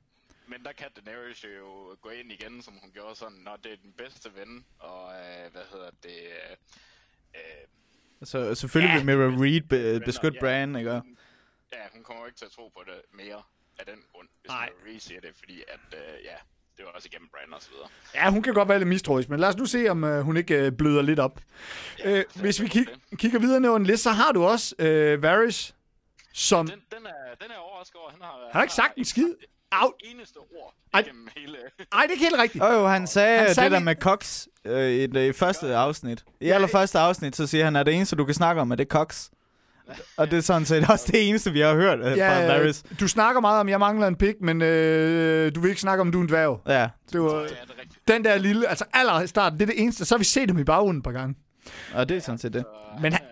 Men 0.59 0.65
der 0.65 0.73
kan 0.73 0.87
Daenerys 0.97 1.45
jo 1.45 1.97
gå 2.01 2.09
ind 2.09 2.33
igen, 2.33 2.63
som 2.63 2.75
hun 2.83 2.91
gjorde 2.91 3.17
sådan, 3.17 3.37
når 3.37 3.57
det 3.57 3.73
er 3.73 3.77
den 3.83 3.93
bedste 3.93 4.31
ven, 4.35 4.65
og 4.79 5.13
øh, 5.13 5.53
hvad 5.53 5.63
hedder 5.73 5.91
det... 6.03 6.19
Øh, 6.21 6.57
øh, 7.35 8.27
Så 8.27 8.55
selvfølgelig 8.55 8.93
Ja. 8.95 9.05
vil 9.05 9.07
Mira 9.19 9.45
Reed 9.45 9.61
be, 9.61 10.01
beskytte 10.05 10.37
ja, 10.37 10.41
Bran, 10.41 10.77
ikke? 10.77 10.93
hun- 10.93 11.19
Ja, 11.73 11.79
hun 11.93 12.03
kommer 12.05 12.23
jo 12.23 12.27
ikke 12.27 12.39
til 12.39 12.45
at 12.45 12.51
tro 12.51 12.69
på 12.69 12.83
det 12.87 13.01
mere 13.13 13.43
af 13.79 13.87
den 13.87 13.99
grund, 14.13 14.29
hvis 14.41 14.49
Nej. 14.49 14.71
hun 14.91 15.01
siger 15.01 15.21
det, 15.21 15.31
fordi 15.39 15.63
at, 15.69 15.81
øh, 15.99 16.25
ja, 16.25 16.35
det 16.77 16.85
var 16.85 16.91
også 16.91 17.09
igennem 17.13 17.29
Bran 17.29 17.53
og 17.55 17.63
så 17.63 17.71
videre. 17.71 17.89
Ja, 18.15 18.31
hun 18.31 18.43
kan 18.43 18.55
godt 18.55 18.69
være 18.69 18.79
lidt 18.79 18.89
mistroisk, 18.89 19.29
men 19.29 19.41
lad 19.41 19.49
os 19.49 19.57
nu 19.57 19.67
se, 19.67 19.89
om 19.89 20.05
øh, 20.05 20.21
hun 20.23 20.37
ikke 20.37 20.67
øh, 20.67 20.73
bløder 20.73 21.03
lidt 21.03 21.19
op. 21.21 21.41
Ja, 21.99 22.19
Øh, 22.19 22.25
hvis 22.35 22.61
vi 22.63 22.67
kig, 22.69 22.87
kigger 23.17 23.39
videre 23.39 23.61
ned 23.61 23.69
over 23.69 23.77
en 23.79 23.87
liste, 23.87 24.03
så 24.03 24.11
har 24.11 24.33
du 24.33 24.45
også 24.45 24.75
øh, 24.79 25.23
Varys, 25.23 25.75
som... 26.33 26.67
Den, 26.67 26.83
den, 26.93 27.07
er, 27.07 27.35
den 27.43 27.51
er 27.51 27.57
overrasket 27.57 27.97
over. 27.97 28.11
Han 28.11 28.21
har, 28.23 28.33
Han 28.43 28.53
har 28.53 28.63
ikke 28.63 28.75
sagt 28.75 28.97
en 28.97 29.05
skid. 29.05 29.35
Au. 29.73 29.93
Eneste 30.05 30.37
ord 30.39 30.75
Ej. 30.95 31.01
igennem 31.01 31.29
hele... 31.37 31.57
Ej, 31.93 32.03
det 32.03 32.09
er 32.09 32.13
ikke 32.13 32.25
helt 32.25 32.39
rigtigt. 32.43 32.65
Jo, 32.65 32.87
han 32.87 33.07
sagde, 33.07 33.39
Han 33.39 33.55
sagde 33.55 33.71
det 33.71 33.79
der 33.79 33.85
med 33.85 33.95
Cox 33.95 34.47
øh, 34.65 34.91
i 34.91 35.07
det 35.07 35.29
i 35.29 35.33
første 35.33 35.75
afsnit. 35.77 36.25
I 36.41 36.49
allerførste 36.49 36.99
afsnit, 36.99 37.37
så 37.37 37.47
siger 37.47 37.65
han, 37.65 37.77
at 37.77 37.87
det 37.87 37.95
eneste, 37.95 38.17
du 38.17 38.25
kan 38.25 38.35
snakke 38.35 38.61
om, 38.63 38.71
er 38.71 38.75
det 38.77 38.89
Cox. 38.89 39.29
Og 40.17 40.31
det 40.31 40.37
er 40.37 40.41
sådan 40.41 40.67
set 40.67 40.91
også 40.91 41.05
det 41.13 41.29
eneste, 41.29 41.53
vi 41.53 41.61
har 41.61 41.75
hørt 41.75 41.99
øh, 41.99 42.05
fra 42.05 42.11
Ja, 42.15 42.47
Varys. 42.47 42.83
du 43.01 43.09
snakker 43.09 43.41
meget 43.41 43.61
om, 43.61 43.69
at 43.69 43.71
jeg 43.71 43.79
mangler 43.81 44.07
en 44.07 44.17
pik, 44.17 44.35
men 44.41 44.63
øh, 44.63 45.55
du 45.55 45.61
vil 45.61 45.69
ikke 45.69 45.81
snakke 45.81 46.01
om, 46.01 46.13
du 46.13 46.19
er 46.19 46.23
en 46.23 46.29
dværg. 46.29 46.61
Ja, 46.67 46.89
Det 47.13 47.21
var, 47.23 47.35
Ja, 47.35 47.43
det 47.43 47.51
er 47.51 47.81
rigtigt. 47.81 48.09
den 48.09 48.25
der 48.25 48.39
lille, 48.39 48.69
altså 48.69 48.85
aller 48.95 49.21
i 49.21 49.27
starten, 49.27 49.59
det 49.61 49.63
er 49.69 49.73
det 49.73 49.83
eneste. 49.83 50.05
Så 50.05 50.15
har 50.15 50.19
vi 50.19 50.25
set 50.25 50.49
dem 50.49 50.59
i 50.59 50.65
baggrunden 50.65 50.99
et 50.99 51.05
par 51.05 51.13
gange. 51.13 51.35
og 51.95 52.09
det 52.09 52.17
er 52.17 52.21
sådan 52.21 52.39
set 52.39 52.53
det. 52.53 52.65
Men 53.01 53.13
han, 53.13 53.23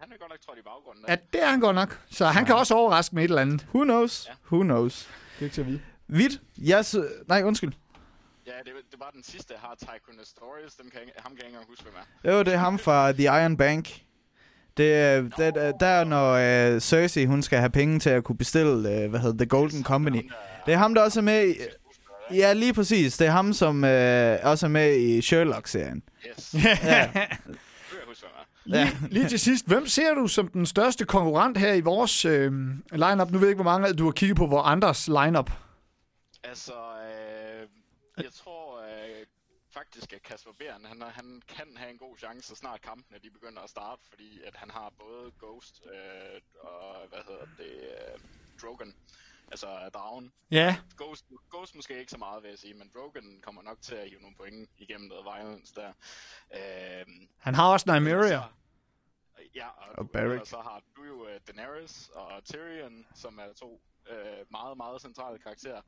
han- 0.00 0.10
er, 0.12 0.18
godt 0.20 0.30
nok 0.30 0.40
trådt 0.46 0.58
i 0.58 0.62
baggrunden. 0.64 1.04
Ja, 1.08 1.16
det 1.32 1.42
er 1.42 1.46
han 1.50 1.60
godt 1.60 1.74
nok. 1.74 1.98
Så 2.10 2.26
han 2.26 2.44
kan 2.44 2.54
også 2.54 2.74
overraske 2.74 3.14
med 3.14 3.24
et 3.24 3.28
eller 3.28 3.42
andet. 3.42 3.66
Who 3.74 3.84
knows? 3.84 4.30
Who 4.52 4.62
knows? 4.62 5.08
Det 5.36 5.40
er 5.40 5.44
ikke 5.44 5.54
til 5.54 5.60
at 5.60 5.66
vide. 5.66 5.80
Vidt, 6.08 6.40
jeg... 6.58 6.78
Yes, 6.78 6.96
nej, 7.28 7.42
undskyld. 7.42 7.72
Ja, 8.46 8.52
det, 8.64 8.72
det 8.90 9.00
var 9.00 9.10
den 9.14 9.22
sidste, 9.24 9.54
jeg 9.54 9.60
har 9.60 9.74
Tycoon 9.78 10.24
Stories. 10.24 10.74
Dem 10.74 10.90
kan 10.90 11.00
jeg, 11.04 11.12
ham 11.16 11.30
kan 11.32 11.38
jeg 11.38 11.46
ikke 11.46 11.54
engang 11.56 11.68
huske, 11.68 11.84
hvem 11.84 11.94
er. 12.24 12.30
Jo, 12.36 12.42
det 12.42 12.52
er 12.52 12.56
ham 12.58 12.78
fra 12.78 13.12
The 13.12 13.22
Iron 13.24 13.56
Bank. 13.56 14.00
Det, 14.76 14.94
er- 14.94 15.20
det, 15.22 15.54
det, 15.54 15.74
der 15.80 15.86
er, 15.86 16.04
når 16.04 16.74
uh, 16.74 16.80
Cersei, 16.80 17.24
hun 17.24 17.42
skal 17.42 17.58
have 17.58 17.70
penge 17.70 17.98
til 17.98 18.10
at 18.10 18.24
kunne 18.24 18.38
bestille, 18.38 18.72
uh, 19.04 19.10
hvad 19.10 19.20
hedder 19.20 19.36
The 19.38 19.46
Golden 19.46 19.84
Company. 19.84 20.16
Ham, 20.16 20.28
der- 20.28 20.62
Det 20.66 20.74
er 20.74 20.78
ham, 20.78 20.94
der 20.94 21.02
også 21.02 21.20
er 21.20 21.24
med 21.24 21.48
i... 21.48 21.54
Ja, 22.34 22.52
lige 22.52 22.74
præcis. 22.74 23.16
Det 23.16 23.26
er 23.26 23.30
ham, 23.30 23.52
som 23.52 23.76
uh, 23.84 24.50
også 24.50 24.66
er 24.66 24.68
med 24.68 24.96
i 24.96 25.20
Sherlock-serien. 25.22 26.02
Yes. 26.28 26.54
Ja. 26.64 27.06
Nu 27.06 27.12
kan 27.12 27.24
jeg 27.92 28.06
huske, 28.06 28.22
hvem 28.26 28.32
er. 28.36 28.44
Lige, 28.66 28.98
lige 29.10 29.28
til 29.28 29.40
sidst, 29.40 29.66
hvem 29.66 29.86
ser 29.86 30.14
du 30.14 30.26
som 30.26 30.48
den 30.48 30.66
største 30.66 31.04
konkurrent 31.04 31.58
her 31.58 31.72
i 31.72 31.80
vores 31.80 32.24
øh, 32.24 32.52
lineup? 32.92 33.30
Nu 33.30 33.38
ved 33.38 33.46
jeg 33.46 33.50
ikke, 33.50 33.62
hvor 33.62 33.72
mange 33.72 33.92
du 33.94 34.04
har 34.04 34.12
kigget 34.12 34.36
på 34.36 34.46
hvor 34.46 34.62
andres 34.62 35.08
lineup. 35.08 35.50
Altså, 36.44 36.72
øh, 36.72 37.68
jeg 38.24 38.32
tror 38.32 38.80
øh, 38.80 39.26
faktisk, 39.74 40.12
at 40.12 40.22
Kasper 40.22 40.50
Beren, 40.58 40.84
han, 40.84 41.02
han 41.02 41.42
kan 41.56 41.66
have 41.76 41.90
en 41.90 41.98
god 41.98 42.16
chance, 42.18 42.48
så 42.48 42.54
snart 42.54 42.80
kampene 42.80 43.18
de 43.22 43.30
begynder 43.30 43.62
at 43.62 43.70
starte, 43.70 44.02
fordi 44.10 44.40
at 44.46 44.54
han 44.56 44.70
har 44.70 44.92
både 44.98 45.30
Ghost 45.40 45.82
øh, 45.94 46.40
og, 46.60 47.08
hvad 47.08 47.22
hedder 47.28 47.46
det, 47.58 47.74
øh, 47.94 48.20
Drogon, 48.62 48.94
altså 49.50 49.90
dragen. 49.94 50.32
Ja, 50.50 50.76
Ghost, 50.96 51.24
Ghost 51.50 51.74
måske 51.74 51.98
ikke 52.00 52.10
så 52.10 52.18
meget, 52.18 52.42
vil 52.42 52.48
jeg 52.48 52.58
sige, 52.58 52.74
men 52.74 52.90
Drogon 52.94 53.40
kommer 53.42 53.62
nok 53.62 53.82
til 53.82 53.94
at 53.94 54.08
hive 54.08 54.20
nogle 54.20 54.36
point 54.36 54.70
igennem 54.78 55.08
noget 55.08 55.24
violence 55.24 55.74
der. 55.74 55.92
Øh, 56.54 57.06
han 57.38 57.54
har 57.54 57.72
også 57.72 57.98
Nymeria. 57.98 58.42
Ja, 59.54 59.68
og, 59.68 60.08
Og 60.14 60.22
og 60.40 60.46
så 60.46 60.56
har 60.56 60.82
du 60.96 61.04
jo 61.04 61.22
uh, 61.22 61.30
Daenerys 61.46 62.08
og 62.08 62.44
Tyrion, 62.44 63.06
som 63.14 63.38
er 63.38 63.52
to 63.52 63.80
uh, 64.10 64.50
meget, 64.50 64.76
meget 64.76 65.00
centrale 65.00 65.38
karakterer. 65.38 65.82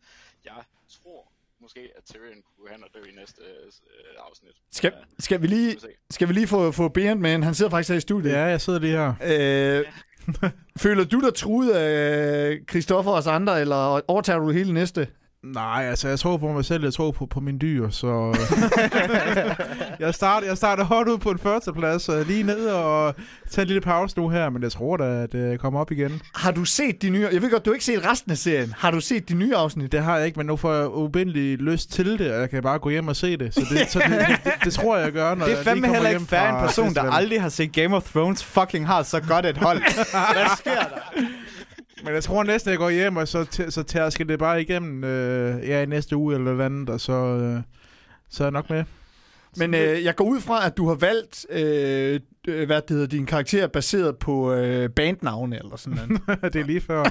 Jeg 0.45 0.65
tror 0.89 1.33
måske, 1.63 1.81
at 1.97 2.03
Tyrion 2.05 2.43
kunne 2.43 2.71
hen 2.71 2.85
og 2.85 2.91
dø 2.95 3.01
i 3.11 3.15
næste 3.15 3.41
uh, 3.41 4.29
afsnit. 4.29 4.57
Skal, 4.73 4.93
øh, 4.97 5.05
skal 5.19 5.43
vi 5.43 5.47
lige, 5.47 5.77
skal 6.11 6.29
vi 6.29 6.33
lige 6.33 6.47
få, 6.47 6.73
få 6.73 6.89
Berend 6.89 7.21
med? 7.21 7.43
Han 7.43 7.55
sidder 7.55 7.71
faktisk 7.71 7.91
her 7.91 7.97
i 7.97 8.01
studiet. 8.01 8.33
Ja, 8.33 8.45
jeg 8.45 8.61
sidder 8.61 8.79
lige 8.79 8.93
her. 8.93 9.15
Øh, 9.25 9.85
føler 10.85 11.05
du 11.05 11.21
dig 11.21 11.35
truet 11.35 11.71
af 11.71 12.59
Christoffer 12.71 13.13
og 13.13 13.19
os 13.19 13.27
andre, 13.27 13.61
eller 13.61 14.11
overtager 14.11 14.39
du 14.39 14.51
hele 14.51 14.73
næste? 14.75 15.09
Nej, 15.43 15.87
altså 15.91 16.09
jeg 16.09 16.19
tror 16.19 16.37
på 16.37 16.53
mig 16.53 16.65
selv, 16.65 16.85
jeg 16.85 16.93
tror 16.93 17.11
på, 17.11 17.27
på 17.27 17.41
min 17.41 17.61
dyr, 17.61 17.91
så... 17.91 18.37
jeg, 20.01 20.15
starter, 20.15 20.47
jeg 20.47 20.57
starter 20.57 20.85
hårdt 20.85 21.09
ud 21.09 21.19
på 21.19 21.31
en 21.31 21.39
førsteplads, 21.39 22.09
øh, 22.09 22.27
lige 22.27 22.43
ned 22.43 22.67
og 22.67 23.15
tager 23.51 23.65
en 23.65 23.67
lille 23.67 23.81
pause 23.81 24.19
nu 24.19 24.29
her, 24.29 24.51
men 24.51 24.63
jeg 24.63 24.73
tror 24.73 24.97
da, 24.97 25.05
at 25.05 25.35
jeg 25.35 25.61
kommer 25.61 25.81
op 25.81 25.91
igen. 25.93 26.23
Har 26.35 26.51
du 26.51 26.65
set 26.65 27.03
de 27.03 27.11
nye... 27.11 27.29
Jeg 27.33 27.43
ved 27.43 27.51
godt, 27.51 27.65
du 27.65 27.71
har 27.71 27.75
ikke 27.75 27.85
set 27.85 28.07
resten 28.07 28.31
af 28.31 28.39
serien. 28.39 28.75
Har 28.79 28.91
du 28.91 29.01
set 29.01 29.29
de 29.29 29.35
nye 29.35 29.57
afsnit? 29.57 29.93
Det 29.93 30.03
har 30.03 30.17
jeg 30.17 30.27
ikke, 30.27 30.39
men 30.39 30.47
nu 30.47 30.57
får 30.57 30.73
jeg 30.75 30.89
ubindelig 30.89 31.59
lyst 31.59 31.93
til 31.93 32.19
det, 32.19 32.33
og 32.33 32.41
jeg 32.41 32.51
kan 32.51 32.63
bare 32.63 32.79
gå 32.79 32.91
hjem 32.91 33.09
og 33.09 33.17
se 33.17 33.37
det. 33.37 33.55
Så 33.55 33.61
det, 33.71 33.91
så 33.91 33.99
det, 33.99 34.11
det, 34.11 34.41
det, 34.45 34.53
det 34.65 34.73
tror 34.73 34.97
jeg, 34.97 35.05
jeg 35.05 35.13
gør, 35.13 35.35
når 35.35 35.47
Det 35.47 35.59
er 35.59 35.63
fandme 35.63 35.89
heller 35.89 36.09
ikke 36.09 36.25
fair, 36.25 36.49
en 36.49 36.67
person, 36.67 36.95
der 36.95 37.03
aldrig 37.11 37.43
har 37.43 37.49
set 37.49 37.73
Game 37.73 37.97
of 37.97 38.11
Thrones, 38.11 38.45
fucking 38.45 38.87
har 38.87 39.03
så 39.03 39.21
godt 39.21 39.47
et 39.47 39.57
hold. 39.57 39.79
Hvad 40.35 40.57
sker 40.57 40.71
der? 40.75 41.08
Men 42.05 42.15
jeg 42.15 42.23
tror 42.25 42.43
næsten, 42.43 42.71
jeg 42.71 42.79
går 42.79 42.91
hjem, 42.91 43.17
og 43.17 43.29
så, 43.29 43.43
t- 43.43 43.71
så 43.71 43.83
tærsker 43.83 44.25
det 44.25 44.39
bare 44.39 44.63
igennem 44.63 45.05
øh, 45.05 45.69
ja, 45.69 45.83
i 45.83 45.87
næste 45.87 46.17
uge 46.17 46.35
eller 46.35 46.53
noget 46.53 46.65
andet, 46.67 46.91
og 46.91 47.01
så, 47.01 47.13
øh, 47.13 47.63
så 48.31 48.43
er 48.43 48.47
jeg 48.47 48.53
nok 48.53 48.71
med. 48.71 48.85
Men 49.57 49.75
øh, 49.75 50.05
jeg 50.05 50.17
går 50.17 50.25
ud 50.25 50.41
fra, 50.41 50.67
at 50.67 50.77
du 50.77 50.89
har 50.89 50.95
valgt, 50.95 51.47
øh, 51.51 52.21
øh, 52.49 52.67
hvad 52.67 52.81
det 52.83 52.91
hedder, 52.91 53.07
din 53.07 53.27
karakter 53.27 53.67
baseret 53.67 54.17
på 54.19 54.53
øh, 54.53 54.91
bandnavne 54.91 55.59
eller 55.59 55.77
sådan 55.77 55.99
noget. 56.27 56.53
det 56.53 56.61
er 56.61 56.65
lige 56.65 56.81
før. 56.81 57.05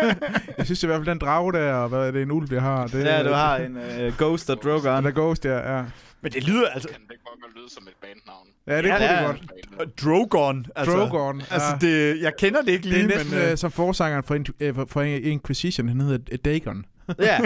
jeg 0.58 0.64
synes 0.66 0.82
i 0.82 0.86
hvert 0.86 0.98
fald, 0.98 1.06
den 1.06 1.18
drage 1.18 1.52
der, 1.52 1.72
og 1.74 1.88
hvad 1.88 1.98
er 1.98 2.10
det, 2.10 2.22
en 2.22 2.30
ulv, 2.30 2.52
jeg 2.52 2.62
har. 2.62 2.86
Det, 2.86 3.04
Ja, 3.04 3.22
du 3.22 3.32
har 3.32 3.56
en 3.56 3.76
uh, 3.76 4.18
Ghost 4.18 4.50
og 4.50 4.62
Drogon. 4.62 5.04
der 5.04 5.10
Ghost, 5.20 5.44
ja. 5.44 5.76
ja. 5.76 5.84
Men 6.20 6.32
det 6.32 6.44
lyder 6.44 6.68
altså... 6.68 6.88
Kan 6.88 7.00
det 7.06 7.10
ikke 7.10 7.24
godt 7.24 7.56
lyde 7.56 7.70
som 7.74 7.82
et 7.82 7.94
bandnavn? 8.02 8.46
Ja, 8.66 8.76
det 8.82 8.88
Ja, 8.88 8.96
kunne 8.96 9.04
ja. 9.06 9.28
det 9.28 9.36
godt. 9.78 10.00
Drogon. 10.02 10.66
Altså, 10.76 10.96
Drogon. 10.96 11.40
Altså, 11.50 11.68
ja. 11.68 11.76
det, 11.80 12.20
jeg 12.22 12.32
kender 12.38 12.62
det 12.62 12.68
ikke 12.68 12.82
det 12.82 12.92
lige, 12.92 13.02
er 13.02 13.08
næsten 13.18 13.34
men... 13.38 13.48
øh, 13.50 13.56
som 13.58 13.70
forsangeren 13.70 14.24
for, 14.24 14.34
in- 14.34 14.46
øh, 14.60 14.74
for- 14.88 15.02
Inquisition. 15.02 15.88
Han 15.88 16.00
hedder 16.00 16.18
øh, 16.32 16.38
Dagon. 16.44 16.84
Ja. 17.20 17.38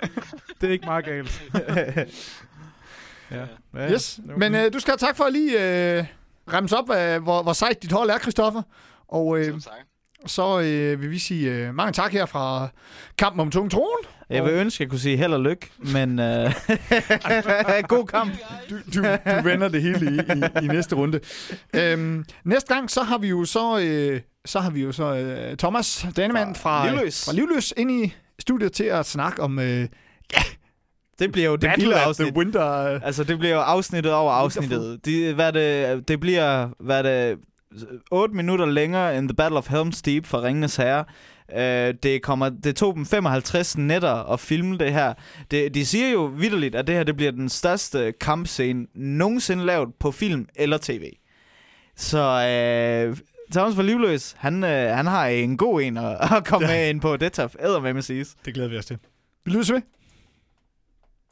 Det 0.60 0.68
er 0.68 0.72
ikke 0.72 0.86
meget 0.86 1.04
galt. 1.04 1.42
ja. 3.30 3.46
ja. 3.74 3.92
Yes, 3.92 4.20
det 4.28 4.36
men 4.38 4.54
øh, 4.54 4.72
du 4.72 4.78
skal 4.78 4.90
have 4.92 4.98
tak 5.08 5.16
for 5.16 5.24
at 5.24 5.32
lige 5.32 5.52
øh, 5.98 6.04
remse 6.52 6.76
op, 6.76 6.90
øh, 6.90 7.22
hvor, 7.22 7.42
hvor 7.42 7.52
sejt 7.52 7.82
dit 7.82 7.92
hold 7.92 8.10
er, 8.10 8.18
Christoffer. 8.18 8.62
Og 9.08 9.38
øh. 9.38 9.60
Så 10.26 10.60
øh, 10.60 11.00
vil 11.00 11.10
vi 11.10 11.18
sige 11.18 11.50
øh, 11.50 11.74
mange 11.74 11.92
tak 11.92 12.12
her 12.12 12.26
fra 12.26 12.68
Kampen 13.18 13.40
om 13.40 13.50
Tung 13.50 13.70
Troen. 13.70 14.06
Jeg 14.30 14.44
vil 14.44 14.52
ønske, 14.52 14.76
at 14.76 14.80
jeg 14.80 14.90
kunne 14.90 14.98
sige 14.98 15.16
held 15.16 15.32
og 15.32 15.40
lykke, 15.40 15.70
men 15.78 16.10
uh, 16.18 16.24
god 17.94 18.06
kamp. 18.06 18.32
Du, 18.70 18.76
du, 18.94 19.02
du 19.02 19.42
vender 19.44 19.68
det 19.68 19.82
hele 19.82 20.10
i, 20.10 20.38
i, 20.38 20.64
i 20.64 20.66
næste 20.66 20.96
runde. 20.96 21.20
Øhm, 21.74 22.24
næste 22.44 22.74
gang, 22.74 22.90
så 22.90 23.02
har 23.02 23.18
vi 23.18 23.28
jo 23.28 23.44
så, 23.44 23.78
øh, 23.78 24.20
så, 24.44 24.60
har 24.60 24.70
vi 24.70 24.82
jo 24.82 24.92
så 24.92 25.14
øh, 25.14 25.56
Thomas 25.56 26.06
Danemann 26.16 26.54
fra, 26.54 26.90
Livløs. 26.90 27.24
fra 27.24 27.32
Livløs 27.32 27.74
ind 27.76 27.90
i 27.90 28.14
studiet 28.38 28.72
til 28.72 28.84
at 28.84 29.06
snakke 29.06 29.42
om 29.42 29.58
øh, 29.58 29.86
Det 31.18 31.32
bliver 31.32 31.48
jo 31.48 31.56
det 31.56 31.70
vilde 31.76 32.00
afsnit. 32.00 32.28
the 32.28 32.36
Winter. 32.36 32.94
Øh. 32.94 33.00
Altså, 33.04 33.24
det 33.24 33.38
bliver 33.38 33.54
jo 33.54 33.60
afsnittet 33.60 34.12
over 34.12 34.32
afsnittet. 34.32 35.04
De, 35.04 35.34
hvad 35.34 35.52
det, 35.52 36.08
det 36.08 36.20
bliver 36.20 36.68
hvad 36.80 37.04
det, 37.04 37.38
8 38.10 38.34
minutter 38.34 38.66
længere 38.66 39.18
end 39.18 39.28
The 39.28 39.36
Battle 39.36 39.58
of 39.58 39.70
Helm's 39.70 40.00
Deep 40.04 40.26
for 40.26 40.42
Ringenes 40.42 40.76
Herre. 40.76 41.04
Uh, 41.48 41.98
det, 42.02 42.22
kommer, 42.22 42.48
det 42.48 42.76
tog 42.76 42.94
dem 42.94 43.06
55 43.06 43.78
nætter 43.78 44.32
at 44.32 44.40
filme 44.40 44.78
det 44.78 44.92
her. 44.92 45.14
Det, 45.50 45.74
de 45.74 45.86
siger 45.86 46.10
jo 46.10 46.24
vidderligt, 46.24 46.74
at 46.74 46.86
det 46.86 46.94
her 46.94 47.04
det 47.04 47.16
bliver 47.16 47.32
den 47.32 47.48
største 47.48 48.12
kampscene 48.20 48.86
nogensinde 48.94 49.66
lavet 49.66 49.88
på 50.00 50.10
film 50.10 50.48
eller 50.56 50.78
tv. 50.78 51.10
Så 51.96 52.18
uh, 52.18 53.16
Thomas 53.52 53.74
for 53.74 53.82
Livløs, 53.82 54.34
han, 54.38 54.64
uh, 54.64 54.70
han 54.70 55.06
har 55.06 55.26
en 55.26 55.56
god 55.56 55.82
en 55.82 55.96
at, 55.96 56.16
at 56.36 56.44
komme 56.44 56.66
med 56.66 56.88
ind 56.88 57.00
på. 57.00 57.16
Det 57.16 57.32
tager 57.32 57.48
æder 57.60 57.80
med, 57.80 57.94
med 57.94 58.02
siges. 58.02 58.36
Det 58.44 58.54
glæder 58.54 58.68
vi 58.68 58.78
os 58.78 58.86
til. 58.86 58.98
Vi 59.44 59.50
lyttes 59.50 59.72
ved. 59.72 59.82